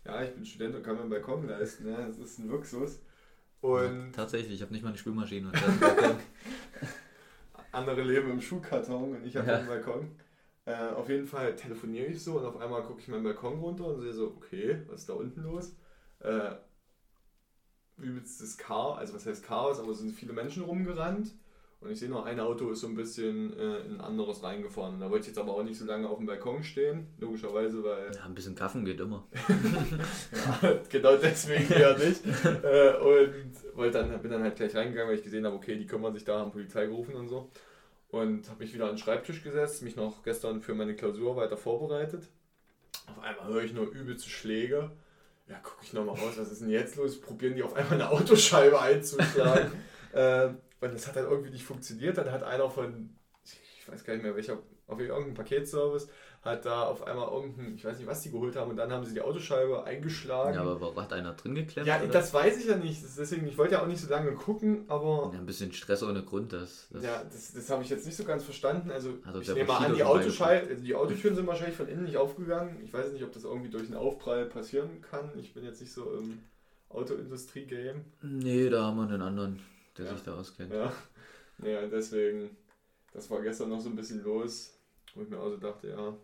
Ja, 0.06 0.22
ich 0.22 0.32
bin 0.32 0.46
Student 0.46 0.76
und 0.76 0.82
kann 0.82 0.96
meinen 0.96 1.10
Balkon 1.10 1.46
leisten. 1.46 1.84
Ne? 1.84 2.06
Das 2.06 2.16
ist 2.16 2.38
ein 2.38 2.48
Luxus. 2.48 3.00
Und 3.60 4.12
tatsächlich, 4.12 4.54
ich 4.54 4.62
habe 4.62 4.72
nicht 4.72 4.82
mal 4.82 4.88
eine 4.88 4.98
Spülmaschine. 4.98 5.52
Andere 7.72 8.02
leben 8.02 8.30
im 8.30 8.40
Schuhkarton 8.40 9.16
und 9.16 9.26
ich 9.26 9.36
habe 9.36 9.46
ja. 9.46 9.58
einen 9.58 9.68
Balkon. 9.68 10.16
Äh, 10.64 10.88
auf 10.88 11.10
jeden 11.10 11.26
Fall 11.26 11.54
telefoniere 11.56 12.06
ich 12.06 12.24
so 12.24 12.38
und 12.38 12.46
auf 12.46 12.56
einmal 12.56 12.82
gucke 12.84 13.00
ich 13.00 13.08
meinen 13.08 13.24
Balkon 13.24 13.60
runter 13.60 13.88
und 13.88 14.00
sehe 14.00 14.14
so, 14.14 14.28
okay, 14.28 14.80
was 14.86 15.00
ist 15.00 15.10
da 15.10 15.12
unten 15.12 15.42
los? 15.42 15.76
Äh, 16.20 16.52
übelstes 17.98 18.56
Chaos, 18.56 18.98
also 18.98 19.14
was 19.14 19.26
heißt 19.26 19.44
Chaos, 19.44 19.78
aber 19.78 19.90
es 19.90 19.98
sind 19.98 20.12
viele 20.12 20.32
Menschen 20.32 20.62
rumgerannt. 20.62 21.34
Und 21.84 21.90
ich 21.90 21.98
sehe 21.98 22.08
nur, 22.08 22.24
ein 22.24 22.40
Auto 22.40 22.70
ist 22.70 22.80
so 22.80 22.86
ein 22.86 22.94
bisschen 22.94 23.52
äh, 23.58 23.80
in 23.80 23.96
ein 23.96 24.00
anderes 24.00 24.42
reingefahren. 24.42 24.98
Da 25.00 25.10
wollte 25.10 25.24
ich 25.24 25.26
jetzt 25.28 25.38
aber 25.38 25.52
auch 25.52 25.62
nicht 25.62 25.78
so 25.78 25.84
lange 25.84 26.08
auf 26.08 26.16
dem 26.16 26.26
Balkon 26.26 26.64
stehen, 26.64 27.08
logischerweise, 27.18 27.84
weil. 27.84 28.10
Ja, 28.14 28.24
ein 28.24 28.34
bisschen 28.34 28.54
Kaffen 28.54 28.86
geht 28.86 29.00
immer. 29.00 29.26
ja, 30.62 30.80
genau 30.88 31.16
deswegen 31.16 31.70
ja 31.78 31.94
nicht. 31.98 32.24
äh, 32.24 32.94
und 32.96 33.76
wollte 33.76 33.98
dann, 33.98 34.22
bin 34.22 34.30
dann 34.30 34.42
halt 34.42 34.56
gleich 34.56 34.74
reingegangen, 34.74 35.10
weil 35.10 35.18
ich 35.18 35.24
gesehen 35.24 35.44
habe, 35.44 35.56
okay, 35.56 35.76
die 35.76 35.86
kümmern 35.86 36.14
sich 36.14 36.24
da, 36.24 36.38
haben 36.38 36.52
Polizei 36.52 36.86
gerufen 36.86 37.16
und 37.16 37.28
so. 37.28 37.50
Und 38.08 38.48
habe 38.48 38.60
mich 38.60 38.72
wieder 38.72 38.84
an 38.84 38.92
den 38.92 38.98
Schreibtisch 38.98 39.42
gesetzt, 39.42 39.82
mich 39.82 39.96
noch 39.96 40.22
gestern 40.22 40.62
für 40.62 40.74
meine 40.74 40.96
Klausur 40.96 41.36
weiter 41.36 41.58
vorbereitet. 41.58 42.28
Auf 43.08 43.22
einmal 43.22 43.52
höre 43.52 43.62
ich 43.62 43.74
nur 43.74 43.90
übelste 43.90 44.30
Schläge. 44.30 44.90
Ja, 45.48 45.58
gucke 45.58 45.82
ich 45.82 45.92
nochmal 45.92 46.14
raus, 46.14 46.34
was 46.38 46.50
ist 46.50 46.62
denn 46.62 46.70
jetzt 46.70 46.96
los? 46.96 47.20
Probieren 47.20 47.56
die 47.56 47.62
auf 47.62 47.74
einmal 47.74 48.00
eine 48.00 48.08
Autoscheibe 48.08 48.80
einzuschlagen. 48.80 49.72
äh, 50.12 50.48
und 50.84 50.94
das 50.94 51.06
hat 51.06 51.16
dann 51.16 51.24
irgendwie 51.24 51.50
nicht 51.50 51.64
funktioniert. 51.64 52.16
Dann 52.18 52.30
hat 52.30 52.42
einer 52.42 52.70
von, 52.70 53.16
ich 53.44 53.88
weiß 53.88 54.04
gar 54.04 54.14
nicht 54.14 54.22
mehr 54.22 54.36
welcher, 54.36 54.58
auf 54.86 55.00
irgendeinem 55.00 55.34
Paketservice, 55.34 56.08
hat 56.42 56.66
da 56.66 56.82
auf 56.82 57.06
einmal 57.06 57.28
irgendein, 57.32 57.74
ich 57.74 57.84
weiß 57.84 57.98
nicht, 57.98 58.06
was 58.06 58.20
die 58.20 58.30
geholt 58.30 58.54
haben, 58.54 58.70
und 58.70 58.76
dann 58.76 58.92
haben 58.92 59.04
sie 59.04 59.14
die 59.14 59.22
Autoscheibe 59.22 59.84
eingeschlagen. 59.84 60.54
Ja, 60.54 60.62
aber 60.62 60.94
hat 60.96 61.12
einer 61.12 61.32
drin 61.32 61.54
geklemmt? 61.54 61.86
Ja, 61.86 62.02
oder? 62.02 62.08
das 62.08 62.34
weiß 62.34 62.58
ich 62.58 62.66
ja 62.66 62.76
nicht. 62.76 63.02
Deswegen, 63.18 63.46
ich 63.46 63.56
wollte 63.56 63.74
ja 63.74 63.82
auch 63.82 63.86
nicht 63.86 64.00
so 64.00 64.10
lange 64.10 64.32
gucken, 64.32 64.84
aber. 64.88 65.30
Ja, 65.32 65.38
ein 65.38 65.46
bisschen 65.46 65.72
Stress 65.72 66.02
ohne 66.02 66.22
Grund, 66.22 66.52
das. 66.52 66.88
das 66.90 67.02
ja, 67.02 67.22
das, 67.24 67.54
das 67.54 67.70
habe 67.70 67.82
ich 67.82 67.88
jetzt 67.88 68.04
nicht 68.04 68.16
so 68.16 68.24
ganz 68.24 68.44
verstanden. 68.44 68.90
Also, 68.90 69.14
Also 69.24 69.40
ich 69.40 69.48
nehme 69.54 69.68
mal 69.68 69.86
an, 69.86 69.94
die 69.94 70.04
Autoscheibe, 70.04 70.68
also 70.68 70.84
die 70.84 70.94
Autotüren 70.94 71.34
sind 71.34 71.46
wahrscheinlich 71.46 71.76
von 71.76 71.88
innen 71.88 72.04
nicht 72.04 72.18
aufgegangen. 72.18 72.78
Ich 72.84 72.92
weiß 72.92 73.12
nicht, 73.12 73.24
ob 73.24 73.32
das 73.32 73.44
irgendwie 73.44 73.70
durch 73.70 73.86
einen 73.86 73.96
Aufprall 73.96 74.44
passieren 74.44 75.00
kann. 75.00 75.30
Ich 75.38 75.54
bin 75.54 75.64
jetzt 75.64 75.80
nicht 75.80 75.92
so 75.92 76.12
im 76.12 76.40
Autoindustrie-Game. 76.90 78.04
Nee, 78.22 78.68
da 78.68 78.84
haben 78.84 78.96
wir 78.98 79.04
einen 79.04 79.22
anderen, 79.22 79.60
der 79.96 80.06
Ja. 80.06 80.12
sich 80.14 80.22
da 80.22 80.34
auskennt. 80.34 80.72
Ja. 80.72 80.92
Naja, 81.58 81.86
deswegen, 81.86 82.56
das 83.12 83.30
war 83.30 83.40
gestern 83.42 83.68
noch 83.70 83.80
so 83.80 83.88
ein 83.88 83.96
bisschen 83.96 84.22
los, 84.22 84.78
wo 85.14 85.22
ich 85.22 85.28
mir 85.28 85.38
auch 85.38 85.50
so 85.50 85.56
dachte, 85.56 85.88
ja, 85.88 86.16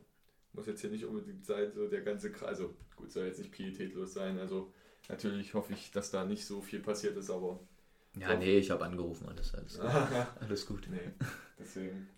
muss 0.52 0.66
jetzt 0.66 0.80
hier 0.80 0.90
nicht 0.90 1.04
unbedingt 1.04 1.44
sein, 1.46 1.72
so 1.72 1.87
der 1.88 2.02
ganze 2.02 2.33
Kreis. 2.33 2.48
Also, 2.48 2.74
gut, 2.96 3.12
soll 3.12 3.26
jetzt 3.26 3.38
nicht 3.38 3.52
pietätlos 3.52 4.12
sein. 4.14 4.38
Also, 4.38 4.72
natürlich 5.09 5.54
hoffe 5.54 5.72
ich, 5.72 5.92
dass 5.92 6.11
da 6.11 6.24
nicht 6.24 6.44
so 6.44 6.61
viel 6.61 6.80
passiert 6.80 7.16
ist, 7.16 7.30
aber. 7.30 7.61
Ja, 8.16 8.35
nee, 8.37 8.59
ich 8.59 8.72
habe 8.72 8.85
angerufen, 8.85 9.28
alles, 9.28 9.54
alles, 9.54 9.78
alles 10.40 10.66
gut. 10.66 10.88
Nee, 10.90 11.12
deswegen. 11.59 12.09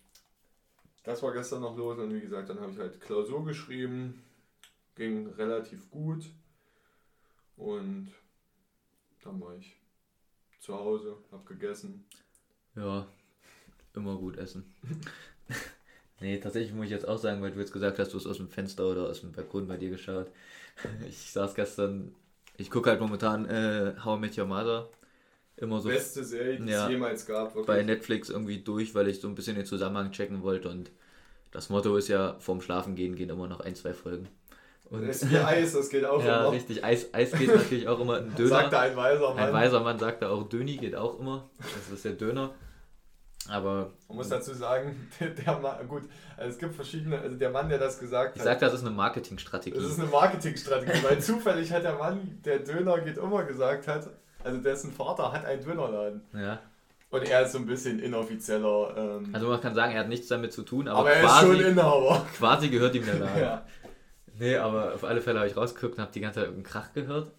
Das 1.03 1.21
war 1.21 1.33
gestern 1.33 1.61
noch 1.61 1.77
los 1.77 1.99
und 1.99 2.13
wie 2.13 2.21
gesagt, 2.21 2.49
dann 2.49 2.59
habe 2.59 2.71
ich 2.71 2.79
halt 2.79 2.99
Klausur 3.01 3.43
geschrieben. 3.45 4.23
Ging 4.95 5.27
relativ 5.27 5.89
gut. 5.91 6.25
Und 7.57 8.11
dann 9.23 9.39
war 9.41 9.55
ich 9.55 9.75
zu 10.63 10.73
Hause, 10.75 11.17
habe 11.31 11.43
gegessen. 11.45 12.05
Ja, 12.75 13.05
immer 13.95 14.17
gut 14.17 14.37
essen. 14.37 14.65
nee, 16.21 16.37
tatsächlich 16.39 16.73
muss 16.73 16.85
ich 16.85 16.91
jetzt 16.91 17.07
auch 17.07 17.17
sagen, 17.17 17.41
weil 17.41 17.51
du 17.51 17.59
jetzt 17.59 17.73
gesagt 17.73 17.99
hast, 17.99 18.13
du 18.13 18.17
hast 18.17 18.27
aus 18.27 18.37
dem 18.37 18.49
Fenster 18.49 18.87
oder 18.87 19.09
aus 19.09 19.21
dem 19.21 19.31
Balkon 19.31 19.67
bei 19.67 19.77
dir 19.77 19.89
geschaut. 19.89 20.27
Ich 21.07 21.31
saß 21.31 21.53
gestern, 21.53 22.15
ich 22.57 22.71
gucke 22.71 22.89
halt 22.89 22.99
momentan 22.99 23.45
äh, 23.45 23.93
How 24.03 24.17
I 24.17 24.21
Met 24.21 24.37
Your 24.37 24.45
Mother 24.47 24.89
immer 25.57 25.79
so 25.81 25.89
Beste 25.89 26.23
Serie, 26.23 26.59
die 26.59 26.71
Ja. 26.71 26.85
es 26.85 26.91
jemals 26.91 27.25
gab. 27.27 27.49
Wirklich. 27.55 27.67
bei 27.67 27.83
Netflix 27.83 28.29
irgendwie 28.29 28.59
durch, 28.63 28.95
weil 28.95 29.07
ich 29.07 29.21
so 29.21 29.27
ein 29.27 29.35
bisschen 29.35 29.55
den 29.55 29.65
Zusammenhang 29.65 30.11
checken 30.11 30.43
wollte 30.43 30.69
und 30.69 30.91
das 31.51 31.69
Motto 31.69 31.95
ist 31.97 32.07
ja, 32.09 32.37
vorm 32.39 32.61
Schlafen 32.61 32.95
gehen 32.95 33.15
gehen 33.15 33.29
immer 33.29 33.47
noch 33.47 33.59
ein, 33.61 33.75
zwei 33.75 33.93
Folgen. 33.93 34.29
Und 34.93 35.07
Das 35.07 35.23
ist 35.23 35.31
wie 35.31 35.37
Eis, 35.39 35.73
das 35.73 35.89
geht 35.89 36.05
auch 36.05 36.23
ja, 36.25 36.41
immer. 36.41 36.51
richtig, 36.51 36.83
Eis, 36.83 37.11
Eis 37.13 37.31
geht 37.31 37.47
natürlich 37.53 37.87
auch 37.87 37.99
immer 37.99 38.17
ein 38.17 38.33
Döner. 38.37 38.49
Sagte 38.49 38.79
ein 38.79 38.95
weiser 38.95 39.33
Mann. 39.33 39.39
Ein 39.39 39.53
weiser 39.53 39.79
Mann 39.79 39.97
sagt 39.97 40.21
da 40.21 40.29
auch 40.29 40.43
Döni 40.47 40.77
geht 40.77 40.95
auch 40.95 41.19
immer. 41.19 41.49
Das 41.57 41.91
ist 41.91 42.05
der 42.05 42.11
Döner. 42.11 42.51
Aber 43.49 43.89
Man 44.07 44.17
muss 44.17 44.29
dazu 44.29 44.53
sagen, 44.53 45.09
der, 45.19 45.29
der 45.31 45.59
Mann, 45.59 45.87
gut, 45.87 46.03
also 46.37 46.51
es 46.51 46.57
gibt 46.59 46.75
verschiedene, 46.75 47.19
also 47.19 47.35
der 47.35 47.49
Mann, 47.49 47.67
der 47.69 47.79
das 47.79 47.99
gesagt 47.99 48.35
ich 48.35 48.41
hat, 48.41 48.47
sag, 48.47 48.59
das 48.59 48.75
ist 48.75 48.85
eine 48.85 48.95
Marketingstrategie. 48.95 49.75
das 49.75 49.85
ist 49.85 49.99
eine 49.99 50.09
Marketingstrategie, 50.09 51.03
weil 51.03 51.19
zufällig 51.19 51.71
hat 51.73 51.83
der 51.83 51.95
Mann, 51.95 52.39
der 52.45 52.59
Döner 52.59 52.99
geht 52.99 53.17
immer 53.17 53.43
gesagt 53.43 53.87
hat, 53.87 54.09
also 54.43 54.59
dessen 54.59 54.93
Vater 54.93 55.31
hat 55.31 55.43
einen 55.45 55.63
Dönerladen. 55.63 56.21
Ja. 56.33 56.59
Und 57.09 57.29
er 57.29 57.43
ist 57.43 57.51
so 57.51 57.57
ein 57.59 57.65
bisschen 57.65 57.99
inoffizieller, 57.99 58.93
ähm, 58.95 59.29
Also 59.33 59.47
man 59.47 59.59
kann 59.59 59.75
sagen, 59.75 59.93
er 59.93 60.01
hat 60.01 60.09
nichts 60.09 60.27
damit 60.27 60.53
zu 60.53 60.63
tun, 60.63 60.87
aber, 60.87 60.99
aber, 61.01 61.11
er 61.11 61.23
ist 61.23 61.29
quasi, 61.29 61.45
schon 61.57 61.65
Inhaber. 61.65 62.25
quasi 62.37 62.69
gehört 62.69 62.95
ihm 62.95 63.05
der 63.05 63.19
Laden. 63.19 63.41
Ja. 63.41 63.65
Nee, 64.39 64.57
aber 64.57 64.93
auf 64.95 65.03
alle 65.03 65.21
Fälle 65.21 65.39
habe 65.39 65.49
ich 65.49 65.55
rausgeguckt 65.55 65.95
und 65.95 66.01
habe 66.01 66.11
die 66.11 66.21
ganze 66.21 66.39
Zeit 66.39 66.47
irgendeinen 66.47 66.71
Krach 66.71 66.93
gehört 66.93 67.31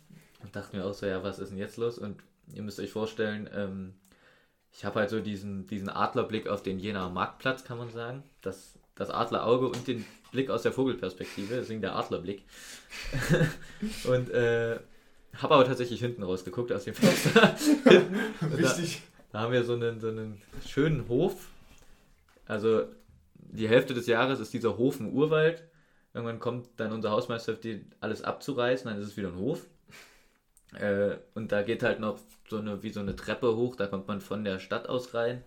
und 0.43 0.55
dachte 0.55 0.77
mir 0.77 0.85
auch 0.85 0.95
so, 0.95 1.07
ja, 1.07 1.23
was 1.23 1.39
ist 1.39 1.51
denn 1.51 1.59
jetzt 1.59 1.77
los? 1.77 1.99
Und 1.99 2.23
ihr 2.53 2.63
müsst 2.63 2.79
euch 2.79 2.91
vorstellen, 2.91 3.49
ähm, 3.55 3.95
ich 4.73 4.85
habe 4.85 5.01
halt 5.01 5.11
so 5.11 5.21
diesen, 5.21 5.67
diesen 5.67 5.89
Adlerblick 5.89 6.49
auf 6.49 6.63
den 6.63 6.79
Jenaer 6.79 7.09
Marktplatz, 7.09 7.65
kann 7.65 7.79
man 7.79 7.91
sagen. 7.91 8.23
Das, 8.43 8.75
das 8.95 9.11
Adlerauge 9.11 9.67
und 9.67 9.87
den 9.87 10.05
Blick 10.33 10.51
aus 10.51 10.63
der 10.63 10.73
Vogelperspektive, 10.73 11.55
deswegen 11.55 11.81
der 11.81 11.97
Adlerblick. 11.97 12.43
und 14.05 14.31
äh, 14.31 14.79
habe 15.37 15.55
aber 15.55 15.65
tatsächlich 15.65 16.01
hinten 16.01 16.23
rausgeguckt 16.23 16.73
aus 16.73 16.85
dem 16.85 16.95
Fenster. 16.95 17.57
Und 18.41 18.63
da, 18.63 18.77
da 19.33 19.41
haben 19.41 19.53
wir 19.53 19.65
so 19.65 19.75
einen, 19.75 19.99
so 20.01 20.09
einen 20.09 20.41
schönen 20.67 21.09
Hof. 21.09 21.49
Also 22.47 22.85
die 23.35 23.69
Hälfte 23.69 23.95
des 23.95 24.07
Jahres 24.07 24.39
ist 24.39 24.53
dieser 24.53 24.77
Hof 24.77 25.01
ein 25.01 25.13
Urwald. 25.13 25.65
Irgendwann 26.15 26.39
kommt 26.39 26.69
dann 26.77 26.93
unser 26.93 27.11
Hausmeister, 27.11 27.55
die 27.55 27.85
alles 28.01 28.23
abzureißen, 28.23 28.89
dann 28.89 29.01
ist 29.01 29.09
es 29.09 29.17
wieder 29.17 29.29
ein 29.29 29.37
Hof. 29.37 29.67
Äh, 30.75 31.17
und 31.35 31.51
da 31.51 31.63
geht 31.63 31.83
halt 31.83 31.99
noch 31.99 32.19
so 32.49 32.59
eine, 32.59 32.83
wie 32.85 32.91
so 32.91 33.01
eine 33.01 33.17
Treppe 33.17 33.57
hoch, 33.57 33.75
da 33.77 33.89
kommt 33.89 34.07
man 34.07 34.21
von 34.21 34.45
der 34.45 34.61
Stadt 34.61 34.89
aus 34.89 35.13
rein. 35.15 35.43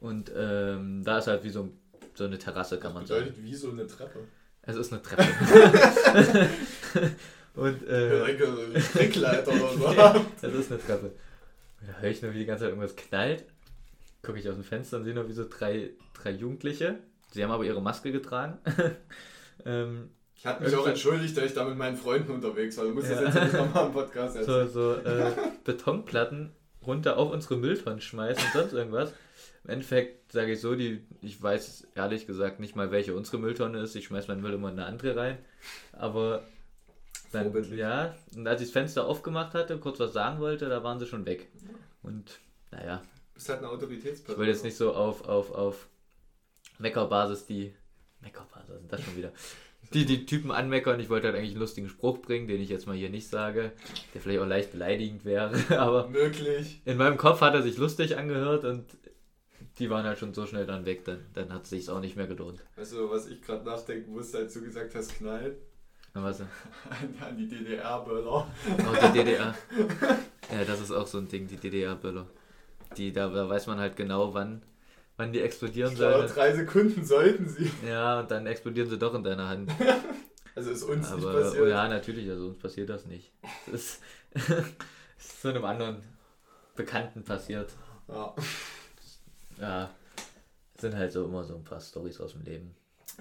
Und 0.00 0.32
ähm, 0.36 1.02
da 1.04 1.18
ist 1.18 1.28
halt 1.28 1.44
wie 1.44 1.50
so, 1.50 1.70
so 2.14 2.24
eine 2.24 2.38
Terrasse, 2.38 2.78
kann 2.78 2.92
man 2.92 3.02
Das 3.04 3.10
sagen. 3.10 3.26
bedeutet 3.26 3.44
wie 3.44 3.54
so 3.54 3.70
eine 3.70 3.86
Treppe. 3.86 4.18
Es 4.62 4.76
ist 4.76 4.92
eine 4.92 5.00
Treppe. 5.00 5.24
und 7.54 7.86
äh, 7.86 8.80
Strickleiter 8.80 9.52
oder 9.52 9.72
so. 9.72 10.24
Das 10.42 10.52
ist 10.52 10.72
eine 10.72 10.80
Treppe. 10.80 11.06
Und 11.80 11.88
da 11.88 12.00
höre 12.00 12.10
ich 12.10 12.20
nur, 12.20 12.34
wie 12.34 12.38
die 12.38 12.46
ganze 12.46 12.64
Zeit 12.64 12.70
irgendwas 12.70 12.96
knallt. 12.96 13.44
Gucke 14.22 14.38
ich 14.40 14.48
aus 14.48 14.54
dem 14.56 14.64
Fenster 14.64 14.96
und 14.96 15.04
sehe 15.04 15.14
nur, 15.14 15.28
wie 15.28 15.32
so 15.34 15.46
drei, 15.48 15.90
drei 16.14 16.30
Jugendliche. 16.30 16.98
Sie 17.32 17.44
haben 17.44 17.50
aber 17.50 17.64
ihre 17.64 17.82
Maske 17.82 18.10
getragen. 18.10 18.58
Ähm, 19.64 20.10
Ich 20.36 20.46
hatte 20.46 20.62
mich 20.64 20.74
auch 20.76 20.86
entschuldigt, 20.86 21.36
dass 21.36 21.44
ich 21.44 21.54
da 21.54 21.64
mit 21.64 21.76
meinen 21.76 21.96
Freunden 21.96 22.32
unterwegs 22.32 22.76
war. 22.76 22.84
Du 22.84 22.90
musst 22.92 23.10
das 23.10 23.20
Ja. 23.20 23.26
jetzt 23.26 23.42
nicht 23.42 23.52
nochmal 23.54 23.86
im 23.86 23.92
Podcast 23.92 24.36
erzählen. 24.36 24.68
so 24.68 24.94
so 24.94 25.08
äh, 25.08 25.32
Betonplatten 25.64 26.52
runter 26.86 27.16
auf 27.16 27.30
unsere 27.32 27.56
Mülltonnen 27.56 28.00
schmeißen 28.00 28.44
und 28.44 28.52
sonst 28.52 28.72
irgendwas. 28.72 29.12
Im 29.64 29.70
Endeffekt 29.70 30.30
sage 30.32 30.52
ich 30.52 30.60
so, 30.60 30.74
die, 30.74 31.00
ich 31.22 31.40
weiß 31.42 31.88
ehrlich 31.94 32.26
gesagt 32.26 32.60
nicht 32.60 32.76
mal, 32.76 32.90
welche 32.90 33.14
unsere 33.14 33.38
Mülltonne 33.38 33.78
ist. 33.80 33.94
Ich 33.96 34.04
schmeiß 34.06 34.28
meinen 34.28 34.42
Müll 34.42 34.52
immer 34.52 34.68
in 34.70 34.78
eine 34.78 34.86
andere 34.86 35.16
rein. 35.16 35.38
Aber 35.92 36.42
dann, 37.32 37.52
ja, 37.74 38.14
und 38.36 38.46
als 38.46 38.60
ich 38.60 38.68
das 38.68 38.72
Fenster 38.74 39.06
aufgemacht 39.06 39.54
hatte, 39.54 39.78
kurz 39.78 39.98
was 39.98 40.12
sagen 40.12 40.38
wollte, 40.40 40.68
da 40.68 40.84
waren 40.84 40.98
sie 41.00 41.06
schon 41.06 41.24
weg. 41.24 41.48
Und 42.02 42.38
naja, 42.70 42.98
Du 43.32 43.34
bist 43.38 43.48
halt 43.48 43.58
eine 43.60 43.68
Autoritätsperson. 43.70 44.34
Ich 44.34 44.38
will 44.38 44.48
jetzt 44.48 44.62
nicht 44.62 44.76
so 44.76 44.92
auf, 44.92 45.26
auf, 45.26 45.50
auf 45.52 45.88
Meckerbasis 46.78 47.46
die. 47.46 47.74
Meckerbasis, 48.24 48.78
sind 48.80 48.92
das 48.92 49.02
schon 49.02 49.16
wieder. 49.16 49.32
Die, 49.92 50.06
die 50.06 50.24
Typen 50.26 50.50
anmeckern. 50.50 50.98
Ich 50.98 51.10
wollte 51.10 51.26
halt 51.28 51.36
eigentlich 51.36 51.50
einen 51.52 51.60
lustigen 51.60 51.88
Spruch 51.88 52.18
bringen, 52.18 52.48
den 52.48 52.60
ich 52.60 52.68
jetzt 52.70 52.86
mal 52.86 52.96
hier 52.96 53.10
nicht 53.10 53.28
sage, 53.28 53.72
der 54.14 54.20
vielleicht 54.20 54.40
auch 54.40 54.46
leicht 54.46 54.72
beleidigend 54.72 55.24
wäre. 55.24 55.52
Aber 55.78 56.08
Möglich. 56.08 56.80
in 56.84 56.96
meinem 56.96 57.16
Kopf 57.18 57.40
hat 57.42 57.54
er 57.54 57.62
sich 57.62 57.76
lustig 57.76 58.16
angehört 58.16 58.64
und 58.64 58.84
die 59.78 59.90
waren 59.90 60.04
halt 60.04 60.18
schon 60.18 60.32
so 60.34 60.46
schnell 60.46 60.66
dann 60.66 60.86
weg, 60.86 61.04
dann, 61.04 61.18
dann 61.34 61.52
hat 61.52 61.64
es 61.64 61.70
sich 61.70 61.90
auch 61.90 62.00
nicht 62.00 62.16
mehr 62.16 62.26
gelohnt. 62.26 62.60
Weißt 62.76 62.92
du, 62.92 63.10
was 63.10 63.26
ich 63.26 63.42
gerade 63.42 63.64
nachdenken 63.64 64.12
musste, 64.12 64.38
als 64.38 64.54
du 64.54 64.62
gesagt 64.62 64.94
hast, 64.94 65.16
knallt? 65.18 65.56
War's 66.14 66.38
so, 66.38 66.44
An, 66.90 67.14
an 67.28 67.36
die 67.36 67.48
DDR-Böller. 67.48 68.30
auch 68.30 68.46
die 69.12 69.18
DDR. 69.18 69.52
Ja, 70.52 70.64
das 70.64 70.80
ist 70.80 70.92
auch 70.92 71.08
so 71.08 71.18
ein 71.18 71.26
Ding, 71.28 71.48
die 71.48 71.56
DDR-Böller. 71.56 72.26
Die, 72.96 73.12
da, 73.12 73.28
da 73.28 73.48
weiß 73.48 73.66
man 73.66 73.78
halt 73.80 73.96
genau, 73.96 74.32
wann, 74.32 74.62
wann 75.16 75.32
die 75.32 75.40
explodieren 75.40 75.92
Ich 75.92 75.98
glaube, 75.98 76.14
sollen. 76.28 76.32
drei 76.34 76.54
Sekunden 76.54 77.04
sollten 77.04 77.48
sie. 77.48 77.70
Ja, 77.86 78.20
und 78.20 78.30
dann 78.30 78.46
explodieren 78.46 78.88
sie 78.88 78.98
doch 78.98 79.14
in 79.14 79.22
deiner 79.24 79.48
Hand. 79.48 79.70
Also 80.56 80.70
ist 80.70 80.84
uns 80.84 81.10
nicht 81.12 81.24
Aber 81.26 81.40
passiert. 81.42 81.62
oh 81.64 81.66
ja, 81.66 81.88
natürlich, 81.88 82.30
also 82.30 82.46
uns 82.46 82.58
passiert 82.60 82.88
das 82.88 83.06
nicht. 83.06 83.32
Das 83.66 83.74
ist, 83.74 84.02
ist 85.18 85.42
so 85.42 85.48
einem 85.48 85.64
anderen 85.64 85.96
Bekannten 86.76 87.24
passiert. 87.24 87.70
Ja. 88.06 88.34
Ja, 89.60 89.90
es 90.76 90.80
sind 90.82 90.94
halt 90.94 91.10
so 91.10 91.24
immer 91.24 91.42
so 91.42 91.56
ein 91.56 91.64
paar 91.64 91.80
Stories 91.80 92.20
aus 92.20 92.34
dem 92.34 92.42
Leben. 92.44 92.72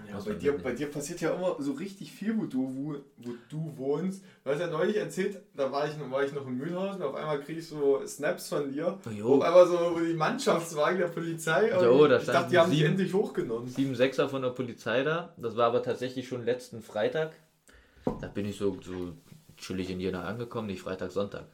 Ja, 0.09 0.19
bei 0.25 0.33
dir, 0.33 0.57
bei 0.57 0.71
dir 0.73 0.87
passiert 0.89 1.21
ja 1.21 1.33
immer 1.35 1.55
so 1.59 1.73
richtig 1.73 2.11
viel, 2.11 2.35
wo 2.37 2.45
du, 2.45 2.59
wo, 2.75 2.95
wo 3.17 3.33
du 3.49 3.73
wohnst. 3.77 4.23
Du 4.43 4.49
hast 4.51 4.59
ja 4.59 4.67
neulich 4.67 4.97
erzählt, 4.97 5.39
da 5.55 5.71
war 5.71 5.87
ich, 5.87 5.93
war 6.11 6.23
ich 6.23 6.33
noch 6.33 6.47
in 6.47 6.57
Mühlhausen, 6.57 7.01
auf 7.03 7.13
einmal 7.15 7.39
kriege 7.41 7.59
ich 7.59 7.67
so 7.67 8.01
Snaps 8.05 8.49
von 8.49 8.71
dir. 8.71 8.97
Jo. 9.15 9.35
auf 9.35 9.41
einmal 9.43 9.67
so 9.67 9.99
die 9.99 10.13
Mannschaftswagen 10.13 10.97
der 10.99 11.07
Polizei. 11.09 11.69
Jo, 11.69 12.07
da 12.07 12.17
ich 12.17 12.25
dachte, 12.25 12.49
die 12.49 12.57
haben 12.57 12.69
dich 12.71 12.79
sieben- 12.79 12.91
endlich 12.91 13.13
hochgenommen. 13.13 13.67
Sieben 13.67 13.93
Sechser 13.95 14.27
von 14.29 14.41
der 14.41 14.49
Polizei 14.49 15.03
da. 15.03 15.33
Das 15.37 15.55
war 15.55 15.67
aber 15.67 15.83
tatsächlich 15.83 16.27
schon 16.27 16.43
letzten 16.43 16.81
Freitag. 16.81 17.33
Da 18.19 18.27
bin 18.27 18.45
ich 18.45 18.57
so, 18.57 18.77
so 18.81 19.13
chillig 19.57 19.89
in 19.91 19.99
Jena 19.99 20.23
angekommen, 20.23 20.67
nicht 20.67 20.81
Freitag, 20.81 21.11
Sonntag. 21.11 21.45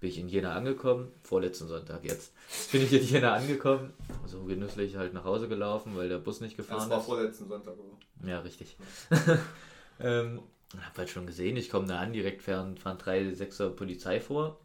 Bin 0.00 0.10
ich 0.10 0.18
in 0.18 0.28
Jena 0.28 0.54
angekommen, 0.54 1.10
vorletzten 1.22 1.66
Sonntag 1.66 2.04
jetzt. 2.04 2.32
Bin 2.70 2.82
ich 2.82 2.92
in 2.92 3.04
Jena 3.04 3.32
angekommen, 3.34 3.92
so 4.26 4.44
genüsslich 4.44 4.96
halt 4.96 5.12
nach 5.12 5.24
Hause 5.24 5.48
gelaufen, 5.48 5.96
weil 5.96 6.08
der 6.08 6.18
Bus 6.18 6.40
nicht 6.40 6.56
gefahren 6.56 6.78
Das 6.80 6.90
war 6.90 7.00
ist. 7.00 7.06
vorletzten 7.06 7.48
Sonntag. 7.48 7.74
aber. 7.74 8.28
Ja, 8.28 8.38
richtig. 8.40 8.76
ähm, 10.00 10.40
hab 10.80 10.96
halt 10.98 11.10
schon 11.10 11.26
gesehen, 11.26 11.56
ich 11.56 11.68
komme 11.70 11.88
da 11.88 11.98
an, 11.98 12.12
direkt 12.12 12.42
fahren, 12.42 12.76
fahren 12.76 12.98
drei 12.98 13.32
Sechser 13.34 13.70
Polizei 13.70 14.20
vor. 14.20 14.60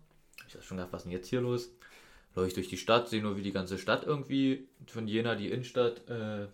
Ich 0.48 0.54
hab 0.56 0.64
schon 0.64 0.78
gedacht, 0.78 0.94
was 0.94 1.02
ist 1.02 1.06
denn 1.06 1.14
jetzt 1.14 1.30
hier 1.30 1.42
los? 1.42 1.72
Läufe 2.36 2.50
ich 2.50 2.54
durch 2.54 2.68
die 2.70 2.78
Stadt, 2.78 3.10
sehe 3.10 3.22
nur, 3.22 3.38
wie 3.38 3.42
die 3.44 3.52
ganze 3.52 3.78
Stadt 3.80 4.06
irgendwie 4.06 4.68
von 4.86 5.08
Jena, 5.08 5.36
die 5.36 5.50
Innenstadt, 5.50 6.08
äh, 6.10 6.48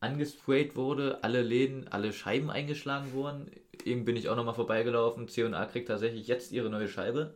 angesprayt 0.00 0.76
wurde. 0.76 1.22
Alle 1.22 1.42
Läden, 1.42 1.88
alle 1.88 2.12
Scheiben 2.12 2.50
eingeschlagen 2.50 3.12
wurden. 3.12 3.50
Eben 3.84 4.04
bin 4.04 4.16
ich 4.16 4.28
auch 4.28 4.36
nochmal 4.36 4.54
vorbeigelaufen. 4.54 5.28
C&A 5.28 5.66
kriegt 5.66 5.88
tatsächlich 5.88 6.26
jetzt 6.26 6.52
ihre 6.52 6.70
neue 6.70 6.88
Scheibe. 6.88 7.34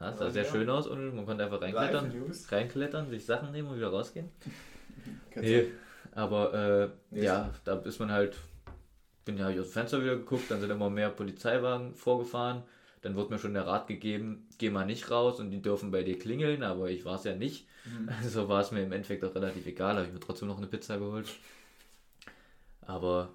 Ja, 0.00 0.16
sah 0.16 0.30
sehr 0.30 0.44
schön 0.44 0.70
aus 0.70 0.86
und 0.86 1.16
man 1.16 1.26
konnte 1.26 1.44
einfach 1.44 1.60
reinklettern, 1.60 2.12
reinklettern, 2.50 3.10
sich 3.10 3.26
Sachen 3.26 3.50
nehmen 3.52 3.68
und 3.68 3.76
wieder 3.76 3.88
rausgehen. 3.88 4.30
Nee, 5.34 5.66
Aber 6.12 6.54
äh, 6.54 6.88
nee, 7.10 7.24
ja, 7.24 7.50
da 7.64 7.78
ist 7.80 8.00
man 8.00 8.10
halt, 8.10 8.36
bin 9.24 9.38
ja 9.38 9.48
aus 9.48 9.54
dem 9.54 9.64
Fenster 9.64 10.00
wieder 10.02 10.16
geguckt, 10.16 10.50
dann 10.50 10.60
sind 10.60 10.70
immer 10.70 10.90
mehr 10.90 11.10
Polizeiwagen 11.10 11.94
vorgefahren. 11.94 12.62
Dann 13.02 13.14
wurde 13.14 13.32
mir 13.32 13.38
schon 13.38 13.54
der 13.54 13.66
Rat 13.66 13.86
gegeben, 13.86 14.48
geh 14.58 14.70
mal 14.70 14.84
nicht 14.84 15.10
raus 15.10 15.38
und 15.38 15.50
die 15.52 15.62
dürfen 15.62 15.92
bei 15.92 16.02
dir 16.02 16.18
klingeln, 16.18 16.64
aber 16.64 16.90
ich 16.90 17.04
war 17.04 17.14
es 17.14 17.24
ja 17.24 17.34
nicht. 17.34 17.68
Mhm. 17.84 18.08
Also 18.22 18.48
war 18.48 18.60
es 18.60 18.72
mir 18.72 18.82
im 18.82 18.92
Endeffekt 18.92 19.24
auch 19.24 19.34
relativ 19.34 19.66
egal, 19.66 19.96
habe 19.96 20.06
ich 20.06 20.12
mir 20.12 20.20
trotzdem 20.20 20.48
noch 20.48 20.58
eine 20.58 20.66
Pizza 20.66 20.98
geholt. 20.98 21.28
Aber 22.82 23.30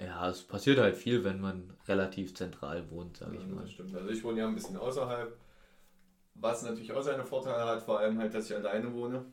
ja, 0.00 0.28
es 0.28 0.42
passiert 0.42 0.78
halt 0.78 0.96
viel, 0.96 1.24
wenn 1.24 1.40
man 1.40 1.72
relativ 1.86 2.34
zentral 2.34 2.90
wohnt, 2.90 3.16
sage 3.16 3.36
ja, 3.36 3.40
ich 3.40 3.46
mal. 3.46 3.62
Das 3.62 3.72
stimmt. 3.72 3.94
Also 3.94 4.08
ich 4.10 4.22
wohne 4.24 4.40
ja 4.40 4.48
ein 4.48 4.54
bisschen 4.54 4.76
außerhalb, 4.76 5.36
was 6.34 6.62
natürlich 6.62 6.92
auch 6.92 7.02
seine 7.02 7.24
Vorteile 7.24 7.64
hat, 7.64 7.82
vor 7.82 8.00
allem 8.00 8.18
halt, 8.18 8.34
dass 8.34 8.50
ich 8.50 8.56
alleine 8.56 8.92
wohne. 8.92 9.24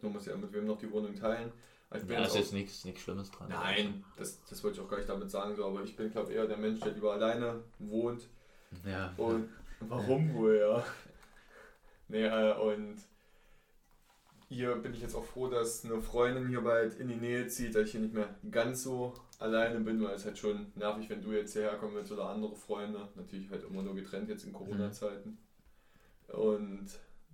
Du 0.00 0.08
musst 0.08 0.26
ja 0.26 0.36
mit 0.36 0.52
wem 0.52 0.66
noch 0.66 0.78
die 0.78 0.90
Wohnung 0.90 1.14
teilen. 1.14 1.52
Ich 1.94 2.02
bin 2.02 2.12
ja, 2.12 2.24
ist 2.24 2.36
jetzt 2.36 2.52
nichts, 2.52 2.84
nichts 2.84 3.02
Schlimmes 3.02 3.30
dran. 3.30 3.48
Nein, 3.48 4.04
das, 4.16 4.42
das 4.44 4.62
wollte 4.62 4.78
ich 4.78 4.84
auch 4.84 4.88
gar 4.88 4.98
nicht 4.98 5.08
damit 5.08 5.30
sagen, 5.30 5.56
so, 5.56 5.66
aber 5.66 5.82
ich 5.82 5.96
bin, 5.96 6.10
glaube 6.10 6.32
eher 6.32 6.46
der 6.46 6.56
Mensch, 6.56 6.80
der 6.80 6.92
lieber 6.92 7.12
alleine 7.12 7.64
wohnt. 7.78 8.28
Ja. 8.84 9.12
Und 9.16 9.48
warum 9.80 10.34
wohl, 10.34 10.56
ja. 10.56 10.84
Nee, 12.08 12.26
äh, 12.26 12.54
und 12.54 12.96
hier 14.48 14.76
bin 14.76 14.94
ich 14.94 15.00
jetzt 15.00 15.14
auch 15.14 15.24
froh, 15.24 15.48
dass 15.48 15.84
eine 15.84 16.00
Freundin 16.00 16.48
hier 16.48 16.60
bald 16.60 16.98
in 16.98 17.08
die 17.08 17.16
Nähe 17.16 17.48
zieht, 17.48 17.74
dass 17.74 17.86
ich 17.86 17.92
hier 17.92 18.00
nicht 18.00 18.14
mehr 18.14 18.28
ganz 18.50 18.82
so 18.82 19.14
alleine 19.40 19.80
bin, 19.80 20.02
weil 20.02 20.14
es 20.14 20.24
halt 20.24 20.38
schon 20.38 20.66
nervig, 20.76 21.08
wenn 21.08 21.22
du 21.22 21.32
jetzt 21.32 21.54
hierher 21.54 21.76
kommen 21.76 21.94
willst 21.96 22.12
oder 22.12 22.28
andere 22.28 22.54
Freunde. 22.54 23.08
Natürlich 23.16 23.50
halt 23.50 23.64
immer 23.64 23.82
nur 23.82 23.94
getrennt 23.94 24.28
jetzt 24.28 24.44
in 24.44 24.52
Corona-Zeiten. 24.52 25.38
Und 26.28 26.86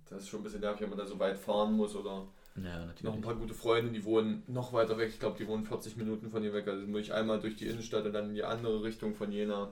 das 0.09 0.23
ist 0.23 0.29
schon 0.29 0.39
ein 0.39 0.43
bisschen 0.43 0.61
nervig, 0.61 0.81
wenn 0.81 0.89
man 0.89 0.97
da 0.97 1.05
so 1.05 1.19
weit 1.19 1.37
fahren 1.37 1.73
muss 1.73 1.95
oder 1.95 2.27
ja, 2.55 2.87
noch 3.03 3.13
ein 3.13 3.21
paar 3.21 3.35
gute 3.35 3.53
Freunde, 3.53 3.91
die 3.91 4.03
wohnen 4.03 4.41
noch 4.47 4.73
weiter 4.73 4.97
weg. 4.97 5.09
Ich 5.09 5.19
glaube, 5.19 5.37
die 5.37 5.47
wohnen 5.47 5.65
40 5.65 5.95
Minuten 5.97 6.31
von 6.31 6.41
hier 6.41 6.53
weg. 6.53 6.67
Also 6.67 6.87
muss 6.87 7.01
ich 7.01 7.13
einmal 7.13 7.39
durch 7.39 7.55
die 7.55 7.67
Innenstadt 7.67 8.05
und 8.05 8.13
dann 8.13 8.29
in 8.29 8.35
die 8.35 8.43
andere 8.43 8.81
Richtung 8.81 9.13
von 9.13 9.31
Jena. 9.31 9.71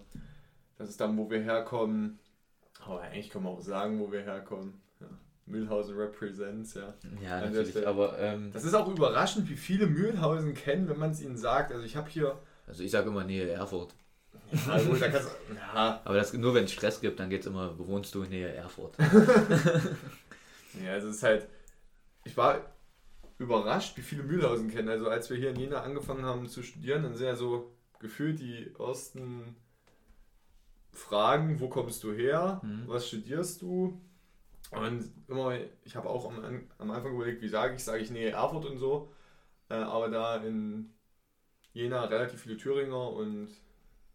Das 0.78 0.90
ist 0.90 1.02
dann, 1.02 1.18
wo 1.18 1.30
wir 1.30 1.42
herkommen. 1.42 2.20
Aber 2.86 3.02
eigentlich 3.02 3.32
kann 3.32 3.44
man 3.44 3.54
auch 3.54 3.62
sagen, 3.62 4.00
wo 4.00 4.12
wir 4.12 4.22
herkommen. 4.22 4.82
Mühlhausen 5.46 5.96
represents, 5.96 6.74
ja. 6.74 6.94
Ja, 7.22 7.42
natürlich, 7.42 7.88
aber... 7.88 8.18
Ähm, 8.20 8.52
das 8.52 8.64
ist 8.64 8.74
auch 8.74 8.88
überraschend, 8.88 9.48
wie 9.50 9.56
viele 9.56 9.86
Mühlhausen 9.86 10.56
kennen, 10.56 10.90
wenn 10.90 10.98
man 10.98 11.12
es 11.12 11.22
ihnen 11.22 11.38
sagt. 11.38 11.72
Also 11.72 11.86
ich 11.86 11.96
habe 11.96 12.10
hier... 12.10 12.40
Also 12.66 12.84
ich 12.84 12.92
sage 12.92 13.10
immer 13.10 13.24
Nähe 13.24 13.50
Erfurt. 13.50 13.94
Ja, 14.52 14.74
also 14.74 14.96
da 14.96 15.08
kannst, 15.10 15.30
ja. 15.56 16.02
Aber 16.04 16.16
das, 16.16 16.34
nur 16.34 16.56
wenn 16.56 16.66
es 16.66 16.72
Stress 16.72 17.00
gibt, 17.00 17.20
dann 17.20 17.30
geht 17.30 17.42
es 17.42 17.48
immer, 17.48 17.70
bewohnst 17.70 18.16
du 18.16 18.24
in 18.24 18.30
Nähe 18.30 18.54
Erfurt. 18.54 18.96
ja, 20.84 20.94
also 20.94 21.10
es 21.10 21.18
ist 21.18 21.24
halt... 21.24 21.48
Ich 22.24 22.36
war 22.36 22.62
überrascht, 23.38 23.98
wie 23.98 24.02
viele 24.02 24.24
Mühlhausen 24.24 24.72
kennen. 24.72 24.90
Also 24.90 25.10
als 25.10 25.30
wir 25.30 25.38
hier 25.38 25.52
in 25.52 25.58
Jena 25.58 25.82
angefangen 25.82 26.26
haben 26.26 26.48
zu 26.48 26.64
studieren, 26.64 27.04
dann 27.04 27.16
sind 27.16 27.28
ja 27.28 27.36
so 27.36 27.76
gefühlt 28.00 28.40
die 28.40 28.74
ersten 28.80 29.56
Fragen, 30.92 31.60
wo 31.60 31.68
kommst 31.68 32.04
du 32.04 32.14
her, 32.14 32.62
mhm. 32.64 32.84
was 32.88 33.08
studierst 33.08 33.62
du? 33.62 34.02
Und 34.72 35.12
immer, 35.28 35.58
ich 35.84 35.96
habe 35.96 36.10
auch 36.10 36.26
am, 36.30 36.68
am 36.78 36.92
Anfang 36.92 37.14
überlegt, 37.16 37.42
wie 37.42 37.48
sage 37.48 37.76
ich, 37.76 37.84
sage 37.84 38.02
ich 38.02 38.12
Nähe 38.12 38.32
Erfurt 38.32 38.66
und 38.66 38.78
so. 38.78 39.12
Äh, 39.70 39.76
aber 39.76 40.10
da 40.10 40.38
in 40.38 40.94
Jena 41.74 42.06
relativ 42.06 42.42
viele 42.42 42.58
Thüringer 42.58 43.12
und 43.12 43.50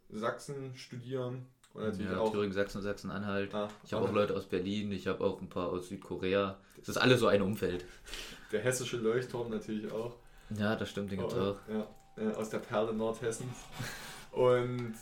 Sachsen 0.09 0.75
studieren. 0.75 1.47
Und 1.73 1.85
natürlich 1.85 2.11
ja, 2.11 2.19
auch 2.19 2.33
Thüringen, 2.33 2.53
Sachsen, 2.53 2.83
Sachsen-Anhalt. 2.83 3.55
Ah, 3.55 3.69
ich 3.85 3.93
habe 3.93 4.09
auch 4.09 4.13
Leute 4.13 4.35
aus 4.35 4.47
Berlin, 4.47 4.91
ich 4.91 5.07
habe 5.07 5.23
auch 5.25 5.41
ein 5.41 5.49
paar 5.49 5.69
aus 5.69 5.89
Südkorea. 5.89 6.59
Das 6.77 6.89
ist 6.89 6.97
alles 6.97 7.21
so 7.21 7.29
ein 7.29 7.43
Umfeld. 7.43 7.85
Der 8.51 8.61
hessische 8.61 8.97
Leuchtturm 8.97 9.51
natürlich 9.51 9.91
auch. 9.93 10.17
Ja, 10.57 10.75
das 10.75 10.91
stimmt, 10.91 11.13
den 11.13 11.21
gibt 11.21 11.33
es 11.33 11.39
auch. 11.39 11.57
Ja, 11.69 12.33
aus 12.33 12.51
der 12.51 12.59
Perle 12.59 12.93
Nordhessens. 12.93 13.53
Und 14.33 14.95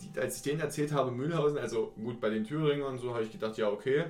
die, 0.00 0.18
als 0.18 0.36
ich 0.36 0.42
denen 0.42 0.60
erzählt 0.60 0.92
habe, 0.92 1.10
Mühlhausen, 1.12 1.58
also 1.58 1.92
gut, 1.96 2.20
bei 2.20 2.30
den 2.30 2.44
Thüringern 2.44 2.94
und 2.94 2.98
so, 2.98 3.14
habe 3.14 3.24
ich 3.24 3.32
gedacht, 3.32 3.56
ja, 3.56 3.68
okay, 3.68 4.06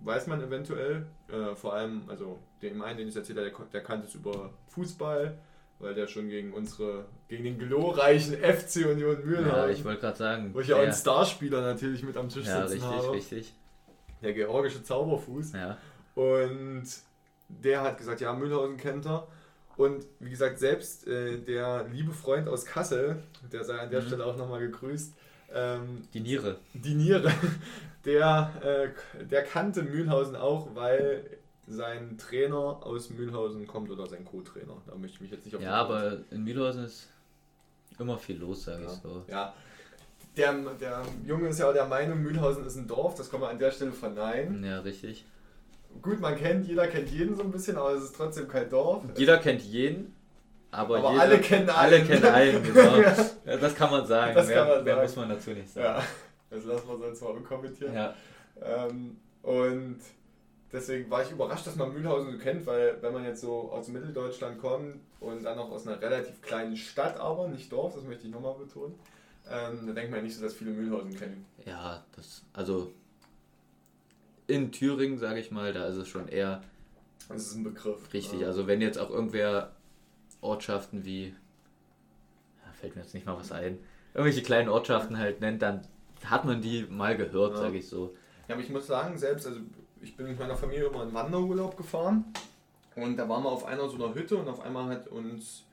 weiß 0.00 0.26
man 0.26 0.42
eventuell. 0.42 1.06
Äh, 1.28 1.54
vor 1.54 1.74
allem, 1.74 2.02
also 2.08 2.38
dem 2.62 2.82
einen, 2.82 2.98
den 2.98 3.08
ich 3.08 3.16
erzählt 3.16 3.38
habe, 3.38 3.50
der, 3.50 3.66
der 3.72 3.82
kannte 3.82 4.06
es 4.06 4.14
über 4.14 4.50
Fußball, 4.68 5.38
weil 5.78 5.94
der 5.94 6.06
schon 6.06 6.28
gegen 6.28 6.52
unsere, 6.52 7.06
gegen 7.28 7.44
den 7.44 7.58
glorreichen 7.58 8.34
FC 8.34 8.86
Union 8.86 9.24
Mühlhausen. 9.24 9.46
Ja, 9.46 9.68
ich 9.68 9.84
wollte 9.84 10.00
gerade 10.00 10.18
sagen. 10.18 10.50
Wo 10.52 10.60
ich 10.60 10.68
ja 10.68 10.76
auch 10.76 10.80
einen 10.80 10.92
Starspieler 10.92 11.60
natürlich 11.60 12.02
mit 12.02 12.16
am 12.16 12.28
Tisch 12.28 12.46
ja, 12.46 12.66
sitzen 12.66 12.84
richtig, 12.84 12.98
habe. 12.98 13.12
richtig. 13.12 13.54
Der 14.22 14.32
georgische 14.34 14.82
Zauberfuß. 14.82 15.52
Ja. 15.52 15.78
Und 16.14 16.84
der 17.48 17.82
hat 17.82 17.98
gesagt, 17.98 18.20
ja, 18.20 18.32
Mühlhausen 18.34 18.76
kennt 18.76 19.06
er. 19.06 19.26
Und 19.76 20.04
wie 20.18 20.28
gesagt, 20.28 20.58
selbst 20.58 21.06
äh, 21.06 21.38
der 21.38 21.86
liebe 21.90 22.12
Freund 22.12 22.48
aus 22.48 22.66
Kassel, 22.66 23.22
der 23.50 23.64
sei 23.64 23.78
an 23.78 23.90
der 23.90 24.02
mhm. 24.02 24.06
Stelle 24.06 24.26
auch 24.26 24.36
nochmal 24.36 24.60
gegrüßt. 24.60 25.14
Ähm, 25.52 26.02
die 26.14 26.20
Niere. 26.20 26.58
Die 26.74 26.94
Niere. 26.94 27.32
Der, 28.04 28.50
äh, 28.62 29.24
der 29.26 29.42
kannte 29.44 29.82
Mühlhausen 29.82 30.34
auch, 30.34 30.74
weil 30.74 31.22
sein 31.66 32.16
Trainer 32.18 32.80
aus 32.82 33.10
Mühlhausen 33.10 33.66
kommt 33.66 33.90
oder 33.90 34.06
sein 34.06 34.24
Co-Trainer. 34.24 34.76
Da 34.86 34.94
möchte 34.96 35.16
ich 35.16 35.20
mich 35.20 35.30
jetzt 35.30 35.44
nicht 35.44 35.54
auf 35.54 35.62
Ja, 35.62 35.74
aber 35.74 36.18
in 36.30 36.42
Mühlhausen 36.44 36.84
ist 36.84 37.08
immer 37.98 38.18
viel 38.18 38.38
los, 38.38 38.64
sage 38.64 38.84
ja. 38.84 38.92
ich 38.92 38.98
so. 39.00 39.24
Ja. 39.28 39.54
Der, 40.36 40.52
der 40.80 41.02
Junge 41.26 41.48
ist 41.48 41.58
ja 41.58 41.68
auch 41.68 41.72
der 41.72 41.86
Meinung, 41.86 42.22
Mühlhausen 42.22 42.64
ist 42.64 42.76
ein 42.76 42.86
Dorf, 42.86 43.16
das 43.16 43.30
kann 43.30 43.40
man 43.40 43.50
an 43.50 43.58
der 43.58 43.70
Stelle 43.70 43.92
verneinen. 43.92 44.64
Ja, 44.64 44.80
richtig. 44.80 45.24
Gut, 46.00 46.20
man 46.20 46.36
kennt, 46.36 46.66
jeder 46.66 46.86
kennt 46.86 47.10
jeden 47.10 47.36
so 47.36 47.42
ein 47.42 47.50
bisschen, 47.50 47.76
aber 47.76 47.92
es 47.92 48.04
ist 48.04 48.16
trotzdem 48.16 48.48
kein 48.48 48.70
Dorf. 48.70 49.04
Jeder 49.16 49.38
kennt 49.38 49.60
jeden, 49.62 50.14
aber, 50.70 50.98
aber 50.98 51.10
jeder, 51.10 51.22
alle 51.22 51.40
kennen 51.40 51.68
einen. 51.68 51.78
Alle 51.78 52.04
kennen 52.04 52.24
einen, 52.24 52.62
genau. 52.74 52.98
ja, 52.98 53.56
das 53.56 53.74
kann 53.74 53.90
man 53.90 54.06
sagen. 54.06 54.34
Das 54.34 54.46
mehr, 54.46 54.56
kann 54.56 54.68
man 54.68 54.84
mehr 54.84 54.94
sagen. 54.94 55.06
muss 55.06 55.16
man 55.16 55.28
dazu 55.30 55.50
nicht 55.50 55.68
sagen. 55.68 55.86
Ja, 55.86 56.04
das 56.50 56.64
lassen 56.64 56.88
wir 56.88 56.98
sonst 56.98 57.22
mal 57.22 57.30
unkommentiert. 57.30 57.94
Ja. 57.94 58.14
Ähm, 58.62 59.16
und 59.42 59.98
deswegen 60.72 61.10
war 61.10 61.22
ich 61.22 61.30
überrascht, 61.30 61.66
dass 61.66 61.76
man 61.76 61.92
Mühlhausen 61.92 62.32
so 62.32 62.38
kennt, 62.38 62.66
weil 62.66 62.98
wenn 63.00 63.12
man 63.12 63.24
jetzt 63.24 63.40
so 63.40 63.70
aus 63.72 63.88
Mitteldeutschland 63.88 64.60
kommt 64.60 64.96
und 65.18 65.42
dann 65.42 65.56
noch 65.56 65.70
aus 65.70 65.86
einer 65.86 66.00
relativ 66.00 66.40
kleinen 66.42 66.76
Stadt, 66.76 67.18
aber 67.18 67.48
nicht 67.48 67.72
Dorf, 67.72 67.94
das 67.94 68.04
möchte 68.04 68.26
ich 68.26 68.32
nochmal 68.32 68.54
betonen, 68.54 68.94
ähm, 69.50 69.86
dann 69.86 69.94
denkt 69.94 70.10
man 70.12 70.22
nicht 70.22 70.36
so, 70.36 70.42
dass 70.42 70.54
viele 70.54 70.70
Mühlhausen 70.70 71.16
kennen. 71.16 71.46
Ja, 71.64 72.04
das, 72.14 72.42
also 72.52 72.92
in 74.46 74.72
Thüringen, 74.72 75.18
sage 75.18 75.40
ich 75.40 75.50
mal, 75.50 75.72
da 75.72 75.86
ist 75.86 75.96
es 75.96 76.08
schon 76.08 76.28
eher. 76.28 76.62
Das 77.28 77.42
ist 77.42 77.54
ein 77.54 77.64
Begriff. 77.64 78.12
Richtig, 78.12 78.44
also 78.44 78.66
wenn 78.66 78.80
jetzt 78.80 78.98
auch 78.98 79.10
irgendwer 79.10 79.72
Ortschaften 80.40 81.04
wie. 81.04 81.34
Fällt 82.74 82.96
mir 82.96 83.02
jetzt 83.02 83.12
nicht 83.12 83.26
mal 83.26 83.36
was 83.36 83.52
ein. 83.52 83.78
Irgendwelche 84.14 84.42
kleinen 84.42 84.70
Ortschaften 84.70 85.18
halt 85.18 85.40
nennt, 85.40 85.60
dann 85.60 85.82
hat 86.24 86.44
man 86.44 86.60
die 86.62 86.86
mal 86.88 87.16
gehört, 87.16 87.52
ja. 87.54 87.60
sage 87.60 87.78
ich 87.78 87.88
so. 87.88 88.14
Ja, 88.48 88.54
aber 88.54 88.62
ich 88.62 88.70
muss 88.70 88.86
sagen, 88.86 89.16
selbst, 89.18 89.46
also 89.46 89.60
ich 90.00 90.16
bin 90.16 90.26
mit 90.26 90.38
meiner 90.38 90.56
Familie 90.56 90.86
immer 90.86 91.02
in 91.02 91.12
Wanderurlaub 91.12 91.76
gefahren 91.76 92.24
und 92.96 93.16
da 93.16 93.28
waren 93.28 93.44
wir 93.44 93.50
auf 93.50 93.64
einer 93.64 93.88
so 93.88 94.02
einer 94.02 94.14
Hütte 94.14 94.36
und 94.36 94.48
auf 94.48 94.60
einmal 94.60 94.88
hat 94.88 95.08
uns 95.08 95.64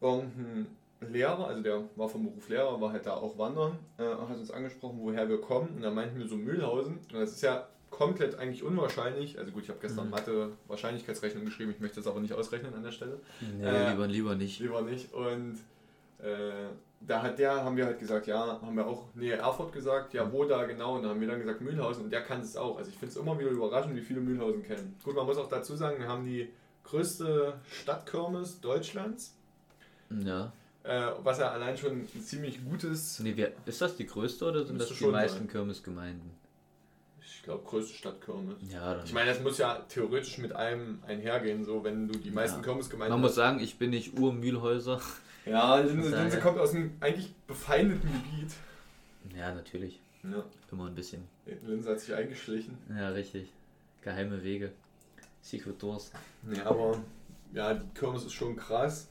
irgendein 0.00 0.66
Lehrer, 1.00 1.46
also 1.48 1.62
der 1.62 1.82
war 1.96 2.08
vom 2.08 2.24
Beruf 2.24 2.48
Lehrer, 2.48 2.80
war 2.80 2.92
halt 2.92 3.06
da 3.06 3.14
auch 3.14 3.36
wandern, 3.38 3.78
äh, 3.98 4.04
hat 4.04 4.36
uns 4.36 4.50
angesprochen, 4.50 4.98
woher 5.00 5.28
wir 5.28 5.40
kommen 5.40 5.68
und 5.76 5.82
da 5.82 5.90
meinten 5.90 6.18
wir 6.18 6.28
so 6.28 6.36
Mühlhausen 6.36 6.98
und 6.98 7.14
das 7.14 7.32
ist 7.32 7.42
ja 7.42 7.66
komplett 7.90 8.38
eigentlich 8.38 8.62
unwahrscheinlich. 8.62 9.38
Also 9.38 9.52
gut, 9.52 9.64
ich 9.64 9.68
habe 9.68 9.78
gestern 9.80 10.06
mhm. 10.06 10.10
Mathe 10.10 10.52
Wahrscheinlichkeitsrechnung 10.66 11.44
geschrieben, 11.44 11.70
ich 11.70 11.80
möchte 11.80 11.96
das 11.96 12.06
aber 12.06 12.20
nicht 12.20 12.32
ausrechnen 12.32 12.74
an 12.74 12.82
der 12.82 12.92
Stelle. 12.92 13.20
Nee, 13.40 13.64
äh, 13.64 13.90
lieber, 13.90 14.06
lieber 14.06 14.34
nicht. 14.34 14.60
Lieber 14.60 14.82
nicht. 14.82 15.12
Und 15.12 15.58
äh, 16.18 16.68
da 17.00 17.22
hat 17.22 17.38
der, 17.38 17.64
haben 17.64 17.76
wir 17.76 17.86
halt 17.86 17.98
gesagt, 17.98 18.26
ja, 18.26 18.60
haben 18.60 18.76
wir 18.76 18.86
auch 18.86 19.04
Nähe 19.14 19.36
Erfurt 19.36 19.72
gesagt, 19.72 20.14
ja, 20.14 20.30
wo 20.32 20.44
da 20.44 20.64
genau? 20.64 20.96
Und 20.96 21.02
da 21.02 21.10
haben 21.10 21.20
wir 21.20 21.28
dann 21.28 21.38
gesagt 21.38 21.60
Mühlhausen 21.60 22.04
und 22.04 22.10
der 22.10 22.22
kann 22.22 22.40
es 22.40 22.56
auch. 22.56 22.78
Also 22.78 22.90
ich 22.90 22.96
finde 22.96 23.12
es 23.12 23.16
immer 23.16 23.38
wieder 23.38 23.50
überraschend, 23.50 23.94
wie 23.96 24.00
viele 24.00 24.20
Mühlhausen 24.20 24.62
kennen. 24.62 24.96
Gut, 25.04 25.14
man 25.14 25.26
muss 25.26 25.36
auch 25.36 25.48
dazu 25.48 25.76
sagen, 25.76 25.98
wir 25.98 26.08
haben 26.08 26.24
die 26.24 26.48
größte 26.84 27.54
Stadtkirmes 27.70 28.60
Deutschlands. 28.60 29.34
Ja. 30.10 30.52
Äh, 30.84 31.10
was 31.22 31.38
ja 31.38 31.50
allein 31.50 31.76
schon 31.76 31.92
ein 31.92 32.22
ziemlich 32.22 32.64
gutes. 32.64 33.18
Nee, 33.20 33.32
wer, 33.34 33.52
ist 33.66 33.80
das 33.80 33.96
die 33.96 34.06
größte 34.06 34.44
oder 34.44 34.64
sind 34.64 34.80
das 34.80 34.88
die 34.88 35.06
meisten 35.06 35.48
Kirmesgemeinden? 35.48 36.30
Glaube, 37.46 37.64
größte 37.64 37.94
Stadt 37.94 38.20
Kirmes. 38.20 38.56
Ja, 38.70 39.02
ich 39.02 39.12
meine, 39.12 39.30
das 39.30 39.40
muss 39.40 39.56
ja 39.58 39.76
theoretisch 39.88 40.36
mit 40.38 40.54
einem 40.54 41.02
einhergehen, 41.06 41.64
so 41.64 41.82
wenn 41.82 42.08
du 42.08 42.18
die 42.18 42.30
meisten 42.30 42.58
ja. 42.58 42.64
Kirmesgemeinden. 42.64 43.14
Man 43.14 43.20
muss 43.20 43.34
sagen, 43.34 43.60
ich 43.60 43.78
bin 43.78 43.90
nicht 43.90 44.18
Urmühlhäuser. 44.18 45.00
Ja, 45.46 45.78
Linse, 45.78 46.14
Linse 46.14 46.40
kommt 46.40 46.58
aus 46.58 46.74
einem 46.74 46.96
eigentlich 47.00 47.32
befeindeten 47.46 48.10
Gebiet. 48.12 48.52
Ja, 49.34 49.54
natürlich. 49.54 50.00
Ja. 50.24 50.44
Immer 50.72 50.86
ein 50.86 50.94
bisschen. 50.94 51.22
Linse 51.64 51.90
hat 51.90 52.00
sich 52.00 52.12
eingeschlichen. 52.12 52.76
Ja, 52.90 53.10
richtig. 53.10 53.52
Geheime 54.02 54.42
Wege. 54.42 54.72
Secret 55.40 55.80
Doors. 55.80 56.10
Ja, 56.52 56.66
aber 56.66 57.00
ja, 57.52 57.74
die 57.74 57.88
Kirmes 57.94 58.24
ist 58.24 58.32
schon 58.32 58.56
krass. 58.56 59.08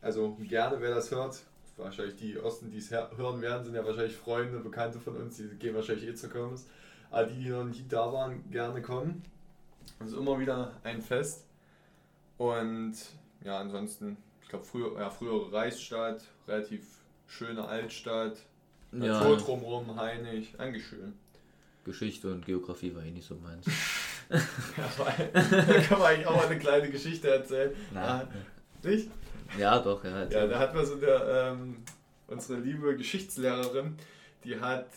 Also 0.00 0.34
gerne, 0.48 0.80
wer 0.80 0.94
das 0.94 1.10
hört. 1.10 1.42
Wahrscheinlich 1.76 2.16
die 2.16 2.38
Osten, 2.38 2.70
die 2.70 2.78
es 2.78 2.90
hören 2.90 3.42
werden, 3.42 3.64
sind 3.64 3.74
ja 3.74 3.84
wahrscheinlich 3.84 4.16
Freunde, 4.16 4.60
Bekannte 4.60 4.98
von 4.98 5.14
uns, 5.16 5.36
die 5.36 5.46
gehen 5.58 5.74
wahrscheinlich 5.74 6.08
eh 6.08 6.14
zur 6.14 6.30
Kirmes 6.30 6.66
alle 7.16 7.28
die, 7.28 7.44
die 7.44 7.50
noch 7.50 7.64
nicht 7.64 7.90
da 7.92 8.12
waren, 8.12 8.48
gerne 8.50 8.82
kommen. 8.82 9.22
Es 10.00 10.08
ist 10.08 10.16
immer 10.18 10.38
wieder 10.38 10.72
ein 10.84 11.00
Fest. 11.00 11.46
Und 12.36 12.94
ja, 13.42 13.58
ansonsten, 13.58 14.16
ich 14.42 14.48
glaube, 14.48 14.64
früher, 14.64 14.98
ja, 15.00 15.08
frühere 15.10 15.52
Reichsstadt, 15.52 16.22
relativ 16.46 16.82
schöne 17.26 17.66
Altstadt, 17.66 18.36
Ja. 18.92 18.98
Natur 18.98 19.38
drumherum, 19.38 19.98
heinig, 19.98 20.58
eigentlich 20.58 20.86
schön. 20.86 21.14
Geschichte 21.84 22.30
und 22.32 22.44
Geografie 22.44 22.94
war 22.94 23.02
eh 23.04 23.10
nicht 23.10 23.26
so 23.26 23.36
meins. 23.36 23.66
Ja, 24.28 24.90
weil, 24.98 25.30
da 25.32 25.80
kann 25.82 26.00
man 26.00 26.08
eigentlich 26.08 26.26
auch 26.26 26.34
mal 26.36 26.46
eine 26.46 26.58
kleine 26.58 26.90
Geschichte 26.90 27.30
erzählen. 27.30 27.72
Na. 27.94 28.22
Ah, 28.22 28.28
nicht? 28.82 29.08
Ja, 29.56 29.78
doch, 29.78 30.02
ja. 30.02 30.24
Ja, 30.24 30.48
da 30.48 30.58
hat 30.58 30.74
man 30.74 30.84
so 30.84 30.96
der, 30.96 31.52
ähm, 31.52 31.76
unsere 32.26 32.58
liebe 32.58 32.96
Geschichtslehrerin, 32.96 33.96
die 34.42 34.58
hat 34.58 34.88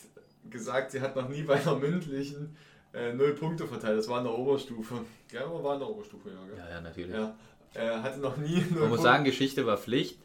gesagt, 0.48 0.92
sie 0.92 1.00
hat 1.00 1.16
noch 1.16 1.28
nie 1.28 1.42
bei 1.42 1.54
einer 1.54 1.76
mündlichen 1.76 2.56
äh, 2.92 3.12
null 3.12 3.34
Punkte 3.34 3.66
verteilt. 3.66 3.98
Das 3.98 4.08
war 4.08 4.18
in 4.18 4.24
der 4.24 4.36
Oberstufe. 4.36 4.94
Ja, 5.32 5.44
aber 5.44 5.62
war 5.62 5.74
in 5.74 5.80
der 5.80 5.88
Oberstufe, 5.88 6.30
ja. 6.30 6.44
Gell? 6.46 6.58
ja, 6.58 6.70
ja, 6.70 6.80
natürlich. 6.80 7.14
Ja. 7.14 7.34
Äh, 7.74 8.02
hatte 8.02 8.18
noch 8.20 8.36
nie 8.36 8.64
null 8.70 8.80
Man 8.80 8.88
muss 8.90 9.02
sagen, 9.02 9.24
Geschichte 9.24 9.66
war 9.66 9.76
Pflicht. 9.76 10.18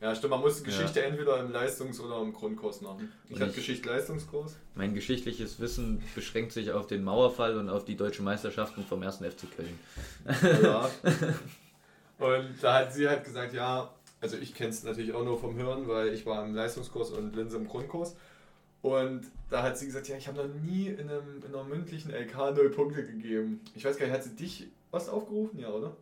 Ja, 0.00 0.14
stimmt, 0.14 0.30
man 0.30 0.40
musste 0.40 0.62
Geschichte 0.62 1.02
entweder 1.02 1.40
im 1.40 1.50
Leistungs- 1.50 1.98
oder 2.00 2.20
im 2.22 2.32
Grundkurs 2.32 2.82
machen. 2.82 3.10
Ich 3.28 3.40
hatte 3.40 3.50
ich- 3.50 3.56
Geschichte-Leistungskurs. 3.56 4.54
Mein 4.76 4.94
geschichtliches 4.94 5.58
Wissen 5.58 6.00
beschränkt 6.14 6.52
sich 6.52 6.70
auf 6.70 6.86
den 6.86 7.02
Mauerfall 7.02 7.58
und 7.58 7.68
auf 7.68 7.84
die 7.84 7.96
deutschen 7.96 8.24
Meisterschaften 8.24 8.84
vom 8.84 9.02
1. 9.02 9.24
FC 9.24 9.48
Köln. 9.56 9.78
Ja. 10.62 10.88
Und 12.18 12.54
da 12.60 12.80
hat 12.80 12.92
sie 12.92 13.08
halt 13.08 13.24
gesagt, 13.24 13.54
ja, 13.54 13.90
also 14.20 14.36
ich 14.36 14.54
kenne 14.54 14.70
es 14.70 14.82
natürlich 14.82 15.12
auch 15.12 15.24
nur 15.24 15.38
vom 15.38 15.56
Hören, 15.56 15.86
weil 15.86 16.08
ich 16.12 16.26
war 16.26 16.44
im 16.44 16.54
Leistungskurs 16.54 17.10
und 17.10 17.36
Linse 17.36 17.56
im 17.56 17.68
Grundkurs. 17.68 18.16
Und 18.96 19.22
da 19.50 19.62
hat 19.62 19.76
sie 19.78 19.86
gesagt, 19.86 20.08
ja, 20.08 20.16
ich 20.16 20.28
habe 20.28 20.38
noch 20.38 20.54
nie 20.62 20.88
in, 20.88 21.08
einem, 21.10 21.42
in 21.46 21.54
einer 21.54 21.64
mündlichen 21.64 22.10
LK 22.12 22.54
null 22.56 22.70
Punkte 22.70 23.04
gegeben. 23.04 23.60
Ich 23.74 23.84
weiß 23.84 23.96
gar 23.96 24.06
nicht, 24.06 24.14
hat 24.14 24.24
sie 24.24 24.36
dich 24.36 24.68
was 24.90 25.08
aufgerufen? 25.08 25.58
Ja, 25.58 25.68
oder? 25.68 25.96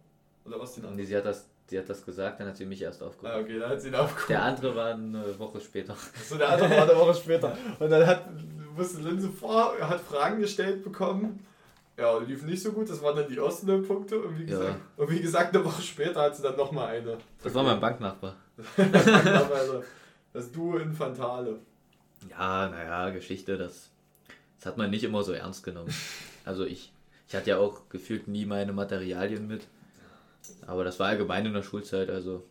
Oder 0.44 0.60
was 0.60 0.74
den 0.74 0.82
Nee, 0.82 0.88
anderen? 0.90 1.06
sie, 1.06 1.16
hat 1.16 1.24
das, 1.24 1.46
sie 1.68 1.78
hat 1.78 1.88
das 1.88 2.04
gesagt, 2.04 2.40
dann 2.40 2.48
hat 2.48 2.56
sie 2.56 2.66
mich 2.66 2.82
erst 2.82 3.02
Ah, 3.02 3.06
aufgerufen. 3.06 3.40
okay, 3.44 3.58
dann 3.58 3.70
hat 3.70 3.80
sie 3.80 3.88
ihn 3.88 3.94
aufgerufen. 3.94 4.28
Der 4.28 4.42
andere 4.44 4.76
war 4.76 4.86
eine 4.94 5.38
Woche 5.38 5.60
später. 5.60 5.96
So, 6.28 6.36
der 6.36 6.48
andere 6.50 6.70
war 6.70 6.82
eine 6.90 6.96
Woche 6.96 7.14
später. 7.14 7.56
Und 7.80 7.90
dann 7.90 8.06
hat, 8.06 8.26
musste 8.76 9.00
Linse 9.02 9.28
vor, 9.30 9.74
hat 9.80 10.00
Fragen 10.00 10.40
gestellt 10.40 10.84
bekommen. 10.84 11.40
Ja, 11.98 12.18
lief 12.18 12.42
nicht 12.42 12.62
so 12.62 12.72
gut, 12.72 12.90
das 12.90 13.00
waren 13.02 13.16
dann 13.16 13.26
die 13.28 13.38
ersten 13.38 13.66
null 13.66 13.82
Punkte. 13.82 14.20
Und 14.20 14.38
wie 14.38 14.42
Ja. 14.44 14.58
gesagt, 14.58 14.80
und 14.98 15.10
wie 15.10 15.20
gesagt 15.20 15.54
eine 15.56 15.64
Woche 15.64 15.80
später 15.82 16.20
hat 16.22 16.36
sie 16.36 16.42
dann 16.42 16.56
nochmal 16.56 16.88
eine. 16.96 17.16
Das 17.42 17.54
war 17.54 17.62
mein 17.62 17.80
Banknachbar. 17.80 18.36
Also, 18.84 19.82
das 20.32 20.52
Duo 20.52 20.76
Infantale. 20.76 21.58
Ja, 22.30 22.68
naja, 22.68 23.10
Geschichte, 23.10 23.56
das, 23.56 23.90
das 24.58 24.66
hat 24.66 24.76
man 24.76 24.90
nicht 24.90 25.04
immer 25.04 25.22
so 25.22 25.32
ernst 25.32 25.62
genommen. 25.64 25.92
Also 26.44 26.64
ich, 26.64 26.92
ich 27.26 27.34
hatte 27.34 27.50
ja 27.50 27.58
auch 27.58 27.88
gefühlt 27.88 28.28
nie 28.28 28.46
meine 28.46 28.72
Materialien 28.72 29.48
mit. 29.48 29.66
Aber 30.64 30.84
das 30.84 31.00
war 31.00 31.08
allgemein 31.08 31.44
in 31.44 31.54
der 31.54 31.64
Schulzeit, 31.64 32.08
also. 32.08 32.44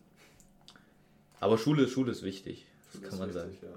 Aber 1.40 1.56
Schule, 1.56 1.88
Schule 1.88 2.12
ist 2.12 2.22
wichtig, 2.22 2.66
das, 2.92 3.00
Das 3.00 3.10
kann 3.10 3.18
man 3.20 3.28
ist 3.30 3.34
sagen. 3.36 3.56
Ja. 3.62 3.68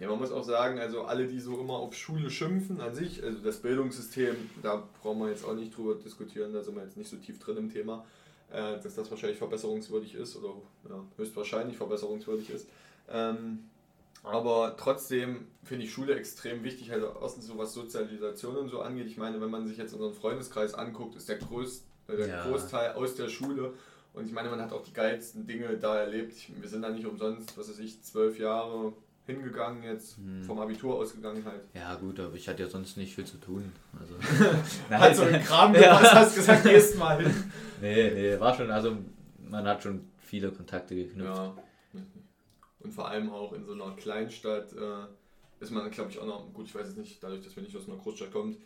ja, 0.00 0.08
man 0.08 0.18
muss 0.18 0.32
auch 0.32 0.42
sagen, 0.42 0.78
also 0.78 1.02
alle, 1.02 1.26
die 1.26 1.38
so 1.38 1.60
immer 1.60 1.74
auf 1.74 1.94
Schule 1.94 2.30
schimpfen 2.30 2.80
an 2.80 2.94
sich, 2.94 3.22
also 3.22 3.40
das 3.40 3.58
Bildungssystem, 3.58 4.36
da 4.62 4.88
brauchen 5.02 5.18
wir 5.20 5.28
jetzt 5.28 5.44
auch 5.44 5.54
nicht 5.54 5.76
drüber 5.76 5.96
diskutieren, 5.96 6.54
da 6.54 6.62
sind 6.62 6.74
wir 6.74 6.84
jetzt 6.84 6.96
nicht 6.96 7.10
so 7.10 7.16
tief 7.16 7.38
drin 7.38 7.58
im 7.58 7.70
Thema, 7.70 8.06
äh, 8.50 8.80
dass 8.80 8.94
das 8.94 9.10
wahrscheinlich 9.10 9.38
verbesserungswürdig 9.38 10.14
ist 10.14 10.36
oder 10.36 10.54
ja, 10.88 11.04
höchstwahrscheinlich 11.16 11.76
verbesserungswürdig 11.76 12.48
ist. 12.48 12.68
Ähm, 13.10 13.64
aber 14.22 14.76
trotzdem 14.78 15.46
finde 15.64 15.84
ich 15.84 15.92
Schule 15.92 16.14
extrem 16.14 16.62
wichtig, 16.64 16.90
halt 16.90 17.04
erstens 17.20 17.46
so 17.46 17.58
was 17.58 17.72
Sozialisation 17.74 18.56
und 18.56 18.68
so 18.68 18.80
angeht. 18.80 19.06
Ich 19.06 19.16
meine, 19.16 19.40
wenn 19.40 19.50
man 19.50 19.66
sich 19.66 19.76
jetzt 19.78 19.92
unseren 19.94 20.14
Freundeskreis 20.14 20.74
anguckt, 20.74 21.16
ist 21.16 21.28
der, 21.28 21.38
größt, 21.38 21.84
äh, 22.08 22.16
der 22.16 22.26
Ja. 22.28 22.42
Großteil 22.46 22.92
aus 22.92 23.14
der 23.14 23.28
Schule. 23.28 23.72
Und 24.14 24.26
ich 24.26 24.32
meine, 24.32 24.50
man 24.50 24.60
hat 24.60 24.72
auch 24.72 24.82
die 24.82 24.92
geilsten 24.92 25.46
Dinge 25.46 25.76
da 25.78 25.96
erlebt. 25.98 26.32
Ich, 26.34 26.52
wir 26.60 26.68
sind 26.68 26.82
da 26.82 26.90
nicht 26.90 27.06
umsonst, 27.06 27.56
was 27.56 27.68
weiß 27.68 27.78
ich, 27.78 28.02
zwölf 28.02 28.38
Jahre 28.38 28.92
hingegangen, 29.24 29.82
jetzt 29.84 30.16
Hm. 30.18 30.42
vom 30.44 30.58
Abitur 30.60 30.96
ausgegangen 30.96 31.44
halt. 31.44 31.62
Ja 31.74 31.94
gut, 31.94 32.18
aber 32.20 32.34
ich 32.34 32.48
hatte 32.48 32.62
ja 32.64 32.68
sonst 32.68 32.96
nicht 32.96 33.14
viel 33.14 33.24
zu 33.24 33.38
tun. 33.38 33.72
Also, 33.98 34.14
Hat 34.90 35.16
so 35.16 35.22
einen 35.22 35.42
Kram 35.42 35.72
Ja. 35.76 35.80
gepasst, 35.96 36.12
hast 36.14 36.34
gesagt, 36.34 36.64
gehst 36.64 36.98
mal 36.98 37.22
hin. 37.22 37.32
nee, 37.80 38.10
nee, 38.10 38.38
war 38.40 38.54
schon, 38.54 38.70
also 38.70 38.96
man 39.48 39.64
hat 39.66 39.82
schon 39.82 40.08
viele 40.20 40.50
Kontakte 40.50 40.94
geknüpft. 40.96 41.36
Ja. 41.36 41.54
Und 42.82 42.92
vor 42.92 43.08
allem 43.08 43.30
auch 43.30 43.52
in 43.52 43.64
so 43.64 43.72
einer 43.72 43.94
Kleinstadt 43.96 44.72
äh, 44.72 45.06
ist 45.60 45.70
man, 45.70 45.88
glaube 45.90 46.10
ich, 46.10 46.18
auch 46.18 46.26
noch, 46.26 46.52
gut, 46.52 46.66
ich 46.66 46.74
weiß 46.74 46.88
es 46.88 46.96
nicht, 46.96 47.22
dadurch, 47.22 47.42
dass 47.42 47.54
wir 47.54 47.62
nicht 47.62 47.76
aus 47.76 47.86
einer 47.88 47.96
Großstadt 47.96 48.32
kommt, 48.32 48.58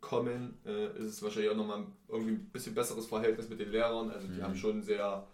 kommen, 0.00 0.58
äh, 0.64 0.86
ist 0.98 1.04
es 1.06 1.22
wahrscheinlich 1.22 1.50
auch 1.50 1.56
nochmal 1.56 1.86
irgendwie 2.08 2.32
ein 2.32 2.50
bisschen 2.50 2.74
besseres 2.74 3.06
Verhältnis 3.06 3.48
mit 3.48 3.60
den 3.60 3.70
Lehrern. 3.70 4.10
Also 4.10 4.26
die 4.26 4.34
Mhm. 4.38 4.42
haben 4.42 4.56
schon 4.56 4.82
sehr, 4.82 5.26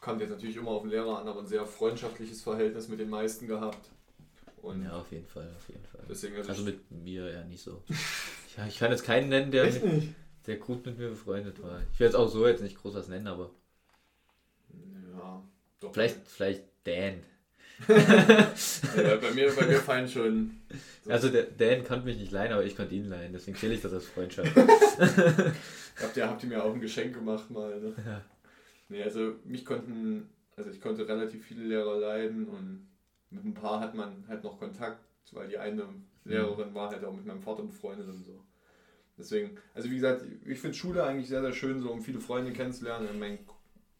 kommt 0.00 0.20
jetzt 0.20 0.30
natürlich 0.30 0.56
immer 0.56 0.70
auf 0.72 0.82
den 0.82 0.90
Lehrer 0.90 1.18
an, 1.18 1.28
aber 1.28 1.40
ein 1.40 1.46
sehr 1.46 1.64
freundschaftliches 1.66 2.42
Verhältnis 2.42 2.88
mit 2.88 2.98
den 2.98 3.10
meisten 3.10 3.46
gehabt. 3.46 3.90
Und 4.62 4.82
Ja, 4.84 4.98
auf 4.98 5.12
jeden 5.12 5.26
Fall, 5.26 5.48
auf 5.56 5.68
jeden 5.68 5.84
Fall. 5.84 6.00
deswegen, 6.08 6.36
also, 6.36 6.48
Also 6.50 6.62
mit 6.64 6.90
mir 6.90 7.30
ja 7.30 7.44
nicht 7.44 7.62
so. 7.62 7.82
Ja, 8.56 8.66
ich 8.68 8.78
kann 8.78 8.92
jetzt 8.92 9.02
keinen 9.04 9.30
nennen, 9.30 9.50
der, 9.50 9.64
nicht. 9.66 10.14
der 10.46 10.58
gut 10.58 10.86
mit 10.86 10.96
mir 10.96 11.08
befreundet 11.08 11.60
war. 11.60 11.82
Ich 11.92 11.98
will 11.98 12.06
jetzt 12.06 12.14
auch 12.14 12.28
so 12.28 12.46
jetzt 12.46 12.62
nicht 12.62 12.76
groß 12.80 12.94
was 12.94 13.08
nennen, 13.08 13.26
aber 13.26 13.50
Ja, 15.12 15.42
doch. 15.80 15.92
vielleicht, 15.92 16.28
vielleicht 16.28 16.62
Dan. 16.84 17.22
Ja, 17.88 19.16
bei, 19.16 19.30
mir, 19.34 19.50
bei 19.52 19.66
mir 19.66 19.78
fallen 19.80 20.08
schon. 20.08 20.52
so- 21.04 21.10
Also 21.10 21.28
der 21.28 21.44
Dan 21.44 21.84
konnte 21.84 22.06
mich 22.06 22.16
nicht 22.18 22.32
leihen, 22.32 22.52
aber 22.52 22.64
ich 22.64 22.76
konnte 22.76 22.94
ihn 22.94 23.08
leihen, 23.08 23.32
deswegen 23.32 23.56
zähle 23.56 23.74
ich 23.74 23.82
das 23.82 23.92
als 23.92 24.06
Freundschaft. 24.06 24.50
Habt 26.00 26.16
ihr, 26.16 26.28
habt 26.28 26.42
ihr 26.42 26.48
mir 26.48 26.62
auch 26.64 26.74
ein 26.74 26.80
Geschenk 26.80 27.14
gemacht 27.14 27.50
mal, 27.50 27.78
ne? 27.80 27.92
Ja. 28.04 28.20
Nee, 28.88 29.02
also 29.02 29.34
mich 29.44 29.64
konnten, 29.64 30.28
also 30.56 30.70
ich 30.70 30.80
konnte 30.80 31.06
relativ 31.08 31.44
viele 31.44 31.64
Lehrer 31.64 31.98
leiden 31.98 32.46
und 32.48 32.88
mit 33.30 33.44
ein 33.44 33.54
paar 33.54 33.80
hat 33.80 33.94
man 33.94 34.24
halt 34.28 34.42
noch 34.44 34.58
Kontakt, 34.58 34.98
weil 35.32 35.48
die 35.48 35.58
eine 35.58 35.88
Lehrerin 36.24 36.74
war 36.74 36.90
halt 36.90 37.04
auch 37.04 37.14
mit 37.14 37.26
meinem 37.26 37.42
Vater 37.42 37.62
befreundet 37.62 38.08
und 38.08 38.24
so. 38.24 38.40
Deswegen, 39.16 39.56
also 39.74 39.88
wie 39.90 39.94
gesagt, 39.96 40.22
ich 40.44 40.58
finde 40.58 40.76
Schule 40.76 41.04
eigentlich 41.04 41.28
sehr, 41.28 41.42
sehr 41.42 41.52
schön, 41.52 41.80
so 41.80 41.90
um 41.92 42.02
viele 42.02 42.18
Freunde 42.20 42.52
kennenzulernen. 42.52 43.08
Mein, 43.18 43.38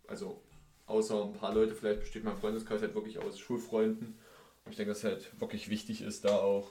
also 0.08 0.42
außer 0.86 1.24
ein 1.24 1.32
paar 1.32 1.54
Leute, 1.54 1.74
vielleicht 1.74 2.00
besteht 2.00 2.24
mein 2.24 2.36
Freundeskreis 2.36 2.82
halt 2.82 2.94
wirklich 2.94 3.18
aus 3.18 3.38
Schulfreunden. 3.38 4.18
Und 4.64 4.70
ich 4.70 4.76
denke, 4.76 4.92
dass 4.92 5.04
halt 5.04 5.38
wirklich 5.40 5.68
wichtig 5.68 6.02
ist, 6.02 6.24
da 6.24 6.36
auch 6.36 6.70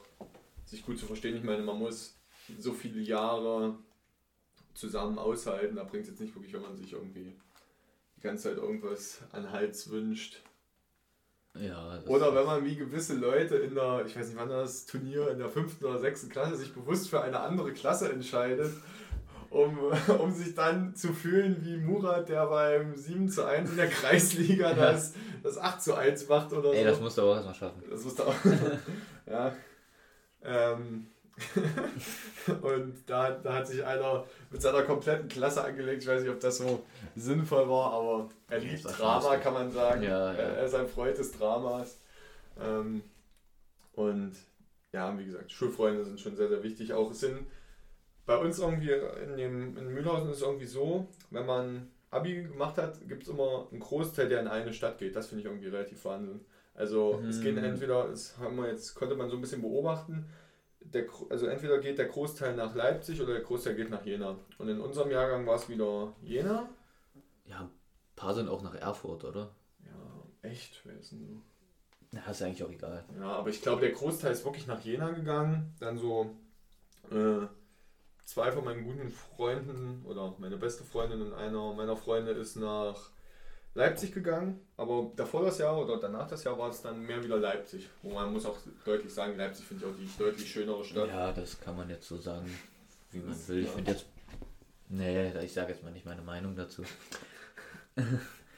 sich 0.65 0.85
gut 0.85 0.99
zu 0.99 1.05
verstehen. 1.05 1.35
Ich 1.35 1.43
meine, 1.43 1.63
man 1.63 1.77
muss 1.77 2.17
so 2.57 2.73
viele 2.73 3.01
Jahre 3.01 3.77
zusammen 4.73 5.19
aushalten. 5.19 5.75
Da 5.75 5.83
bringt 5.83 6.03
es 6.03 6.09
jetzt 6.09 6.19
nicht 6.19 6.35
wirklich, 6.35 6.53
wenn 6.53 6.61
man 6.61 6.75
sich 6.75 6.93
irgendwie 6.93 7.35
die 8.17 8.21
ganze 8.21 8.49
Zeit 8.49 8.57
irgendwas 8.57 9.21
an 9.31 9.51
Hals 9.51 9.89
wünscht. 9.89 10.41
Ja, 11.55 12.01
Oder 12.07 12.33
wenn 12.33 12.45
man 12.45 12.65
wie 12.65 12.75
gewisse 12.75 13.15
Leute 13.15 13.57
in 13.57 13.75
der, 13.75 14.05
ich 14.07 14.15
weiß 14.15 14.27
nicht 14.27 14.37
wann 14.37 14.49
das 14.49 14.87
Turnier, 14.87 15.29
in 15.29 15.37
der 15.37 15.49
fünften 15.49 15.85
oder 15.85 15.99
sechsten 15.99 16.29
Klasse 16.29 16.55
sich 16.55 16.73
bewusst 16.73 17.09
für 17.09 17.21
eine 17.21 17.41
andere 17.41 17.73
Klasse 17.73 18.11
entscheidet, 18.11 18.73
um, 19.53 19.77
um 20.19 20.31
sich 20.31 20.55
dann 20.55 20.95
zu 20.95 21.13
fühlen 21.13 21.57
wie 21.61 21.77
Murat, 21.77 22.27
der 22.27 22.47
beim 22.47 22.95
7 22.95 23.29
zu 23.29 23.45
1 23.45 23.71
in 23.71 23.77
der 23.77 23.87
Kreisliga 23.87 24.69
Ja. 24.71 24.73
das, 24.73 25.13
das 25.43 25.57
8 25.57 25.81
zu 25.81 25.95
1 25.95 26.27
macht 26.27 26.51
oder 26.53 26.73
Ey, 26.73 26.83
so. 26.83 26.89
das 26.89 26.99
musst 26.99 27.17
du 27.17 27.21
auch 27.21 27.35
erstmal 27.35 27.55
schaffen. 27.55 27.83
Das 27.89 28.03
musste 28.03 28.25
auch. 28.25 28.35
ja. 29.27 29.55
Ähm. 30.43 31.07
und 32.61 32.93
da, 33.07 33.31
da 33.31 33.53
hat 33.55 33.67
sich 33.67 33.83
einer 33.83 34.23
mit 34.51 34.61
seiner 34.61 34.83
kompletten 34.83 35.27
Klasse 35.27 35.63
angelegt. 35.63 36.03
Ich 36.03 36.07
weiß 36.07 36.21
nicht, 36.21 36.29
ob 36.31 36.39
das 36.39 36.59
so 36.59 36.83
sinnvoll 37.15 37.67
war, 37.67 37.91
aber 37.93 38.29
er 38.49 38.59
liebt 38.59 38.85
Drama, 38.85 39.37
kann 39.37 39.53
man 39.53 39.71
sagen. 39.71 40.03
Ja, 40.03 40.31
ja. 40.31 40.37
Er 40.37 40.65
ist 40.65 40.75
ein 40.75 40.87
Freund 40.87 41.17
des 41.17 41.31
Dramas. 41.31 41.97
Ähm, 42.61 43.01
und 43.93 44.33
ja, 44.91 45.17
wie 45.17 45.25
gesagt, 45.25 45.51
Schulfreunde 45.51 46.05
sind 46.05 46.19
schon 46.19 46.35
sehr, 46.35 46.49
sehr 46.49 46.61
wichtig. 46.61 46.93
Auch 46.93 47.09
es 47.09 47.21
sind 47.21 47.47
bei 48.25 48.37
uns 48.37 48.59
irgendwie 48.59 48.91
in, 48.91 49.37
dem, 49.37 49.77
in 49.77 49.93
Mühlhausen 49.93 50.29
ist 50.29 50.37
es 50.37 50.43
irgendwie 50.43 50.65
so, 50.65 51.07
wenn 51.29 51.45
man 51.45 51.91
Abi 52.11 52.43
gemacht 52.43 52.77
hat, 52.77 52.99
gibt 53.07 53.23
es 53.23 53.29
immer 53.29 53.67
einen 53.71 53.79
Großteil, 53.79 54.29
der 54.29 54.41
in 54.41 54.47
eine 54.47 54.73
Stadt 54.73 54.97
geht. 54.99 55.15
Das 55.15 55.27
finde 55.27 55.41
ich 55.41 55.45
irgendwie 55.47 55.67
relativ 55.67 56.03
Wahnsinn. 56.05 56.41
Also 56.75 57.21
es 57.27 57.37
Mhm. 57.37 57.41
gehen 57.41 57.57
entweder, 57.57 58.07
das 58.07 58.37
haben 58.37 58.55
wir 58.57 58.67
jetzt, 58.67 58.95
konnte 58.95 59.15
man 59.15 59.29
so 59.29 59.35
ein 59.35 59.41
bisschen 59.41 59.61
beobachten, 59.61 60.25
der, 60.79 61.05
also 61.29 61.45
entweder 61.47 61.79
geht 61.79 61.97
der 61.97 62.07
Großteil 62.07 62.55
nach 62.55 62.75
Leipzig 62.75 63.21
oder 63.21 63.33
der 63.33 63.41
Großteil 63.43 63.75
geht 63.75 63.89
nach 63.89 64.05
Jena. 64.05 64.37
Und 64.57 64.69
in 64.69 64.79
unserem 64.81 65.11
Jahrgang 65.11 65.45
war 65.47 65.55
es 65.55 65.69
wieder 65.69 66.13
Jena. 66.21 66.69
Ja, 67.45 67.61
ein 67.61 67.69
paar 68.15 68.33
sind 68.33 68.49
auch 68.49 68.61
nach 68.61 68.75
Erfurt, 68.75 69.23
oder? 69.23 69.49
Ja, 69.85 70.49
echt, 70.49 70.81
wer 70.85 70.97
ist 70.99 71.11
denn 71.11 71.25
so? 71.25 72.17
Ja, 72.17 72.29
ist 72.31 72.41
eigentlich 72.41 72.63
auch 72.63 72.69
egal. 72.71 73.03
Ja, 73.19 73.25
aber 73.33 73.49
ich 73.49 73.61
glaube, 73.61 73.81
der 73.81 73.91
Großteil 73.91 74.31
ist 74.33 74.45
wirklich 74.45 74.67
nach 74.67 74.81
Jena 74.81 75.11
gegangen. 75.11 75.73
Dann 75.79 75.97
so 75.97 76.35
äh, 77.11 77.47
zwei 78.25 78.51
von 78.51 78.63
meinen 78.65 78.83
guten 78.83 79.09
Freunden 79.09 80.03
oder 80.05 80.33
meine 80.39 80.57
beste 80.57 80.83
Freundin 80.83 81.21
und 81.21 81.33
einer 81.33 81.73
meiner 81.73 81.95
Freunde 81.97 82.31
ist 82.31 82.55
nach 82.55 83.09
Leipzig 83.75 84.13
gegangen. 84.13 84.59
Aber 84.77 85.11
davor 85.15 85.43
das 85.45 85.57
Jahr 85.57 85.77
oder 85.79 85.97
danach 85.99 86.27
das 86.27 86.43
Jahr 86.43 86.57
war 86.57 86.69
es 86.69 86.81
dann 86.81 87.01
mehr 87.05 87.23
wieder 87.23 87.37
Leipzig. 87.37 87.89
Wo 88.01 88.13
man 88.13 88.31
muss 88.31 88.45
auch 88.45 88.57
deutlich 88.85 89.13
sagen, 89.13 89.35
Leipzig 89.37 89.65
finde 89.65 89.85
ich 89.85 89.91
auch 89.91 89.95
die 89.97 90.09
deutlich 90.23 90.49
schönere 90.51 90.83
Stadt. 90.83 91.07
Ja, 91.07 91.31
das 91.31 91.59
kann 91.59 91.75
man 91.75 91.89
jetzt 91.89 92.07
so 92.07 92.17
sagen, 92.17 92.45
wie 93.11 93.19
man 93.19 93.29
Das- 93.29 93.47
will. 93.49 93.59
Ich 93.59 93.65
ja. 93.67 93.71
finde 93.71 93.91
jetzt. 93.91 94.05
Nee, 94.89 95.31
ich 95.43 95.53
sage 95.53 95.71
jetzt 95.73 95.83
mal 95.83 95.91
nicht 95.91 96.05
meine 96.05 96.21
Meinung 96.21 96.55
dazu. 96.55 96.83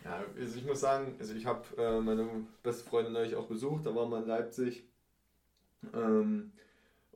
Ja, 0.04 0.24
also 0.38 0.58
ich 0.58 0.66
muss 0.66 0.82
sagen, 0.82 1.16
also 1.20 1.34
ich 1.34 1.46
habe 1.46 1.64
äh, 1.78 2.00
meine 2.00 2.28
beste 2.62 2.88
Freundin 2.88 3.14
neulich 3.14 3.36
auch 3.36 3.48
besucht, 3.48 3.86
da 3.86 3.96
waren 3.96 4.10
wir 4.10 4.20
in 4.20 4.28
Leipzig. 4.28 4.84
Ähm, 5.94 6.52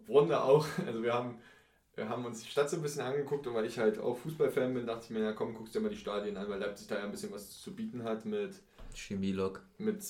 wurden 0.07 0.29
da 0.29 0.41
auch, 0.43 0.65
also 0.87 1.03
wir 1.03 1.13
haben, 1.13 1.39
wir 1.99 2.07
haben 2.07 2.25
uns 2.25 2.41
die 2.41 2.49
Stadt 2.49 2.69
so 2.69 2.77
ein 2.77 2.81
bisschen 2.81 3.01
angeguckt 3.01 3.45
und 3.45 3.53
weil 3.53 3.65
ich 3.65 3.77
halt 3.77 3.99
auch 3.99 4.17
Fußballfan 4.17 4.73
bin, 4.73 4.87
dachte 4.87 5.05
ich 5.05 5.09
mir, 5.09 5.19
ja 5.19 5.33
komm, 5.33 5.53
guckst 5.53 5.75
dir 5.75 5.81
mal 5.81 5.89
die 5.89 5.97
Stadien 5.97 6.37
an, 6.37 6.49
weil 6.49 6.59
Leipzig 6.59 6.87
da 6.87 6.95
ja 6.95 7.03
ein 7.03 7.11
bisschen 7.11 7.31
was 7.31 7.59
zu 7.59 7.75
bieten 7.75 8.03
hat 8.03 8.25
mit 8.25 8.53
Chemielok. 8.95 9.61
Mit 9.77 10.01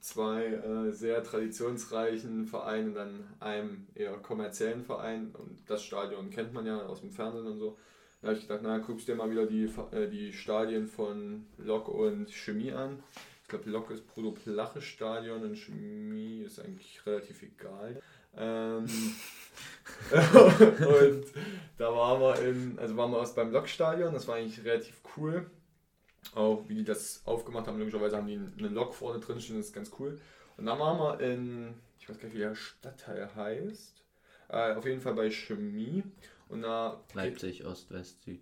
zwei 0.00 0.46
äh, 0.46 0.90
sehr 0.90 1.22
traditionsreichen 1.22 2.46
Vereinen 2.46 2.88
und 2.88 2.94
dann 2.94 3.26
einem 3.40 3.86
eher 3.94 4.14
kommerziellen 4.14 4.84
Verein. 4.84 5.34
Und 5.38 5.58
das 5.68 5.84
Stadion 5.84 6.30
kennt 6.30 6.54
man 6.54 6.64
ja 6.64 6.86
aus 6.86 7.02
dem 7.02 7.10
Fernsehen 7.10 7.46
und 7.46 7.58
so. 7.58 7.76
Da 8.22 8.28
habe 8.28 8.38
ich 8.38 8.48
gedacht, 8.48 8.60
na, 8.62 8.78
guckst 8.78 9.06
dir 9.06 9.14
mal 9.14 9.30
wieder 9.30 9.44
die, 9.44 9.68
äh, 9.92 10.08
die 10.08 10.32
Stadien 10.32 10.86
von 10.86 11.44
Lok 11.58 11.88
und 11.88 12.30
Chemie 12.32 12.72
an. 12.72 13.02
Ich 13.42 13.48
glaube, 13.48 13.68
Lok 13.68 13.90
ist 13.90 14.06
Bruno 14.06 14.30
Plache 14.30 14.80
Stadion 14.80 15.42
und 15.42 15.56
Chemie 15.56 16.42
ist 16.42 16.58
eigentlich 16.58 17.04
relativ 17.04 17.42
egal. 17.42 18.00
Ähm, 18.34 18.86
und 20.12 21.24
da 21.78 21.94
waren 21.94 22.20
wir 22.20 22.38
im, 22.48 22.78
also 22.78 22.96
waren 22.96 23.10
wir 23.10 23.18
erst 23.18 23.36
beim 23.36 23.52
Lokstadion, 23.52 24.12
das 24.12 24.28
war 24.28 24.36
eigentlich 24.36 24.64
relativ 24.64 25.00
cool 25.16 25.46
auch 26.34 26.64
wie 26.68 26.74
die 26.74 26.84
das 26.84 27.22
aufgemacht 27.24 27.66
haben. 27.66 27.78
Logischerweise 27.78 28.16
haben 28.16 28.26
die 28.26 28.40
eine 28.58 28.68
Lok 28.68 28.94
vorne 28.94 29.20
drin 29.20 29.40
stehen, 29.40 29.56
das 29.56 29.66
ist 29.66 29.72
ganz 29.72 29.90
cool. 29.98 30.18
Und 30.56 30.66
dann 30.66 30.78
waren 30.78 30.98
wir 30.98 31.20
in, 31.20 31.74
ich 31.98 32.08
weiß 32.08 32.18
gar 32.18 32.24
nicht, 32.24 32.34
wie 32.34 32.40
der 32.40 32.54
Stadtteil 32.54 33.34
heißt. 33.34 34.02
Äh, 34.48 34.74
auf 34.74 34.84
jeden 34.84 35.00
Fall 35.00 35.14
bei 35.14 35.30
Chemie. 35.30 36.04
Und 36.48 36.62
da 36.62 37.00
Leipzig, 37.14 37.64
Ost, 37.64 37.90
West, 37.90 38.22
Süd. 38.22 38.40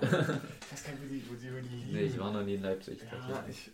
ich 0.00 0.12
weiß 0.12 0.84
gar 0.84 0.92
nicht, 0.92 1.02
wo 1.02 1.08
die, 1.08 1.30
wo 1.30 1.34
die, 1.34 1.54
wo 1.54 1.60
die 1.60 1.92
Nee, 1.92 2.02
ich 2.02 2.18
war 2.18 2.32
noch 2.32 2.42
nie 2.42 2.54
in 2.54 2.62
Leipzig. 2.62 3.00
Ja, 3.02 3.44
ich. 3.48 3.70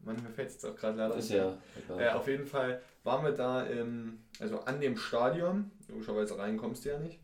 Mann, 0.00 0.16
mir 0.16 0.30
fällt 0.30 0.48
es 0.48 0.54
jetzt 0.54 0.66
auch 0.66 0.74
gerade 0.74 0.98
leider 0.98 1.16
Ist 1.16 1.30
ja. 1.30 1.56
Äh, 1.96 2.08
auf 2.08 2.26
jeden 2.26 2.46
Fall 2.46 2.82
waren 3.04 3.24
wir 3.24 3.32
da 3.32 3.62
im, 3.62 4.18
also 4.40 4.60
an 4.60 4.80
dem 4.80 4.96
Stadion. 4.96 5.70
Logischerweise 5.88 6.38
rein 6.38 6.56
kommst 6.56 6.84
du 6.84 6.90
ja 6.90 6.98
nicht 6.98 7.20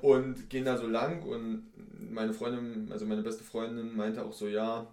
und 0.00 0.48
gehen 0.50 0.64
da 0.64 0.76
so 0.76 0.86
lang 0.86 1.22
und 1.22 1.72
meine 2.12 2.32
Freundin, 2.32 2.90
also 2.90 3.06
meine 3.06 3.22
beste 3.22 3.44
Freundin 3.44 3.96
meinte 3.96 4.24
auch 4.24 4.32
so, 4.32 4.48
ja, 4.48 4.86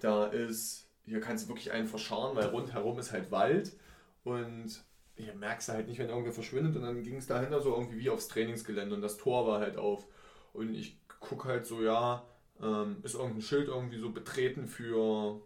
da 0.00 0.26
ist, 0.26 0.88
hier 1.04 1.20
kannst 1.20 1.44
du 1.44 1.48
wirklich 1.48 1.72
einen 1.72 1.86
verscharren, 1.86 2.36
weil 2.36 2.46
rundherum 2.46 2.98
ist 2.98 3.12
halt 3.12 3.30
Wald 3.30 3.76
und 4.24 4.84
hier 5.16 5.34
merkst 5.34 5.68
du 5.68 5.72
halt 5.74 5.88
nicht, 5.88 5.98
wenn 5.98 6.08
irgendwer 6.08 6.32
verschwindet 6.32 6.76
und 6.76 6.82
dann 6.82 7.02
ging 7.02 7.16
es 7.16 7.26
dahinter 7.26 7.60
so 7.60 7.74
irgendwie 7.74 7.98
wie 7.98 8.10
aufs 8.10 8.28
Trainingsgelände 8.28 8.94
und 8.94 9.02
das 9.02 9.18
Tor 9.18 9.46
war 9.46 9.60
halt 9.60 9.76
auf 9.76 10.06
und 10.52 10.74
ich 10.74 10.98
gucke 11.20 11.48
halt 11.48 11.66
so, 11.66 11.82
ja, 11.82 12.26
ähm, 12.60 12.96
ist 13.02 13.14
irgendein 13.14 13.42
Schild 13.42 13.68
irgendwie 13.68 13.98
so 13.98 14.10
betreten 14.10 14.66
für, 14.66 15.40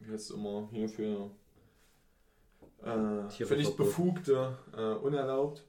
wie 0.00 0.12
heißt 0.12 0.30
es 0.30 0.36
immer, 0.36 0.68
hier 0.72 0.88
für, 0.88 1.30
äh, 2.82 3.44
für 3.44 3.56
nicht 3.56 3.76
Befugte, 3.76 4.56
äh, 4.76 4.94
unerlaubt 4.94 5.64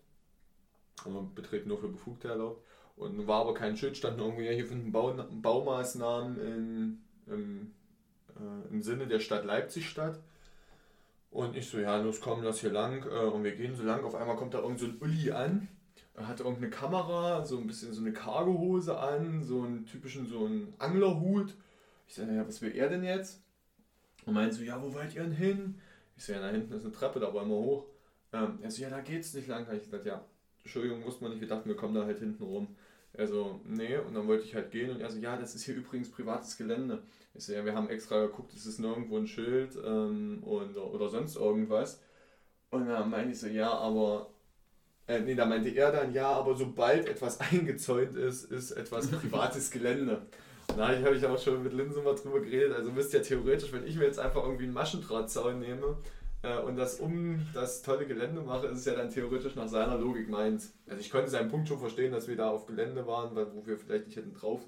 aber 1.06 1.24
betreten 1.24 1.70
nur 1.70 1.78
für 1.78 1.88
Befugte 1.88 2.30
erlaubt. 2.30 2.64
Und 2.96 3.26
war 3.28 3.42
aber 3.42 3.54
kein 3.54 3.78
Schild, 3.78 3.98
stand 3.98 4.20
irgendwie, 4.20 4.46
ja, 4.46 4.52
hier 4.52 4.68
finden 4.68 4.92
Bau, 4.92 5.14
Baumaßnahmen 5.14 6.40
in, 6.40 7.02
im, 7.28 7.72
äh, 8.36 8.70
im 8.70 8.82
Sinne 8.82 9.08
der 9.08 9.20
Stadt 9.20 9.46
Leipzig 9.46 9.90
statt. 9.90 10.20
Und 11.32 11.56
ich 11.56 11.70
so, 11.70 11.80
ja, 11.80 11.98
los 11.98 12.20
komm, 12.20 12.44
lass 12.44 12.60
hier 12.60 12.72
lang. 12.72 13.04
Äh, 13.04 13.26
und 13.26 13.44
wir 13.44 13.56
gehen 13.56 13.76
so 13.76 13.84
lang. 13.84 14.04
Auf 14.04 14.16
einmal 14.16 14.36
kommt 14.36 14.54
da 14.54 14.60
irgend 14.60 14.80
so 14.80 14.86
ein 14.86 14.98
Uli 15.00 15.32
an. 15.32 15.68
Er 16.14 16.28
hatte 16.28 16.44
irgendeine 16.44 16.70
Kamera, 16.70 17.44
so 17.44 17.58
ein 17.58 17.68
bisschen 17.68 17.94
so 17.94 18.02
eine 18.02 18.12
Cargohose 18.12 19.00
an, 19.00 19.42
so 19.42 19.62
einen 19.62 19.86
typischen, 19.86 20.28
so 20.28 20.46
einen 20.46 20.74
Anglerhut. 20.78 21.56
Ich 22.08 22.16
sage, 22.16 22.36
ja, 22.36 22.46
was 22.46 22.62
will 22.62 22.76
er 22.76 22.90
denn 22.90 23.04
jetzt? 23.04 23.42
Und 24.26 24.34
meint 24.34 24.54
so, 24.54 24.62
ja, 24.62 24.80
wo 24.84 24.94
wollt 24.94 25.16
ihr 25.16 25.24
denn 25.24 25.32
hin? 25.32 25.80
Ich 26.22 26.28
so, 26.28 26.34
ja, 26.34 26.40
da 26.40 26.50
hinten 26.50 26.72
ist 26.76 26.84
eine 26.84 26.94
Treppe, 26.94 27.20
da 27.20 27.34
wollen 27.34 27.50
wir 27.50 27.56
hoch. 27.56 27.86
Ähm, 28.32 28.60
er 28.62 28.70
so, 28.70 28.84
ja, 28.84 28.92
da 28.92 29.00
geht's 29.02 29.34
nicht 29.34 29.48
lang. 29.48 29.66
Ich 29.74 29.86
gesagt, 29.86 30.06
ja, 30.06 30.24
Entschuldigung, 30.60 31.04
wusste 31.04 31.24
man 31.24 31.32
nicht, 31.32 31.42
wir 31.42 31.48
dachten, 31.48 31.68
wir 31.68 31.76
kommen 31.76 31.96
da 31.96 32.06
halt 32.06 32.20
hinten 32.20 32.44
rum. 32.44 32.76
Also, 33.18 33.60
nee, 33.66 33.98
und 33.98 34.14
dann 34.14 34.28
wollte 34.28 34.44
ich 34.44 34.54
halt 34.54 34.70
gehen 34.70 34.92
und 34.92 35.02
er 35.02 35.10
so, 35.10 35.18
ja, 35.18 35.36
das 35.36 35.56
ist 35.56 35.64
hier 35.64 35.74
übrigens 35.74 36.12
privates 36.12 36.58
Gelände. 36.58 37.02
Ich 37.34 37.44
so, 37.44 37.54
ja, 37.54 37.66
wir 37.66 37.74
haben 37.74 37.90
extra 37.90 38.22
geguckt, 38.22 38.54
es 38.54 38.68
ist 38.68 38.78
nirgendwo 38.78 39.18
ein 39.18 39.26
Schild 39.26 39.76
ähm, 39.84 40.44
und, 40.44 40.78
oder 40.78 41.10
sonst 41.10 41.38
irgendwas. 41.38 42.00
Und 42.70 42.86
dann 42.88 43.10
meinte 43.10 43.32
ich 43.32 43.40
so, 43.40 43.48
ja, 43.48 43.72
aber, 43.74 44.30
äh, 45.08 45.22
nee, 45.22 45.34
da 45.34 45.48
meinte 45.48 45.70
er 45.70 45.92
dann, 45.92 46.14
ja, 46.14 46.30
aber 46.30 46.54
sobald 46.56 47.08
etwas 47.08 47.40
eingezäunt 47.52 48.16
ist, 48.16 48.44
ist 48.44 48.70
etwas 48.74 49.10
privates 49.10 49.72
Gelände. 49.72 50.28
Da 50.78 50.88
habe 50.88 51.16
ich 51.16 51.26
auch 51.26 51.40
schon 51.40 51.64
mit 51.64 51.74
Linsen 51.74 52.04
mal 52.04 52.16
drüber 52.16 52.40
geredet. 52.40 52.74
Also 52.74 52.92
müsste 52.92 53.18
ja 53.18 53.24
theoretisch, 53.24 53.72
wenn 53.72 53.86
ich 53.86 53.96
mir 53.96 54.06
jetzt 54.06 54.20
einfach 54.20 54.44
irgendwie 54.44 54.66
einen 54.66 54.74
Maschendrahtzaun 54.74 55.60
nehme 55.60 55.98
äh, 56.44 56.58
und 56.60 56.76
das 56.76 57.00
um 57.00 57.40
das 57.54 57.82
tolle 57.82 58.06
Gelände 58.06 58.42
mache, 58.42 58.68
ist 58.68 58.80
es 58.80 58.86
ja 58.86 58.96
dann 58.96 59.10
theoretisch 59.10 59.56
nach 59.56 59.68
seiner 59.68 59.98
Logik 59.98 60.30
meins. 60.30 60.74
Also 60.88 61.00
ich 61.00 61.10
konnte 61.10 61.30
seinen 61.30 61.50
Punkt 61.50 61.68
schon 61.68 61.80
verstehen, 61.80 62.12
dass 62.12 62.28
wir 62.28 62.36
da 62.36 62.50
auf 62.50 62.66
Gelände 62.66 63.06
waren, 63.08 63.36
wo 63.54 63.66
wir 63.66 63.78
vielleicht 63.78 64.08
nicht 64.08 64.18
hätten 64.18 64.34
drauf 64.34 64.62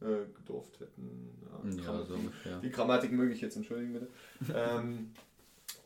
äh, 0.00 0.26
gedurft 0.34 0.80
hätten. 0.80 1.30
Ja, 1.78 1.92
ja, 1.92 2.04
so 2.04 2.14
ungefähr. 2.14 2.58
Die 2.58 2.70
Grammatik 2.70 3.12
möge 3.12 3.32
ich 3.32 3.40
jetzt 3.40 3.56
entschuldigen, 3.56 3.94
bitte. 3.94 4.08
ähm, 4.54 5.12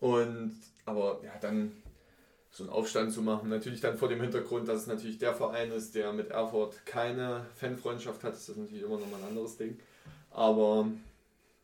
und 0.00 0.56
aber 0.84 1.20
ja, 1.22 1.32
dann 1.40 1.72
so 2.50 2.64
einen 2.64 2.72
Aufstand 2.72 3.12
zu 3.12 3.22
machen. 3.22 3.48
Natürlich 3.48 3.80
dann 3.80 3.96
vor 3.96 4.08
dem 4.08 4.20
Hintergrund, 4.20 4.68
dass 4.68 4.82
es 4.82 4.86
natürlich 4.86 5.18
der 5.18 5.34
Verein 5.34 5.70
ist, 5.70 5.94
der 5.94 6.12
mit 6.12 6.30
Erfurt 6.30 6.84
keine 6.84 7.46
Fanfreundschaft 7.56 8.24
hat, 8.24 8.34
ist 8.34 8.48
das 8.48 8.56
natürlich 8.56 8.82
immer 8.82 8.98
noch 8.98 9.10
mal 9.10 9.18
ein 9.18 9.28
anderes 9.28 9.56
Ding. 9.56 9.78
Aber 10.30 10.88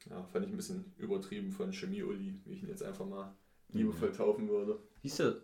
ja, 0.09 0.22
fand 0.32 0.47
ich 0.47 0.53
ein 0.53 0.57
bisschen 0.57 0.84
übertrieben 0.99 1.51
von 1.51 1.72
Chemie-Uli, 1.72 2.34
wie 2.45 2.53
ich 2.53 2.62
ihn 2.62 2.68
jetzt 2.68 2.82
einfach 2.82 3.07
mal 3.07 3.32
liebevoll 3.72 4.12
taufen 4.12 4.49
würde. 4.49 4.78
Hieß 5.03 5.20
er 5.20 5.37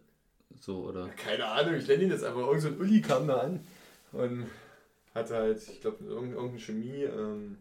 so, 0.60 0.84
oder? 0.88 1.06
Ja, 1.06 1.12
keine 1.14 1.46
Ahnung, 1.46 1.74
ich 1.74 1.88
nenne 1.88 2.04
ihn 2.04 2.10
jetzt 2.10 2.24
einfach. 2.24 2.40
Irgend 2.40 2.62
so 2.62 2.68
ein 2.68 2.80
Uli 2.80 3.00
kam 3.00 3.26
da 3.26 3.38
an 3.38 3.64
und 4.12 4.46
hatte 5.14 5.34
halt, 5.34 5.68
ich 5.68 5.80
glaube, 5.80 6.04
irgendeine 6.04 6.58
Chemie, 6.58 7.04
ähm, 7.04 7.58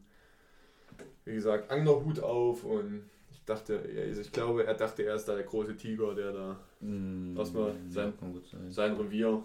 wie 1.26 1.34
gesagt, 1.34 1.72
Anglerhut 1.72 2.20
auf 2.20 2.64
und 2.64 3.10
ich 3.42 3.46
dachte, 3.48 3.84
also 4.08 4.22
ich 4.22 4.32
glaube, 4.32 4.68
er 4.68 4.76
dachte, 4.76 5.02
er 5.04 5.16
ist 5.16 5.26
da 5.26 5.34
der 5.34 5.44
große 5.44 5.76
Tiger, 5.76 6.14
der 6.14 6.32
da 6.32 6.60
mm, 6.80 7.36
erstmal 7.36 7.76
sein, 7.89 8.14
ja, 8.22 8.70
sein 8.70 8.96
Revier 8.96 9.44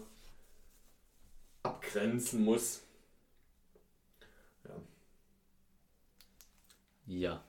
abgrenzen 1.63 2.45
muss. 2.45 2.83
Ja. 4.65 4.75
Ja. 7.07 7.45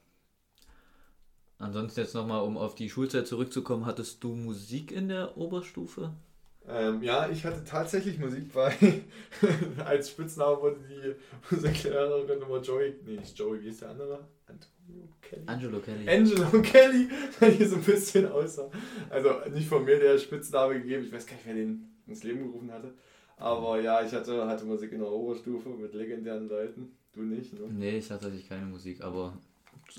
Ansonsten 1.59 1.99
jetzt 1.99 2.15
nochmal, 2.15 2.43
um 2.43 2.57
auf 2.57 2.75
die 2.75 2.89
Schulzeit 2.89 3.27
zurückzukommen, 3.27 3.85
hattest 3.85 4.23
du 4.23 4.33
Musik 4.33 4.93
in 4.93 5.09
der 5.09 5.37
Oberstufe? 5.37 6.13
Ähm, 6.65 7.03
ja, 7.03 7.29
ich 7.29 7.45
hatte 7.45 7.65
tatsächlich 7.65 8.19
Musik 8.19 8.53
bei. 8.53 8.73
als 9.85 10.11
Spitzname 10.11 10.61
wurde 10.61 10.79
die 10.87 11.15
Musiklehrerin 11.53 12.41
immer 12.41 12.61
Joey. 12.61 12.95
Nee, 13.05 13.17
nicht 13.17 13.37
Joey, 13.37 13.61
wie 13.61 13.69
ist 13.69 13.81
der 13.81 13.89
andere? 13.89 14.25
Kelly. 15.21 15.43
Angelo 15.45 15.79
Kelly. 15.79 16.09
Angelo 16.09 16.61
Kelly, 16.61 17.09
der 17.39 17.49
hier 17.49 17.67
so 17.67 17.75
ein 17.75 17.83
bisschen 17.83 18.27
aussah. 18.31 18.69
Also 19.09 19.29
nicht 19.53 19.67
von 19.67 19.83
mir 19.83 19.99
der 19.99 20.17
Spitzname 20.17 20.75
gegeben. 20.81 21.03
Ich 21.05 21.11
weiß 21.11 21.25
gar 21.25 21.35
nicht, 21.35 21.45
wer 21.45 21.55
den 21.55 21.87
ins 22.07 22.23
Leben 22.23 22.43
gerufen 22.43 22.71
hatte. 22.71 22.93
Aber 23.37 23.79
ja, 23.81 24.03
ich 24.03 24.11
hatte, 24.13 24.47
hatte 24.47 24.65
Musik 24.65 24.91
in 24.93 24.99
der 24.99 25.11
Oberstufe 25.11 25.69
mit 25.69 25.93
legendären 25.93 26.47
Leuten. 26.47 26.97
Du 27.13 27.21
nicht, 27.21 27.53
ne? 27.53 27.67
Nee, 27.69 27.97
ich 27.97 28.09
hatte 28.09 28.25
tatsächlich 28.25 28.49
keine 28.49 28.65
Musik, 28.65 29.03
aber 29.03 29.37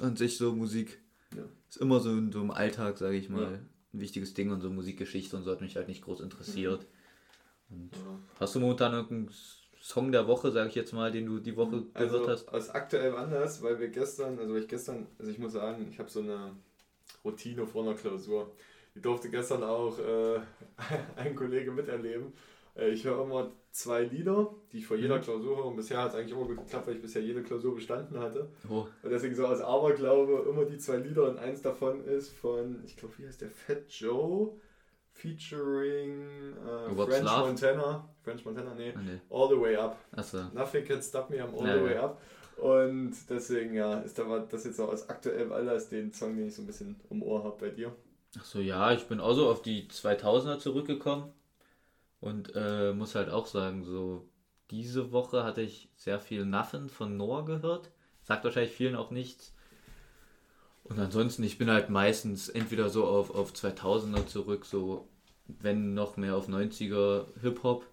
an 0.01 0.17
sich 0.17 0.37
so 0.37 0.53
Musik 0.53 0.99
ja. 1.37 1.43
Ist 1.69 1.77
immer 1.79 2.01
so, 2.01 2.11
in 2.11 2.33
so 2.33 2.41
im 2.41 2.51
Alltag, 2.51 2.99
sage 2.99 3.17
ich 3.17 3.29
mal, 3.29 3.43
ja. 3.43 3.49
ein 3.49 4.01
wichtiges 4.01 4.35
Ding 4.35 4.51
und 4.51 4.61
so 4.61 4.71
Musikgeschichte 4.71 5.37
und 5.37 5.45
so 5.45 5.51
hat 5.51 5.61
mich 5.61 5.77
halt 5.77 5.89
nicht 5.89 6.03
groß 6.03 6.21
interessiert. 6.21 6.87
Mhm. 7.69 7.83
Und 7.83 7.97
ja. 7.97 8.19
Hast 8.41 8.55
du 8.55 8.61
momentan 8.61 8.93
irgendeinen 8.93 9.31
Song 9.89 10.13
der 10.13 10.27
Woche, 10.27 10.51
sage 10.51 10.69
ich 10.69 10.75
jetzt 10.75 10.93
mal, 10.93 11.11
den 11.11 11.25
du 11.25 11.39
die 11.39 11.57
Woche 11.57 11.83
also, 11.95 12.19
gehört 12.19 12.29
hast? 12.29 12.49
Aus 12.53 12.69
aktuell 12.69 13.17
anders, 13.17 13.63
weil 13.63 13.81
wir 13.81 13.89
gestern, 13.89 14.39
also 14.39 14.55
ich 14.55 14.69
gestern, 14.69 15.07
also 15.19 15.31
ich 15.31 15.39
muss 15.39 15.53
sagen, 15.53 15.89
ich 15.91 15.99
habe 15.99 16.11
so 16.11 16.21
eine 16.21 16.53
Routine 17.25 17.67
vor 17.67 17.85
einer 17.85 17.95
Klausur. 17.95 18.53
Die 18.95 19.01
durfte 19.01 19.31
gestern 19.31 19.63
auch 19.63 19.99
äh, 19.99 20.41
ein 21.17 21.35
Kollege 21.35 21.71
miterleben. 21.71 22.35
Äh, 22.77 22.91
ich 22.91 23.03
höre 23.05 23.23
immer 23.23 23.51
zwei 23.71 24.03
Lieder, 24.03 24.55
die 24.73 24.79
ich 24.81 24.87
vor 24.87 24.99
jeder 24.99 25.17
mhm. 25.17 25.23
Klausur 25.23 25.57
höre. 25.57 25.65
Und 25.65 25.77
bisher 25.77 26.03
hat 26.03 26.11
es 26.11 26.17
eigentlich 26.17 26.33
immer 26.33 26.45
gut 26.45 26.59
geklappt, 26.59 26.87
weil 26.87 26.97
ich 26.97 27.03
bisher 27.03 27.23
jede 27.23 27.43
Klausur 27.43 27.75
bestanden 27.75 28.21
hatte. 28.21 28.51
Oh. 28.69 28.87
Und 29.03 29.11
deswegen 29.11 29.35
so 29.35 29.47
als 29.47 29.63
Aberglaube 29.63 30.51
immer 30.51 30.67
die 30.67 30.77
zwei 30.77 30.99
Lieder. 30.99 31.31
Und 31.31 31.39
eins 31.39 31.63
davon 31.63 32.05
ist 32.05 32.29
von, 32.35 32.85
ich 32.85 32.95
glaube, 32.99 33.15
wie 33.17 33.27
heißt 33.27 33.41
der? 33.41 33.49
Fat 33.49 33.85
Joe 33.89 34.53
featuring 35.19 36.55
äh, 36.57 36.95
French 36.95 37.25
Love? 37.25 37.47
Montana. 37.49 38.09
French 38.23 38.45
Montana, 38.45 38.75
nee. 38.75 38.93
Oh, 38.95 39.01
nee. 39.01 39.21
All 39.31 39.49
the 39.49 39.61
Way 39.61 39.77
Up. 39.77 39.99
Achso. 40.17 40.45
Nothing 40.55 40.85
Can 40.85 41.03
Stop 41.03 41.31
Me, 41.31 41.37
I'm 41.37 41.55
All 41.55 41.67
ja, 41.67 41.77
the 41.77 41.85
Way 41.85 41.95
ja. 41.95 42.05
Up. 42.05 42.21
Und 42.59 43.15
deswegen, 43.31 43.75
ja, 43.75 44.01
ist 44.01 44.19
da 44.19 44.39
das 44.41 44.65
jetzt 44.65 44.81
auch 44.81 44.89
aus 44.89 45.09
aktuellem 45.09 45.53
Anlass 45.53 45.89
den 45.89 46.13
Song, 46.13 46.37
den 46.37 46.49
ich 46.49 46.55
so 46.55 46.63
ein 46.63 46.67
bisschen 46.67 46.97
um 47.09 47.23
Ohr 47.23 47.45
habe 47.45 47.57
bei 47.59 47.71
dir. 47.71 47.95
Achso, 48.37 48.59
ja, 48.59 48.93
ich 48.93 49.07
bin 49.07 49.21
auch 49.21 49.35
so 49.35 49.49
auf 49.49 49.63
die 49.63 49.89
2000er 49.89 50.59
zurückgekommen. 50.59 51.33
Und 52.21 52.53
äh, 52.57 52.93
muss 52.93 53.15
halt 53.15 53.31
auch 53.31 53.47
sagen, 53.47 53.85
so 53.85 54.29
diese 54.71 55.13
Woche 55.13 55.45
hatte 55.45 55.63
ich 55.63 55.89
sehr 55.95 56.19
viel 56.19 56.45
Nothing 56.45 56.89
von 56.89 57.17
Noah 57.17 57.45
gehört. 57.45 57.91
Sagt 58.23 58.45
wahrscheinlich 58.45 58.73
vielen 58.73 58.97
auch 58.97 59.11
nichts. 59.11 59.55
Und 60.89 60.99
ansonsten, 60.99 61.43
ich 61.45 61.59
bin 61.59 61.71
halt 61.71 61.91
meistens 61.91 62.49
entweder 62.49 62.89
so 62.89 63.07
auf, 63.07 63.35
auf 63.35 63.53
2000er 63.53 64.27
zurück, 64.27 64.65
so 64.65 65.09
wenn 65.47 65.95
noch 65.95 66.17
mehr 66.17 66.37
auf 66.37 66.49
90er 66.49 67.27
Hip-Hop 67.43 67.87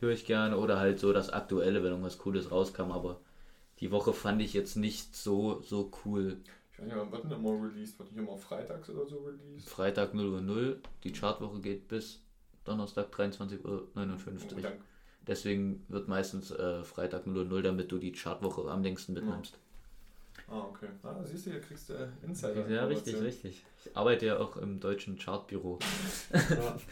höre 0.00 0.12
ich 0.12 0.24
gerne 0.24 0.56
oder 0.56 0.78
halt 0.78 0.98
so 0.98 1.12
das 1.12 1.30
Aktuelle, 1.30 1.82
wenn 1.82 1.90
irgendwas 1.90 2.18
Cooles 2.18 2.50
rauskam, 2.50 2.92
aber 2.92 3.20
die 3.80 3.90
Woche 3.90 4.12
fand 4.12 4.40
ich 4.40 4.54
jetzt 4.54 4.76
nicht 4.76 5.14
so, 5.14 5.60
so 5.62 5.90
cool. 6.04 6.38
Ich 6.72 6.78
weiß 6.78 6.86
nicht, 6.86 6.96
wann 6.96 7.12
wird 7.12 7.24
denn 7.24 7.32
immer 7.32 7.62
released? 7.62 7.98
Wird 7.98 8.10
nicht 8.10 8.20
immer 8.20 8.36
freitags 8.38 8.88
oder 8.88 9.06
so 9.06 9.18
released? 9.18 9.68
Freitag 9.68 10.14
0 10.14 10.26
Uhr 10.26 10.40
0, 10.40 10.80
die 11.04 11.12
Chartwoche 11.12 11.60
geht 11.60 11.88
bis 11.88 12.22
Donnerstag 12.64 13.12
23.59 13.14 13.64
Uhr. 13.64 13.88
Oh, 13.96 14.60
dank. 14.60 14.80
Deswegen 15.26 15.84
wird 15.88 16.08
meistens 16.08 16.50
äh, 16.50 16.82
Freitag 16.84 17.26
0 17.26 17.36
Uhr 17.36 17.44
0, 17.44 17.62
damit 17.62 17.92
du 17.92 17.98
die 17.98 18.12
Chartwoche 18.12 18.70
am 18.70 18.82
längsten 18.82 19.12
mitnimmst. 19.12 19.58
Ah, 20.50 20.66
okay. 20.68 20.88
Ah, 21.04 21.22
siehst 21.24 21.46
du, 21.46 21.50
hier 21.52 21.60
kriegst 21.60 21.88
du 21.88 21.94
äh, 21.94 22.08
Insider. 22.24 22.68
Ja, 22.68 22.84
richtig, 22.86 23.20
richtig. 23.20 23.62
Ich 23.84 23.96
arbeite 23.96 24.26
ja 24.26 24.38
auch 24.38 24.56
im 24.56 24.80
deutschen 24.80 25.18
Chartbüro. 25.18 25.78
Ja. 26.32 26.76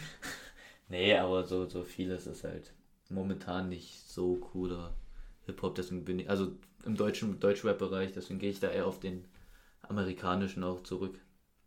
Nee, 0.91 1.15
aber 1.19 1.45
so, 1.45 1.67
so 1.67 1.83
vieles 1.83 2.27
ist 2.27 2.45
halt 2.45 2.73
momentan 3.11 3.69
nicht 3.69 4.09
so 4.09 4.37
cooler 4.37 4.95
Hip-Hop, 5.45 5.75
deswegen 5.75 6.03
bin 6.05 6.19
ich, 6.21 6.31
also 6.31 6.53
im 6.87 6.97
deutschen 6.97 7.39
Deutschrap-Bereich, 7.39 8.13
deswegen 8.13 8.39
gehe 8.39 8.51
ich 8.51 8.61
da 8.61 8.71
eher 8.71 8.87
auf 8.87 8.99
den 8.99 9.23
amerikanischen 9.83 10.65
auch 10.65 10.83
zurück. 10.83 11.19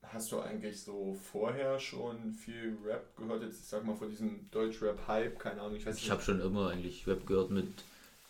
Hast 0.02 0.32
du 0.32 0.40
eigentlich 0.40 0.82
so 0.82 1.14
vorher 1.14 1.80
schon 1.80 2.32
viel 2.32 2.76
Rap 2.84 3.16
gehört? 3.16 3.44
Jetzt, 3.44 3.60
ich 3.62 3.68
sag 3.68 3.86
mal, 3.86 3.96
vor 3.96 4.08
diesem 4.08 4.50
Deutsch-Rap-Hype, 4.50 5.38
keine 5.38 5.62
Ahnung, 5.62 5.76
ich 5.76 5.86
weiß 5.86 5.94
nicht. 5.96 6.06
Ich 6.06 6.12
habe 6.12 6.24
schon 6.24 6.42
immer 6.42 6.72
eigentlich 6.72 7.06
Rap 7.06 7.26
gehört 7.28 7.52
mit, 7.52 7.68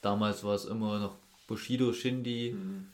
damals 0.02 0.44
war 0.44 0.56
es 0.56 0.66
immer 0.66 1.00
noch 1.00 1.16
Bushido, 1.48 1.94
Shindy, 1.94 2.54
Mhm. 2.54 2.88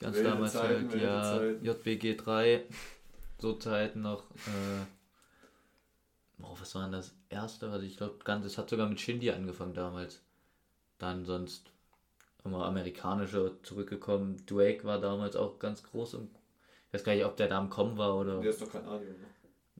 Ganz 0.00 0.16
Wilde 0.16 0.30
damals 0.30 0.52
Zeiten, 0.52 0.90
halt, 0.90 1.62
ja. 1.62 1.72
JBG 1.72 2.16
3, 2.16 2.64
so 3.38 3.54
Zeiten 3.54 4.02
noch, 4.02 4.30
äh, 4.30 4.84
oh, 6.42 6.56
was 6.58 6.74
war 6.74 6.82
denn 6.82 6.92
das 6.92 7.14
erste? 7.28 7.70
Also 7.70 7.86
ich 7.86 7.96
glaube, 7.96 8.16
ganz, 8.24 8.44
es 8.44 8.58
hat 8.58 8.70
sogar 8.70 8.88
mit 8.88 9.00
Shindy 9.00 9.30
angefangen 9.30 9.74
damals. 9.74 10.22
Dann 10.98 11.26
sonst 11.26 11.70
immer 12.44 12.64
amerikanischer 12.64 13.62
zurückgekommen. 13.62 14.44
Drake 14.46 14.84
war 14.84 15.00
damals 15.00 15.36
auch 15.36 15.58
ganz 15.58 15.82
groß 15.82 16.14
und 16.14 16.30
ich 16.88 16.94
weiß 16.94 17.04
gar 17.04 17.14
nicht, 17.14 17.24
ob 17.24 17.36
der 17.36 17.48
da 17.48 17.58
am 17.58 17.68
Kommen 17.68 17.98
war 17.98 18.16
oder. 18.16 18.40
Der 18.40 18.50
ist 18.50 18.62
doch 18.62 18.70
kein 18.70 18.86
Adio, 18.86 19.10
ne? 19.10 19.26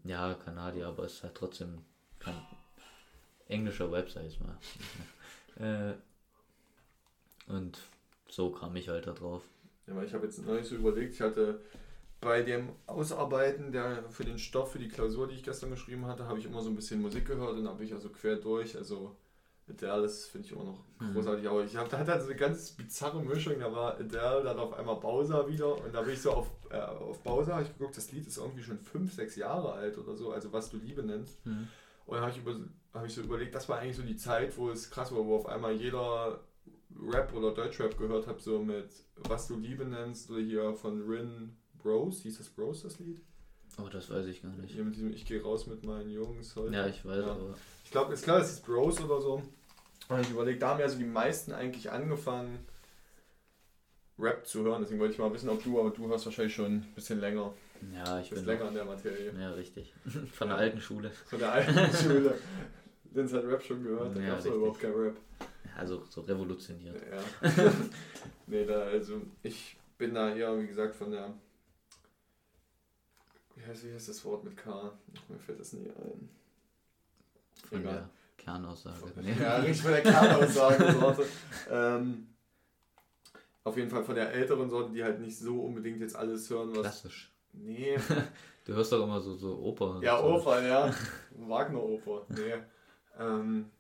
Ja, 0.05 0.35
Kanadier, 0.35 0.89
aber 0.89 1.05
es 1.05 1.15
ist 1.15 1.23
halt 1.23 1.35
trotzdem 1.35 1.85
kein 2.19 2.35
englischer 3.49 3.91
Website 3.91 4.39
mal. 4.41 4.59
äh, 5.91 5.95
und 7.51 7.81
so 8.29 8.51
kam 8.51 8.77
ich 8.77 8.89
halt 8.89 9.07
da 9.07 9.13
drauf. 9.13 9.43
Ja, 9.87 9.97
weil 9.97 10.07
ich 10.07 10.15
habe 10.15 10.27
jetzt 10.27 10.45
noch 10.45 10.55
nicht 10.55 10.67
so 10.69 10.75
überlegt, 10.77 11.15
ich 11.15 11.21
hatte 11.21 11.61
bei 12.21 12.43
dem 12.43 12.71
Ausarbeiten 12.87 13.73
der 13.73 14.05
für 14.11 14.25
den 14.25 14.39
Stoff, 14.39 14.73
für 14.73 14.79
die 14.79 14.89
Klausur, 14.89 15.29
die 15.29 15.35
ich 15.35 15.43
gestern 15.43 15.71
geschrieben 15.71 16.07
hatte, 16.07 16.27
habe 16.27 16.39
ich 16.39 16.47
immer 16.47 16.63
so 16.63 16.71
ein 16.71 16.77
bisschen 16.77 17.01
Musik 17.03 17.27
gehört 17.27 17.57
und 17.57 17.69
habe 17.69 17.85
ich 17.85 17.93
also 17.93 18.09
quer 18.09 18.37
durch, 18.37 18.77
also 18.77 19.17
Adele, 19.69 20.03
das 20.03 20.27
finde 20.27 20.47
ich 20.47 20.53
immer 20.53 20.65
noch 20.65 20.85
Mhm. 20.99 21.13
großartig, 21.13 21.47
aber 21.47 21.63
ich 21.65 21.77
habe 21.77 21.91
da 21.91 21.99
hat 21.99 22.09
halt 22.09 22.23
so 22.23 22.29
eine 22.29 22.37
ganz 22.37 22.71
bizarre 22.71 23.23
Mischung, 23.23 23.61
da 23.61 23.71
war 23.71 23.95
Adele, 23.99 24.43
dann 24.45 24.59
auf 24.59 24.73
einmal 24.73 24.97
Bowser 24.97 25.47
wieder 25.47 25.77
und 25.77 25.95
da 25.95 26.01
bin 26.03 26.15
ich 26.15 26.23
so 26.23 26.31
auf, 26.31 26.51
äh, 26.71 26.79
auf 26.79 27.23
Bowser, 27.23 27.61
ich 27.61 27.77
geguckt, 27.77 27.97
das 27.97 28.11
Lied 28.13 28.27
ist 28.27 28.39
irgendwie 28.39 28.63
schon 28.63 28.79
5, 28.79 29.13
6 29.13 29.37
Jahre 29.37 29.73
alt 29.73 29.99
oder 29.99 30.17
so, 30.17 30.33
also 30.33 30.53
was 30.53 30.71
du 30.71 30.79
Liebe 30.79 31.03
nennst. 31.03 31.45
Hm. 31.45 31.69
Und 32.07 32.15
dann 32.15 32.23
habe 32.23 32.33
ich, 32.33 32.39
über, 32.39 32.57
hab 32.95 33.05
ich 33.05 33.13
so 33.13 33.21
überlegt, 33.21 33.55
das 33.55 33.69
war 33.69 33.79
eigentlich 33.79 33.97
so 33.97 34.03
die 34.03 34.17
Zeit, 34.17 34.57
wo 34.57 34.71
es 34.71 34.91
krass 34.91 35.13
war, 35.13 35.25
wo 35.27 35.37
auf 35.37 35.47
einmal 35.47 35.73
jeder 35.73 36.41
Rap 37.03 37.33
oder 37.35 37.53
Deutschrap 37.53 37.97
gehört 37.99 38.27
hat, 38.27 38.41
so 38.41 38.59
mit 38.63 38.89
Was 39.17 39.49
du 39.49 39.57
Liebe 39.59 39.85
nennst, 39.85 40.31
oder 40.31 40.41
hier 40.41 40.75
von 40.75 41.03
Rin 41.09 41.57
Bros, 41.83 42.21
hieß 42.23 42.39
das 42.39 42.49
Bros 42.49 42.83
das 42.83 42.99
Lied? 42.99 43.21
Oh, 43.79 43.89
das 43.93 44.09
weiß 44.11 44.27
ich 44.27 44.43
gar 44.43 44.53
nicht. 44.53 44.73
Hier 44.73 44.85
mit 44.85 44.95
diesem 44.97 45.13
Ich 45.13 45.27
gehe 45.27 45.43
raus 45.43 45.67
mit 45.67 45.85
meinen 45.85 46.09
Jungs 46.11 46.57
heute. 46.57 46.75
Ja, 46.75 46.87
ich 46.87 47.05
weiß, 47.05 47.19
Ja. 47.19 47.33
aber. 47.33 47.55
Ich 47.85 47.91
glaube, 47.91 48.15
ist 48.15 48.25
klar, 48.25 48.41
es 48.41 48.51
ist 48.51 48.65
Bros 48.65 49.01
oder 49.01 49.21
so. 49.21 49.43
Und 50.09 50.21
ich 50.21 50.31
überlegt, 50.31 50.63
da 50.63 50.71
haben 50.71 50.81
ja 50.81 50.89
so 50.89 50.97
die 50.99 51.05
meisten 51.05 51.53
eigentlich 51.53 51.91
angefangen, 51.91 52.59
Rap 54.19 54.47
zu 54.47 54.63
hören. 54.65 54.81
Deswegen 54.83 55.01
wollte 55.01 55.13
ich 55.15 55.19
mal 55.19 55.33
wissen, 55.33 55.49
ob 55.51 55.63
du, 55.63 55.79
aber 55.79 55.91
du 55.91 56.11
hast 56.13 56.25
wahrscheinlich 56.25 56.55
schon 56.55 56.67
ein 56.77 56.93
bisschen 56.95 57.21
länger, 57.21 57.53
Ja, 57.95 58.21
ich 58.21 58.31
bist 58.31 58.47
bin. 58.47 58.55
länger 58.55 58.69
in 58.69 58.75
der 58.75 58.85
Materie. 58.87 59.33
Ja, 59.39 59.51
richtig. 59.51 59.93
Von 60.33 60.49
der 60.49 60.57
alten 60.57 60.81
Schule. 60.81 61.11
Von 61.27 61.39
der 61.39 61.53
alten 61.53 61.95
Schule. 61.97 62.39
Linz 63.13 63.33
hat 63.33 63.45
Rap 63.45 63.63
schon 63.63 63.83
gehört, 63.83 64.17
da 64.17 64.21
Ja, 64.21 64.29
gab 64.31 64.39
es 64.39 64.47
überhaupt 64.47 64.81
kein 64.81 64.93
Rap. 64.93 65.17
Also 65.77 66.05
so 66.09 66.23
revolutioniert. 66.23 66.97
Ja. 67.11 67.73
nee, 68.47 68.65
da, 68.65 68.81
also 68.81 69.21
ich 69.43 69.77
bin 69.99 70.15
da 70.15 70.35
eher, 70.35 70.59
wie 70.59 70.67
gesagt, 70.67 70.97
von 70.97 71.11
der. 71.11 71.33
Wie 73.55 73.65
heißt, 73.65 73.85
wie 73.85 73.93
heißt 73.93 74.09
das 74.09 74.25
Wort 74.25 74.45
mit 74.45 74.57
K? 74.57 74.93
Mir 75.29 75.39
fällt 75.39 75.61
das 75.61 75.73
nie 75.75 75.89
ein. 75.89 76.29
Von 77.69 77.81
Egal. 77.81 77.93
der 77.95 78.11
Kernaussage. 78.39 78.97
Von- 78.99 79.25
Nee. 79.25 79.35
Ja, 79.41 79.57
richtig 79.57 79.83
von 79.83 79.93
der 79.93 80.03
Kernaussage-Sorte. 80.03 81.27
ähm, 81.71 82.29
auf 83.65 83.77
jeden 83.77 83.91
Fall 83.91 84.05
von 84.05 84.15
der 84.15 84.33
älteren 84.33 84.71
Sorte, 84.71 84.93
die 84.93 85.03
halt 85.03 85.21
nicht 85.21 85.39
so 85.39 85.61
unbedingt 85.63 86.01
jetzt 86.01 86.17
alles 86.17 86.49
hören, 86.49 86.71
was. 86.71 86.81
Klassisch. 86.83 87.33
Nee. 87.53 87.99
Du 88.67 88.75
hörst 88.75 88.91
doch 88.91 89.05
immer 89.05 89.21
so, 89.21 89.37
so 89.37 89.61
Oper. 89.61 90.01
Ja, 90.03 90.19
so. 90.19 90.25
Oper, 90.25 90.61
ja. 90.61 90.93
Wagner-Oper. 91.37 92.27
Nee. 92.31 92.55
Ähm, 93.17 93.71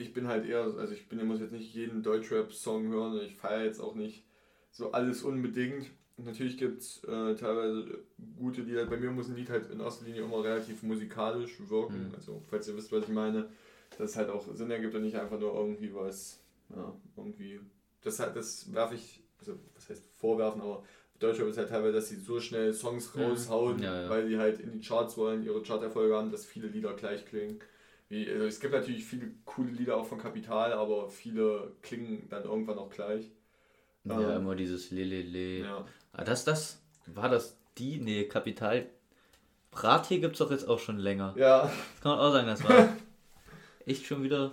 ich 0.00 0.12
bin 0.12 0.26
halt 0.28 0.46
eher, 0.46 0.62
also 0.62 0.92
ich 0.92 1.08
bin, 1.08 1.18
ich 1.18 1.24
muss 1.24 1.40
jetzt 1.40 1.52
nicht 1.52 1.74
jeden 1.74 2.02
Deutschrap-Song 2.02 2.88
hören, 2.88 3.20
ich 3.20 3.36
feiere 3.36 3.64
jetzt 3.64 3.80
auch 3.80 3.94
nicht 3.94 4.24
so 4.70 4.92
alles 4.92 5.22
unbedingt. 5.22 5.90
Natürlich 6.16 6.58
gibt 6.58 6.80
es 6.82 7.02
äh, 7.04 7.34
teilweise 7.34 8.04
gute 8.38 8.62
Lieder. 8.62 8.84
Bei 8.86 8.98
mir 8.98 9.10
muss 9.10 9.28
ein 9.28 9.36
Lied 9.36 9.48
halt 9.50 9.70
in 9.70 9.80
erster 9.80 10.04
Linie 10.04 10.22
immer 10.22 10.44
relativ 10.44 10.82
musikalisch 10.82 11.56
wirken. 11.68 12.08
Mhm. 12.08 12.14
Also, 12.14 12.42
falls 12.50 12.68
ihr 12.68 12.76
wisst, 12.76 12.92
was 12.92 13.04
ich 13.04 13.08
meine, 13.10 13.48
dass 13.96 14.10
es 14.10 14.16
halt 14.16 14.28
auch 14.28 14.46
Sinn 14.54 14.70
ergibt 14.70 14.94
und 14.94 15.02
nicht 15.02 15.16
einfach 15.16 15.40
nur 15.40 15.54
irgendwie 15.54 15.94
was, 15.94 16.40
ja, 16.74 16.94
irgendwie. 17.16 17.60
Das, 18.02 18.16
das 18.18 18.72
werfe 18.72 18.94
ich, 18.94 19.22
also 19.38 19.58
was 19.74 19.88
heißt 19.88 20.04
vorwerfen, 20.16 20.60
aber 20.60 20.82
Deutschrap 21.18 21.48
ist 21.48 21.58
halt 21.58 21.68
teilweise, 21.68 21.94
dass 21.94 22.08
sie 22.08 22.16
so 22.16 22.40
schnell 22.40 22.72
Songs 22.72 23.14
Mhm. 23.14 23.22
raushauen, 23.22 23.82
Ja, 23.82 24.02
ja. 24.02 24.08
weil 24.10 24.28
die 24.28 24.38
halt 24.38 24.60
in 24.60 24.72
die 24.72 24.80
Charts 24.80 25.16
wollen, 25.16 25.42
ihre 25.44 25.62
Charterfolge 25.62 26.14
haben, 26.14 26.30
dass 26.30 26.44
viele 26.46 26.68
Lieder 26.68 26.94
gleich 26.94 27.24
klingen. 27.26 27.60
Wie, 28.10 28.28
also 28.28 28.44
es 28.44 28.60
gibt 28.60 28.74
natürlich 28.74 29.04
viele 29.04 29.30
coole 29.46 29.70
Lieder 29.70 29.96
auch 29.96 30.04
von 30.06 30.18
Kapital, 30.18 30.72
aber 30.74 31.08
viele 31.08 31.72
klingen 31.80 32.28
dann 32.28 32.44
irgendwann 32.44 32.78
auch 32.78 32.90
gleich. 32.90 33.30
Ja, 34.04 34.34
Ähm, 34.34 34.42
immer 34.42 34.56
dieses 34.56 34.90
Lelele. 34.90 35.60
Ja. 35.64 35.86
Ah, 36.12 36.24
das, 36.24 36.44
das, 36.44 36.82
war 37.06 37.28
das 37.30 37.56
die? 37.78 37.98
Nee, 37.98 38.24
Kapital. 38.24 38.86
Brat 39.70 40.06
hier 40.06 40.18
gibt's 40.20 40.40
doch 40.40 40.50
jetzt 40.50 40.68
auch 40.68 40.80
schon 40.80 40.98
länger. 40.98 41.34
Ja, 41.38 41.62
Das 41.94 42.00
kann 42.02 42.12
man 42.12 42.20
auch 42.20 42.32
sagen, 42.32 42.46
das 42.48 42.64
war 42.64 42.88
echt 43.86 44.04
schon 44.06 44.22
wieder. 44.24 44.52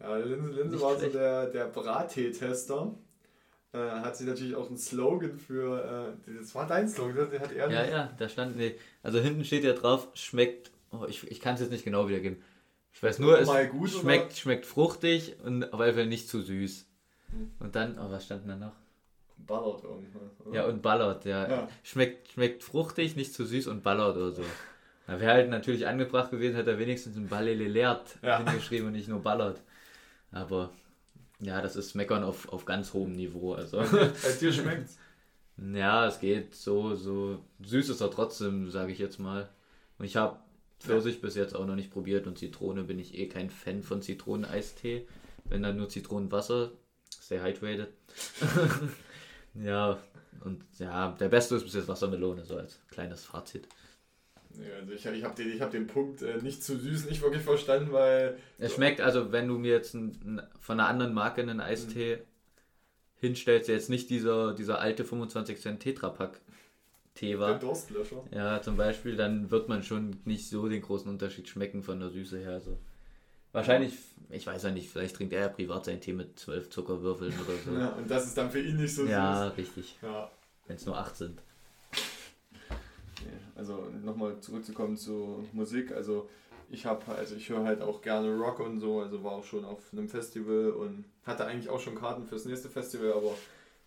ja 0.00 0.16
Linse, 0.16 0.52
Linse 0.52 0.80
war 0.80 0.94
so 0.94 1.00
schlecht. 1.00 1.14
der, 1.14 1.46
der 1.50 1.66
Brattee-Tester. 1.66 2.94
Äh, 3.74 3.78
hat 3.78 4.16
sie 4.16 4.24
natürlich 4.24 4.54
auch 4.54 4.68
einen 4.68 4.76
Slogan 4.78 5.38
für, 5.38 6.16
äh, 6.28 6.32
das 6.38 6.54
war 6.54 6.66
dein 6.66 6.88
Slogan, 6.88 7.30
den 7.30 7.40
hat 7.40 7.52
er 7.52 7.70
Ja, 7.70 7.82
nicht. 7.82 7.92
ja, 7.92 8.12
da 8.18 8.28
stand, 8.28 8.56
nee, 8.56 8.74
also 9.02 9.18
hinten 9.18 9.44
steht 9.46 9.64
ja 9.64 9.72
drauf, 9.72 10.08
schmeckt, 10.14 10.70
oh, 10.90 11.06
ich, 11.08 11.30
ich 11.30 11.40
kann 11.40 11.54
es 11.54 11.60
jetzt 11.60 11.70
nicht 11.70 11.84
genau 11.84 12.06
wiedergeben. 12.08 12.42
Ich 12.92 13.02
weiß 13.02 13.18
nur, 13.18 13.38
es 13.40 13.48
gut, 13.70 13.90
schmeckt, 13.90 14.36
schmeckt 14.36 14.66
fruchtig 14.66 15.36
und 15.44 15.72
auf 15.72 15.80
jeden 15.80 15.94
Fall 15.94 16.06
nicht 16.06 16.28
zu 16.28 16.40
süß. 16.42 16.86
Und 17.58 17.74
dann, 17.74 17.98
oh, 17.98 18.10
was 18.10 18.24
stand 18.26 18.42
denn 18.42 18.60
da 18.60 18.66
noch? 18.66 18.72
Ballert 19.38 19.82
irgendwann. 19.82 20.30
oder? 20.44 20.54
Ja, 20.54 20.66
und 20.66 20.82
ballert, 20.82 21.24
ja. 21.24 21.48
Ja. 21.48 21.68
Schmeckt, 21.82 22.28
schmeckt 22.32 22.62
fruchtig, 22.62 23.16
nicht 23.16 23.32
zu 23.34 23.44
süß 23.44 23.66
und 23.68 23.82
ballert 23.82 24.16
oder 24.16 24.32
so. 24.32 24.44
Da 25.06 25.18
wäre 25.18 25.32
halt 25.32 25.48
natürlich 25.50 25.86
angebracht 25.86 26.30
gewesen, 26.30 26.54
hätte 26.54 26.70
er 26.72 26.78
wenigstens 26.78 27.16
ein 27.16 27.28
Ballelelert 27.28 28.18
Ja. 28.22 28.38
hingeschrieben 28.38 28.86
und 28.88 28.92
nicht 28.92 29.08
nur 29.08 29.20
ballert. 29.20 29.60
Aber 30.30 30.70
ja, 31.40 31.60
das 31.60 31.74
ist 31.74 31.94
Meckern 31.94 32.22
auf, 32.22 32.48
auf 32.52 32.64
ganz 32.66 32.92
hohem 32.92 33.12
Niveau. 33.12 33.54
Also 33.54 33.78
Bei 33.78 34.32
dir 34.40 34.52
schmeckt's. 34.52 34.98
ja, 35.56 36.06
es 36.06 36.20
geht 36.20 36.54
so, 36.54 36.94
so 36.94 37.40
süß 37.64 37.88
ist 37.88 38.00
er 38.00 38.10
trotzdem, 38.12 38.70
sage 38.70 38.92
ich 38.92 38.98
jetzt 38.98 39.18
mal. 39.18 39.48
Und 39.98 40.04
ich 40.04 40.16
habe 40.16 40.38
Pfirsich 40.82 41.20
bis 41.20 41.34
jetzt 41.34 41.54
auch 41.54 41.66
noch 41.66 41.76
nicht 41.76 41.90
probiert 41.90 42.26
und 42.26 42.38
Zitrone 42.38 42.84
bin 42.84 42.98
ich 42.98 43.18
eh 43.18 43.28
kein 43.28 43.50
Fan 43.50 43.82
von 43.82 44.02
Zitroneneistee. 44.02 45.06
Wenn 45.44 45.62
dann 45.62 45.76
nur 45.76 45.88
Zitronenwasser. 45.88 46.72
Stay 47.20 47.40
hydrated. 47.40 47.88
ja, 49.54 49.98
und 50.44 50.64
ja, 50.78 51.12
der 51.12 51.28
beste 51.28 51.56
ist 51.56 51.64
bis 51.64 51.74
jetzt 51.74 51.88
Wassermelone, 51.88 52.44
so 52.44 52.56
als 52.56 52.80
kleines 52.90 53.24
Fazit. 53.24 53.68
Ja, 54.58 54.76
also 54.80 54.92
ich, 54.92 55.06
ich 55.06 55.24
habe 55.24 55.34
den, 55.34 55.52
ich 55.52 55.60
hab 55.60 55.70
den 55.70 55.86
Punkt 55.86 56.22
äh, 56.22 56.38
nicht 56.42 56.62
zu 56.62 56.76
süß 56.76 57.06
nicht 57.06 57.22
wirklich 57.22 57.42
verstanden, 57.42 57.92
weil 57.92 58.36
Es 58.58 58.74
schmeckt, 58.74 59.00
also 59.00 59.32
wenn 59.32 59.48
du 59.48 59.58
mir 59.58 59.72
jetzt 59.72 59.94
ein, 59.94 60.10
ein, 60.24 60.42
von 60.60 60.78
einer 60.78 60.88
anderen 60.88 61.14
Marke 61.14 61.40
einen 61.40 61.60
Eistee 61.60 62.18
hinstellst, 63.16 63.68
der 63.68 63.76
jetzt 63.76 63.88
nicht 63.88 64.10
dieser, 64.10 64.52
dieser 64.54 64.80
alte 64.80 65.04
25 65.04 65.60
Cent 65.60 65.80
Tetrapack 65.80 66.40
Tee 67.14 67.30
der 67.30 67.40
war, 67.40 67.58
Durstlöscher. 67.58 68.22
ja 68.30 68.62
zum 68.62 68.76
Beispiel, 68.76 69.16
dann 69.16 69.50
wird 69.50 69.68
man 69.68 69.82
schon 69.82 70.16
nicht 70.24 70.48
so 70.48 70.68
den 70.68 70.80
großen 70.80 71.10
Unterschied 71.10 71.48
schmecken 71.48 71.82
von 71.82 72.00
der 72.00 72.10
Süße 72.10 72.38
her. 72.38 72.60
So. 72.60 72.78
Wahrscheinlich, 73.52 73.94
ich 74.30 74.46
weiß 74.46 74.62
ja 74.62 74.70
nicht, 74.70 74.88
vielleicht 74.88 75.16
trinkt 75.16 75.34
er 75.34 75.40
ja 75.42 75.48
privat 75.48 75.84
seinen 75.84 76.00
Tee 76.00 76.14
mit 76.14 76.38
zwölf 76.38 76.70
Zuckerwürfeln 76.70 77.34
oder 77.44 77.56
so. 77.64 77.78
Ja, 77.78 77.88
und 77.90 78.10
das 78.10 78.26
ist 78.26 78.38
dann 78.38 78.50
für 78.50 78.60
ihn 78.60 78.76
nicht 78.76 78.94
so 78.94 79.04
ja, 79.04 79.48
süß. 79.48 79.58
richtig. 79.58 79.98
Ja, 80.00 80.30
Wenn 80.66 80.76
es 80.76 80.86
nur 80.86 80.96
acht 80.96 81.16
sind. 81.16 81.40
Also 83.54 83.86
nochmal 84.02 84.40
zurückzukommen 84.40 84.96
zu 84.96 85.46
Musik, 85.52 85.92
also 85.92 86.28
ich 86.70 86.86
habe, 86.86 87.06
also 87.14 87.36
ich 87.36 87.48
höre 87.50 87.64
halt 87.64 87.82
auch 87.82 88.00
gerne 88.00 88.34
Rock 88.34 88.60
und 88.60 88.80
so, 88.80 89.00
also 89.00 89.22
war 89.22 89.32
auch 89.32 89.44
schon 89.44 89.64
auf 89.64 89.92
einem 89.92 90.08
Festival 90.08 90.70
und 90.70 91.04
hatte 91.24 91.44
eigentlich 91.44 91.68
auch 91.68 91.78
schon 91.78 91.94
Karten 91.94 92.26
fürs 92.26 92.46
nächste 92.46 92.70
Festival, 92.70 93.12
aber 93.12 93.34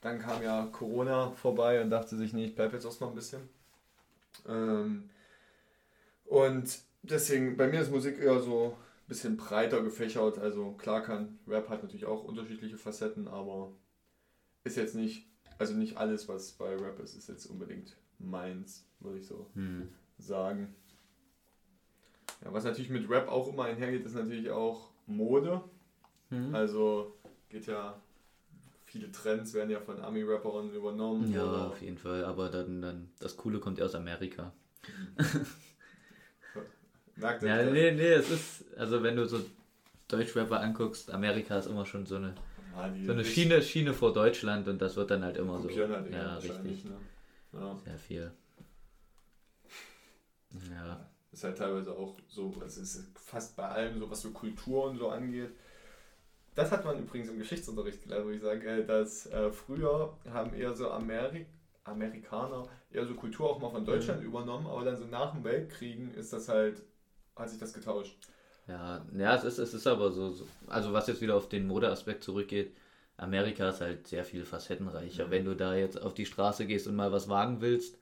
dann 0.05 0.19
kam 0.19 0.43
ja 0.43 0.67
Corona 0.71 1.31
vorbei 1.31 1.81
und 1.81 1.89
dachte 1.89 2.15
sich, 2.15 2.31
nee, 2.31 2.45
ich 2.45 2.55
bleib 2.55 2.73
jetzt 2.73 2.85
erstmal 2.85 3.09
ein 3.09 3.15
bisschen. 3.15 3.49
Ähm, 4.47 5.09
und 6.25 6.79
deswegen, 7.01 7.57
bei 7.57 7.67
mir 7.67 7.81
ist 7.81 7.89
Musik 7.89 8.19
eher 8.19 8.39
so 8.39 8.77
ein 8.77 9.07
bisschen 9.07 9.35
breiter 9.35 9.81
gefächert, 9.81 10.37
also 10.37 10.73
klar 10.73 11.01
kann, 11.01 11.39
Rap 11.47 11.69
hat 11.69 11.81
natürlich 11.81 12.05
auch 12.05 12.23
unterschiedliche 12.23 12.77
Facetten, 12.77 13.27
aber 13.27 13.71
ist 14.63 14.77
jetzt 14.77 14.93
nicht, 14.93 15.25
also 15.57 15.73
nicht 15.73 15.97
alles, 15.97 16.27
was 16.27 16.51
bei 16.51 16.75
Rap 16.75 16.99
ist, 16.99 17.15
ist 17.15 17.27
jetzt 17.27 17.47
unbedingt 17.47 17.97
meins, 18.19 18.85
würde 18.99 19.17
ich 19.17 19.25
so 19.25 19.47
Hm. 19.55 19.89
sagen. 20.19 20.75
Ja, 22.43 22.53
was 22.53 22.63
natürlich 22.63 22.91
mit 22.91 23.09
Rap 23.09 23.27
auch 23.27 23.47
immer 23.47 23.63
einhergeht, 23.63 24.05
ist 24.05 24.13
natürlich 24.13 24.51
auch 24.51 24.91
Mode. 25.07 25.63
Hm. 26.29 26.53
Also 26.53 27.15
geht 27.49 27.65
ja, 27.65 27.99
viele 28.95 29.11
Trends 29.11 29.53
werden 29.53 29.69
ja 29.69 29.81
von 29.81 29.99
Ami-Rappern 30.01 30.71
übernommen. 30.73 31.29
Ja, 31.33 31.43
oder- 31.43 31.67
auf 31.67 31.81
jeden 31.81 31.97
Fall. 31.97 32.23
Aber 32.23 32.47
dann, 32.49 32.81
dann 32.81 33.09
das 33.19 33.35
Coole 33.35 33.59
kommt 33.59 33.77
ja 33.77 33.83
aus 33.85 33.93
Amerika. 33.95 34.53
Merkt 37.17 37.43
ihr 37.43 37.49
Ja, 37.49 37.63
das? 37.63 37.73
nee, 37.73 37.91
nee, 37.91 38.07
es 38.13 38.29
ist, 38.31 38.77
also 38.77 39.03
wenn 39.03 39.15
du 39.17 39.25
so 39.27 39.39
Deutschrapper 40.07 40.61
anguckst, 40.61 41.11
Amerika 41.11 41.57
ist 41.57 41.65
immer 41.67 41.85
schon 41.85 42.05
so 42.05 42.15
eine, 42.15 42.35
die 42.95 43.05
so 43.05 43.11
eine 43.11 43.25
Schiene, 43.25 43.61
Schiene 43.61 43.93
vor 43.93 44.13
Deutschland 44.13 44.67
und 44.69 44.81
das 44.81 44.95
wird 44.95 45.11
dann 45.11 45.23
halt 45.23 45.35
immer 45.37 45.59
so. 45.61 45.67
halt 45.69 46.11
Ja, 46.11 46.35
richtig. 46.37 46.85
Ne? 46.85 46.97
Ja, 47.53 47.77
Sehr 47.83 47.97
viel. 47.97 48.31
Ja. 50.71 51.09
ist 51.33 51.43
halt 51.43 51.57
teilweise 51.57 51.91
auch 51.97 52.17
so, 52.27 52.53
es 52.65 52.77
ist 52.77 53.11
fast 53.17 53.57
bei 53.57 53.67
allem 53.67 53.99
so, 53.99 54.09
was 54.09 54.21
so 54.21 54.31
Kultur 54.31 54.85
und 54.85 54.97
so 54.97 55.09
angeht. 55.09 55.51
Das 56.55 56.71
hat 56.71 56.85
man 56.85 56.99
übrigens 56.99 57.29
im 57.29 57.37
Geschichtsunterricht 57.37 58.01
gelernt, 58.03 58.25
wo 58.25 58.29
ich 58.31 58.41
sage, 58.41 58.67
äh, 58.67 58.85
dass 58.85 59.25
äh, 59.27 59.51
früher 59.51 60.17
haben 60.31 60.53
eher 60.53 60.73
so 60.73 60.89
Ameri 60.89 61.45
Amerikaner 61.83 62.67
eher 62.91 63.05
so 63.05 63.13
Kultur 63.13 63.49
auch 63.49 63.59
mal 63.59 63.69
von 63.69 63.85
Deutschland 63.85 64.21
Mhm. 64.21 64.27
übernommen, 64.27 64.65
aber 64.67 64.83
dann 64.85 64.97
so 64.97 65.05
nach 65.05 65.33
dem 65.33 65.43
Weltkriegen 65.43 66.13
ist 66.15 66.33
das 66.33 66.49
halt, 66.49 66.81
hat 67.35 67.49
sich 67.49 67.59
das 67.59 67.73
getauscht. 67.73 68.17
Ja, 68.67 69.05
ja, 69.15 69.35
es 69.35 69.43
ist, 69.43 69.59
es 69.59 69.73
ist 69.75 69.85
aber 69.85 70.11
so, 70.11 70.31
so, 70.31 70.47
also 70.67 70.91
was 70.93 71.07
jetzt 71.07 71.21
wieder 71.21 71.35
auf 71.35 71.49
den 71.49 71.67
Modeaspekt 71.67 72.23
zurückgeht, 72.23 72.75
Amerika 73.17 73.69
ist 73.69 73.81
halt 73.81 74.07
sehr 74.07 74.25
viel 74.25 74.43
facettenreicher. 74.45 75.27
Mhm. 75.27 75.31
Wenn 75.31 75.45
du 75.45 75.55
da 75.55 75.75
jetzt 75.75 76.01
auf 76.01 76.13
die 76.15 76.25
Straße 76.25 76.65
gehst 76.65 76.87
und 76.87 76.95
mal 76.95 77.11
was 77.11 77.29
wagen 77.29 77.61
willst, 77.61 77.97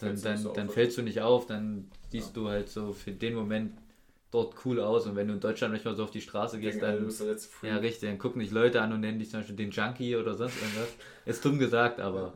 dann, 0.00 0.16
Fällst 0.18 0.24
dann, 0.24 0.54
dann 0.54 0.68
fällst 0.70 0.96
du 0.98 1.02
nicht 1.02 1.20
auf, 1.20 1.46
dann 1.46 1.90
siehst 2.10 2.36
du 2.36 2.48
halt 2.48 2.68
so 2.70 2.92
für 2.92 3.12
den 3.12 3.34
Moment 3.34 3.78
dort 4.30 4.54
cool 4.64 4.80
aus 4.80 5.06
und 5.06 5.16
wenn 5.16 5.28
du 5.28 5.34
in 5.34 5.40
Deutschland 5.40 5.72
manchmal 5.72 5.94
so 5.96 6.04
auf 6.04 6.10
die 6.10 6.20
Straße 6.20 6.58
gehst, 6.60 6.82
dann 6.82 7.08
ja 7.62 7.76
richtig, 7.78 8.08
dann 8.08 8.18
gucken 8.18 8.40
dich 8.40 8.50
Leute 8.50 8.82
an 8.82 8.92
und 8.92 9.00
nennen 9.00 9.18
dich 9.18 9.30
zum 9.30 9.40
Beispiel 9.40 9.56
den 9.56 9.70
Junkie 9.70 10.16
oder 10.16 10.34
sonst 10.34 10.56
irgendwas. 10.60 10.88
Ist 11.24 11.44
dumm 11.44 11.58
gesagt, 11.58 11.98
aber 12.00 12.34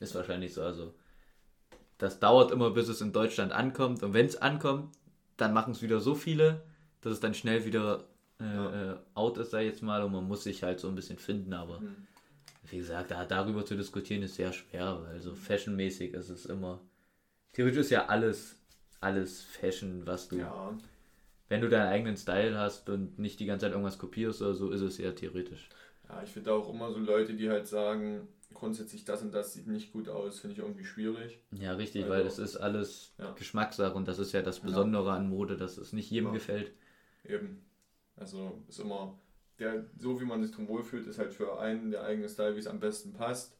ist 0.00 0.14
wahrscheinlich 0.14 0.52
so. 0.52 0.62
Also 0.62 0.94
das 1.98 2.18
dauert 2.20 2.50
immer, 2.50 2.70
bis 2.70 2.88
es 2.88 3.00
in 3.00 3.12
Deutschland 3.12 3.52
ankommt 3.52 4.02
und 4.02 4.12
wenn 4.14 4.26
es 4.26 4.36
ankommt, 4.36 4.94
dann 5.36 5.52
machen 5.54 5.72
es 5.72 5.82
wieder 5.82 6.00
so 6.00 6.14
viele, 6.14 6.62
dass 7.00 7.12
es 7.12 7.20
dann 7.20 7.34
schnell 7.34 7.64
wieder 7.64 8.04
äh, 8.40 8.44
Ja. 8.44 8.92
äh, 8.92 8.96
out 9.14 9.38
ist, 9.38 9.50
sag 9.50 9.60
ich 9.60 9.68
jetzt 9.70 9.82
mal, 9.82 10.02
und 10.02 10.12
man 10.12 10.24
muss 10.26 10.44
sich 10.44 10.62
halt 10.62 10.80
so 10.80 10.88
ein 10.88 10.94
bisschen 10.94 11.18
finden, 11.18 11.52
aber 11.54 11.80
Hm. 11.80 12.06
wie 12.70 12.78
gesagt, 12.78 13.10
da, 13.10 13.24
darüber 13.24 13.64
zu 13.64 13.76
diskutieren 13.76 14.22
ist 14.22 14.34
sehr 14.34 14.52
schwer, 14.52 15.00
weil 15.02 15.20
so 15.20 15.34
fashionmäßig 15.34 16.12
ist 16.14 16.28
es 16.28 16.46
immer. 16.46 16.80
Theoretisch 17.52 17.80
ist 17.80 17.90
ja 17.90 18.06
alles, 18.06 18.56
alles 19.00 19.42
Fashion, 19.42 20.06
was 20.06 20.28
du. 20.28 20.38
Ja, 20.38 20.78
Wenn 21.50 21.60
du 21.60 21.68
deinen 21.68 21.88
eigenen 21.88 22.16
Style 22.16 22.56
hast 22.58 22.88
und 22.88 23.18
nicht 23.18 23.40
die 23.40 23.46
ganze 23.46 23.66
Zeit 23.66 23.72
irgendwas 23.72 23.98
kopierst 23.98 24.40
oder 24.42 24.54
so, 24.54 24.70
ist 24.70 24.80
es 24.80 24.96
ja 24.98 25.12
theoretisch. 25.12 25.74
ja, 26.08 26.22
ich 26.22 26.30
finde 26.30 26.52
auch 26.52 26.68
immer 26.72 26.92
so 26.92 26.98
Leute, 26.98 27.34
die 27.34 27.48
halt 27.50 27.66
sagen, 27.66 28.28
grundsätzlich 28.54 29.04
das 29.04 29.22
und 29.22 29.32
das 29.32 29.52
sieht 29.54 29.66
nicht 29.66 29.92
gut 29.92 30.08
aus, 30.08 30.40
finde 30.40 30.54
ich 30.54 30.58
irgendwie 30.60 30.84
schwierig. 30.84 31.40
Ja, 31.52 31.72
richtig, 31.74 32.02
Also, 32.04 32.08
weil 32.08 32.26
es 32.26 32.38
ist 32.38 32.56
alles 32.56 33.12
ja. 33.18 33.32
Geschmackssache 33.36 33.94
und 33.94 34.06
das 34.08 34.18
ist 34.18 34.32
ja 34.32 34.42
das 34.42 34.60
Besondere 34.60 35.12
an 35.12 35.28
Mode, 35.28 35.56
dass 35.56 35.78
es 35.78 35.92
nicht 35.92 36.10
jedem 36.10 36.28
Ja. 36.28 36.32
gefällt. 36.32 36.72
Eben. 37.24 37.64
Also 38.16 38.62
ist 38.68 38.80
immer, 38.80 39.18
der, 39.58 39.86
so 39.98 40.20
wie 40.20 40.24
man 40.24 40.42
sich 40.42 40.52
drum 40.54 40.68
wohlfühlt, 40.68 41.06
ist 41.06 41.18
halt 41.18 41.32
für 41.34 41.60
einen 41.60 41.90
der 41.92 42.04
eigene 42.04 42.28
Style, 42.28 42.56
wie 42.56 42.60
es 42.60 42.66
am 42.66 42.80
besten 42.80 43.12
passt. 43.14 43.58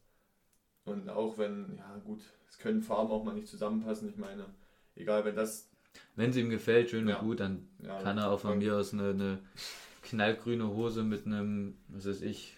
Und 0.85 1.09
auch 1.09 1.37
wenn, 1.39 1.77
ja 1.77 1.97
gut, 2.05 2.23
es 2.49 2.59
können 2.59 2.83
Farben 2.83 3.11
auch 3.11 3.23
mal 3.25 3.35
nicht 3.35 3.49
zusammenpassen, 3.49 4.09
ich 4.09 4.17
meine, 4.17 4.47
egal, 4.95 5.25
wenn 5.25 5.35
das, 5.35 5.70
Wenn 6.15 6.29
es 6.31 6.35
ihm 6.37 6.49
gefällt, 6.49 6.89
schön 6.89 7.07
Ja. 7.07 7.17
und 7.19 7.25
gut, 7.27 7.39
dann 7.39 7.67
ja, 7.79 8.01
kann 8.01 8.17
er 8.17 8.31
auch 8.31 8.39
von 8.39 8.51
dann- 8.51 8.59
mir 8.59 8.75
aus 8.75 8.93
eine, 8.93 9.09
eine 9.09 9.39
knallgrüne 10.03 10.67
Hose 10.67 11.03
mit 11.03 11.25
einem, 11.25 11.77
was 11.87 12.05
weiß 12.05 12.21
ich, 12.21 12.57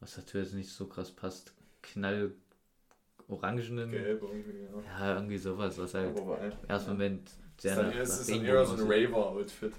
was 0.00 0.16
natürlich 0.16 0.52
nicht 0.52 0.70
so 0.72 0.86
krass 0.86 1.10
passt, 1.10 1.52
knall 1.82 2.32
orangenen, 3.28 3.90
Gelb 3.90 4.22
irgendwie, 4.22 4.62
ja. 4.62 4.98
ja, 5.00 5.14
irgendwie 5.14 5.38
sowas, 5.38 5.78
was 5.78 5.94
halt 5.94 6.16
ersten 6.68 6.88
ja. 6.90 6.92
Moment 6.92 7.30
sehr 7.58 7.72
Ist 7.72 7.78
dann, 7.78 7.86
nach, 7.86 7.94
nach 7.94 8.02
ist 8.02 8.28
dann 8.28 8.38
Regenbogen 8.40 8.56
eher 8.56 8.66
so 8.66 8.84
ein. 8.84 8.90
Raver-Outfit. 8.90 9.72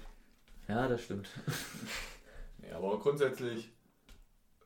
Ja, 0.68 0.88
das 0.88 1.02
stimmt. 1.02 1.28
Nee, 2.58 2.70
aber 2.72 2.98
grundsätzlich 2.98 3.70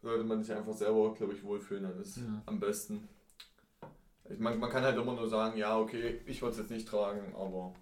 sollte 0.01 0.22
man 0.22 0.41
sich 0.41 0.55
einfach 0.55 0.72
selber, 0.72 1.12
glaube 1.14 1.33
ich, 1.35 1.43
wohlfühlen, 1.43 1.83
dann 1.83 2.01
ist 2.01 2.18
Ja. 2.18 2.43
am 2.47 2.61
besten. 2.61 3.09
Ich, 4.31 4.39
man, 4.39 4.59
man 4.59 4.70
kann 4.70 4.83
halt 4.83 4.97
immer 4.97 5.14
nur 5.14 5.29
sagen, 5.29 5.59
ja, 5.59 5.79
okay, 5.79 6.20
ich 6.26 6.41
würde 6.43 6.53
es 6.53 6.59
jetzt 6.59 6.70
nicht 6.70 6.89
tragen, 6.89 7.35
aber 7.35 7.74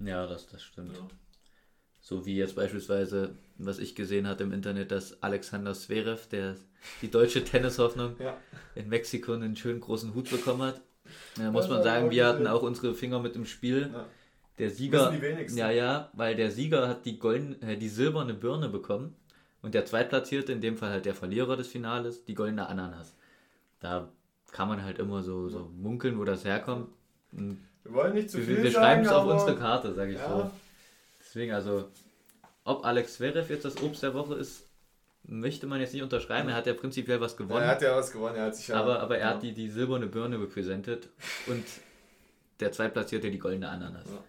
Ja, 0.00 0.26
das, 0.26 0.46
das 0.46 0.62
stimmt. 0.62 0.96
ja. 0.96 1.06
So 2.00 2.26
wie 2.26 2.36
jetzt 2.36 2.54
beispielsweise, 2.54 3.34
was 3.56 3.78
ich 3.78 3.94
gesehen 3.94 4.28
hatte 4.28 4.44
im 4.44 4.52
Internet, 4.52 4.90
dass 4.90 5.22
Alexander 5.22 5.72
Zverev, 5.72 6.28
der 6.28 6.56
die 7.00 7.10
deutsche 7.10 7.42
Tennishoffnung 7.44 8.16
ja. 8.20 8.36
in 8.74 8.88
Mexiko 8.90 9.32
einen 9.32 9.56
schönen 9.56 9.80
großen 9.80 10.14
Hut 10.14 10.30
bekommen 10.30 10.62
hat. 10.62 10.82
Da 11.36 11.50
muss 11.50 11.68
man 11.68 11.82
sagen, 11.82 12.10
wir 12.10 12.26
hatten 12.26 12.46
auch 12.46 12.62
unsere 12.62 12.94
Finger 12.94 13.20
mit 13.20 13.36
im 13.36 13.46
Spiel. 13.46 13.90
ja. 13.92 14.06
Der 14.58 14.70
Sieger, 14.70 15.12
ja, 15.48 15.70
ja, 15.72 16.10
weil 16.12 16.36
der 16.36 16.52
Sieger 16.52 16.86
hat 16.88 17.04
die, 17.06 17.18
golden, 17.18 17.60
äh, 17.60 17.76
die 17.76 17.88
silberne 17.88 18.34
Birne 18.34 18.68
bekommen 18.68 19.16
und 19.62 19.74
der 19.74 19.84
Zweitplatzierte, 19.84 20.52
in 20.52 20.60
dem 20.60 20.76
Fall 20.76 20.90
halt 20.90 21.06
der 21.06 21.14
Verlierer 21.16 21.56
des 21.56 21.66
Finales, 21.66 22.24
die 22.24 22.34
goldene 22.34 22.68
Ananas. 22.68 23.16
Da 23.80 24.12
kann 24.54 24.68
man 24.68 24.84
halt 24.84 25.00
immer 25.00 25.20
so, 25.24 25.48
so 25.48 25.68
munkeln, 25.76 26.16
wo 26.16 26.24
das 26.24 26.44
herkommt. 26.44 26.88
Und 27.32 27.58
Wir 27.82 27.92
wollen 27.92 28.14
nicht 28.14 28.30
zu 28.30 28.38
wir 28.38 28.44
viel 28.44 28.62
wir 28.62 28.70
sagen, 28.70 28.84
schreiben 28.84 29.04
es 29.04 29.10
auf 29.10 29.26
unsere 29.26 29.56
Karte, 29.56 29.92
sage 29.92 30.12
ich 30.12 30.18
Ja. 30.18 30.28
so. 30.28 30.50
Deswegen, 31.18 31.52
also, 31.52 31.88
ob 32.62 32.84
Alex 32.86 33.14
Zverev 33.14 33.50
jetzt 33.52 33.64
das 33.64 33.82
Obst 33.82 34.04
der 34.04 34.14
Woche 34.14 34.36
ist, 34.36 34.68
möchte 35.24 35.66
man 35.66 35.80
jetzt 35.80 35.92
nicht 35.92 36.02
unterschreiben. 36.04 36.48
Er 36.50 36.54
hat 36.54 36.66
ja 36.68 36.74
prinzipiell 36.74 37.20
was 37.20 37.32
Ja, 37.32 37.38
gewonnen. 37.38 37.62
er 37.62 37.68
hat 37.68 37.82
ja 37.82 37.96
was 37.96 38.12
gewonnen, 38.12 38.36
er 38.36 38.44
hat 38.46 38.54
sich 38.56 38.68
ja. 38.68 38.76
aber, 38.76 39.00
aber 39.00 39.18
er 39.18 39.30
hat 39.30 39.42
die, 39.42 39.52
die 39.52 39.68
silberne 39.68 40.06
Birne 40.06 40.40
repräsentiert 40.40 41.08
und 41.48 41.64
der 42.60 42.70
Zweitplatzierte 42.70 43.32
die 43.32 43.38
goldene 43.40 43.68
Ananas. 43.68 44.06
Ja. 44.08 44.22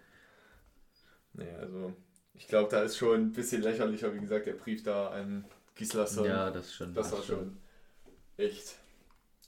Nee, 1.34 1.54
also 1.60 1.92
ich 2.34 2.48
glaube, 2.48 2.68
da 2.68 2.82
ist 2.82 2.96
schon 2.96 3.20
ein 3.26 3.32
bisschen 3.32 3.62
lächerlicher, 3.62 4.12
wie 4.12 4.18
gesagt, 4.20 4.46
der 4.46 4.54
Brief 4.54 4.82
da 4.82 5.08
an 5.10 5.44
Gislason. 5.76 6.24
Ja, 6.26 6.50
das 6.50 6.74
schon. 6.74 6.92
das 6.94 7.12
war 7.12 7.22
schon 7.22 7.58
echt, 8.38 8.74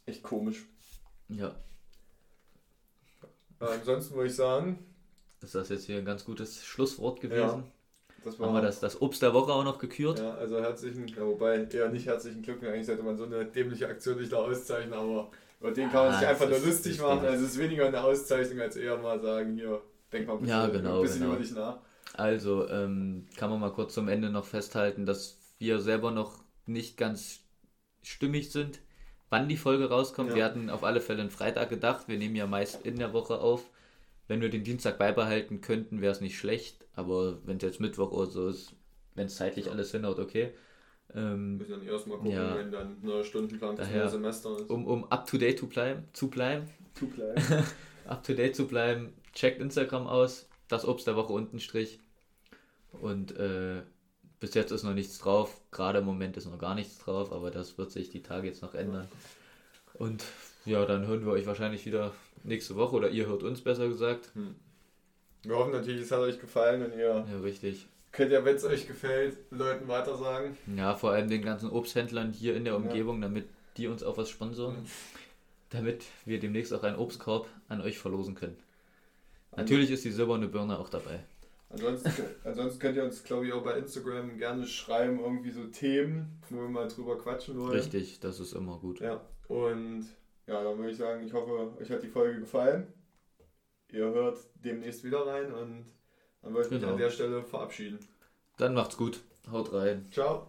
echt 0.08 0.22
komisch. 0.22 0.66
Ja, 1.28 1.54
Äh, 3.60 3.66
ansonsten 3.66 4.14
würde 4.14 4.28
ich 4.28 4.34
sagen, 4.36 4.78
ist 5.40 5.54
das 5.54 5.68
jetzt 5.68 5.86
hier 5.86 5.98
ein 5.98 6.04
ganz 6.04 6.24
gutes 6.24 6.64
Schlusswort 6.64 7.20
gewesen. 7.20 7.64
das 8.24 8.38
war. 8.38 8.48
Haben 8.48 8.54
wir 8.56 8.62
das, 8.62 8.80
das 8.80 9.00
Obst 9.00 9.22
der 9.22 9.34
Woche 9.34 9.52
auch 9.52 9.64
noch 9.64 9.78
gekürt? 9.78 10.18
Ja, 10.18 10.34
also 10.34 10.60
herzlichen, 10.60 11.06
ja, 11.08 11.24
wobei 11.24 11.64
eher 11.64 11.88
nicht 11.90 12.06
herzlichen 12.06 12.42
Glückwunsch. 12.42 12.70
Eigentlich 12.72 12.86
sollte 12.86 13.02
man 13.02 13.16
so 13.16 13.24
eine 13.24 13.44
dämliche 13.46 13.88
Aktion 13.88 14.18
nicht 14.18 14.32
da 14.32 14.38
auszeichnen, 14.38 14.92
aber 14.94 15.30
über 15.60 15.70
den 15.72 15.90
kann 15.90 16.06
man 16.06 16.14
Ah, 16.14 16.18
sich 16.18 16.28
einfach 16.28 16.48
das 16.48 16.58
nur 16.60 16.68
lustig 16.68 16.96
das 16.96 17.06
machen. 17.06 17.26
Also 17.26 17.44
es 17.44 17.52
ist 17.52 17.58
weniger 17.58 17.86
eine 17.86 18.02
Auszeichnung 18.02 18.60
als 18.60 18.76
eher 18.76 18.96
mal 18.98 19.20
sagen, 19.20 19.54
hier, 19.56 19.80
denk 20.12 20.26
mal 20.26 20.34
ein 20.34 20.40
bisschen, 20.40 20.48
Ja, 20.48 20.66
genau, 20.68 20.96
ein 20.96 21.02
bisschen 21.02 21.20
genau. 21.20 21.32
über 21.34 21.42
dich 21.42 21.52
nach. 21.52 21.78
Also, 22.14 22.68
ähm, 22.68 23.26
kann 23.36 23.50
man 23.50 23.60
mal 23.60 23.72
kurz 23.72 23.94
zum 23.94 24.08
Ende 24.08 24.30
noch 24.30 24.44
festhalten, 24.44 25.06
dass 25.06 25.38
wir 25.58 25.80
selber 25.80 26.10
noch 26.10 26.42
nicht 26.66 26.96
ganz 26.96 27.40
stimmig 28.02 28.50
sind, 28.52 28.80
wann 29.30 29.48
die 29.48 29.56
Folge 29.56 29.88
rauskommt. 29.88 30.30
Ja. 30.30 30.36
Wir 30.36 30.44
hatten 30.44 30.70
auf 30.70 30.84
alle 30.84 31.00
Fälle 31.00 31.20
einen 31.22 31.30
Freitag 31.30 31.68
gedacht. 31.70 32.08
Wir 32.08 32.18
nehmen 32.18 32.36
ja 32.36 32.46
meist 32.46 32.84
in 32.86 32.96
der 32.98 33.12
Woche 33.12 33.38
auf. 33.40 33.64
Wenn 34.26 34.40
wir 34.40 34.50
den 34.50 34.64
Dienstag 34.64 34.98
beibehalten 34.98 35.60
könnten, 35.60 36.00
wäre 36.00 36.12
es 36.12 36.20
nicht 36.20 36.38
schlecht. 36.38 36.84
Aber 36.94 37.38
wenn 37.46 37.56
es 37.56 37.62
jetzt 37.62 37.80
Mittwoch 37.80 38.10
oder 38.12 38.26
so 38.30 38.48
ist, 38.48 38.74
wenn 39.14 39.26
es 39.26 39.36
zeitlich 39.36 39.66
Ja. 39.66 39.72
alles 39.72 39.90
hinhaut, 39.90 40.18
okay. 40.18 40.52
Ähm, 41.14 41.56
müssen 41.56 41.70
dann 41.70 41.86
erstmal 41.86 42.18
gucken, 42.18 42.32
Ja. 42.32 42.54
wenn 42.56 42.70
dann 42.70 42.98
neuer 43.00 43.24
Stundenplan 43.24 43.76
Daher, 43.76 44.00
neue 44.02 44.08
Semester 44.10 44.56
ist. 44.58 44.68
um, 44.68 44.86
um 44.86 45.04
up 45.10 45.26
to 45.26 45.38
date 45.38 45.58
zu 45.58 45.66
bleiben, 45.66 46.04
zu 46.12 46.28
bleiben, 46.28 46.68
Zu 46.94 47.06
klein. 47.08 47.34
up 48.06 48.22
to 48.22 48.34
date 48.34 48.54
zu 48.54 48.66
bleiben, 48.66 49.14
checkt 49.32 49.60
Instagram 49.62 50.06
aus, 50.06 50.46
das 50.68 50.86
Obst 50.86 51.06
der 51.06 51.16
Woche 51.16 51.32
unten 51.32 51.60
Strich. 51.60 51.98
Und 53.00 53.34
äh, 53.38 53.80
bis 54.40 54.54
jetzt 54.54 54.70
ist 54.72 54.84
noch 54.84 54.94
nichts 54.94 55.18
drauf. 55.18 55.60
Gerade 55.70 55.98
im 55.98 56.04
Moment 56.04 56.36
ist 56.36 56.46
noch 56.46 56.58
gar 56.58 56.74
nichts 56.74 56.98
drauf, 56.98 57.32
aber 57.32 57.50
das 57.50 57.78
wird 57.78 57.90
sich 57.90 58.10
die 58.10 58.22
Tage 58.22 58.46
jetzt 58.46 58.62
noch 58.62 58.74
ändern. 58.74 59.08
Und 59.94 60.24
ja, 60.64 60.84
dann 60.86 61.06
hören 61.06 61.24
wir 61.24 61.32
euch 61.32 61.46
wahrscheinlich 61.46 61.84
wieder 61.86 62.12
nächste 62.44 62.76
Woche 62.76 62.96
oder 62.96 63.10
ihr 63.10 63.26
hört 63.26 63.42
uns 63.42 63.60
besser 63.60 63.88
gesagt. 63.88 64.30
Hm. 64.34 64.54
Wir 65.42 65.56
hoffen 65.56 65.72
natürlich, 65.72 66.02
es 66.02 66.10
hat 66.10 66.20
euch 66.20 66.40
gefallen 66.40 66.84
und 66.84 66.92
ihr 66.92 67.26
Ja, 67.30 67.40
richtig. 67.42 67.86
könnt 68.12 68.32
ja, 68.32 68.44
wenn 68.44 68.56
es 68.56 68.64
euch 68.64 68.86
gefällt, 68.86 69.36
Leuten 69.50 69.88
weitersagen. 69.88 70.56
Ja, 70.76 70.94
vor 70.94 71.12
allem 71.12 71.28
den 71.28 71.42
ganzen 71.42 71.70
Obsthändlern 71.70 72.32
hier 72.32 72.56
in 72.56 72.64
der 72.64 72.76
Umgebung, 72.76 73.20
damit 73.20 73.46
die 73.76 73.86
uns 73.86 74.02
auch 74.02 74.16
was 74.18 74.28
sponsoren. 74.30 74.82
Mhm. 74.82 74.86
Damit 75.70 76.04
wir 76.24 76.40
demnächst 76.40 76.72
auch 76.72 76.82
einen 76.82 76.96
Obstkorb 76.96 77.48
an 77.68 77.80
euch 77.80 77.98
verlosen 77.98 78.34
können. 78.34 78.56
Natürlich 79.56 79.90
ist 79.90 80.04
die 80.04 80.10
silberne 80.10 80.48
Birne 80.48 80.78
auch 80.78 80.88
dabei. 80.88 81.20
Ansonsten, 81.70 82.10
ansonsten 82.44 82.78
könnt 82.80 82.96
ihr 82.96 83.04
uns, 83.04 83.22
glaube 83.24 83.46
ich, 83.46 83.52
auch 83.52 83.62
bei 83.62 83.76
Instagram 83.78 84.38
gerne 84.38 84.66
schreiben, 84.66 85.20
irgendwie 85.20 85.50
so 85.50 85.64
Themen, 85.66 86.40
wo 86.48 86.56
wir 86.62 86.68
mal 86.68 86.88
drüber 86.88 87.18
quatschen 87.18 87.58
wollen. 87.60 87.72
Richtig, 87.72 88.20
das 88.20 88.40
ist 88.40 88.54
immer 88.54 88.78
gut. 88.78 89.00
Ja, 89.00 89.20
und 89.48 90.06
ja, 90.46 90.62
dann 90.64 90.78
würde 90.78 90.90
ich 90.92 90.96
sagen, 90.96 91.26
ich 91.26 91.32
hoffe, 91.34 91.76
euch 91.78 91.90
hat 91.90 92.02
die 92.02 92.08
Folge 92.08 92.40
gefallen. 92.40 92.86
Ihr 93.90 94.04
hört 94.04 94.38
demnächst 94.54 95.04
wieder 95.04 95.26
rein 95.26 95.52
und 95.52 95.84
dann 96.42 96.54
würde 96.54 96.66
ich 96.66 96.70
mich 96.70 96.80
Genau. 96.80 96.92
an 96.92 96.98
der 96.98 97.10
Stelle 97.10 97.42
verabschieden. 97.42 97.98
Dann 98.56 98.72
macht's 98.74 98.96
gut. 98.96 99.20
Haut 99.50 99.72
rein. 99.72 100.06
Ciao. 100.10 100.48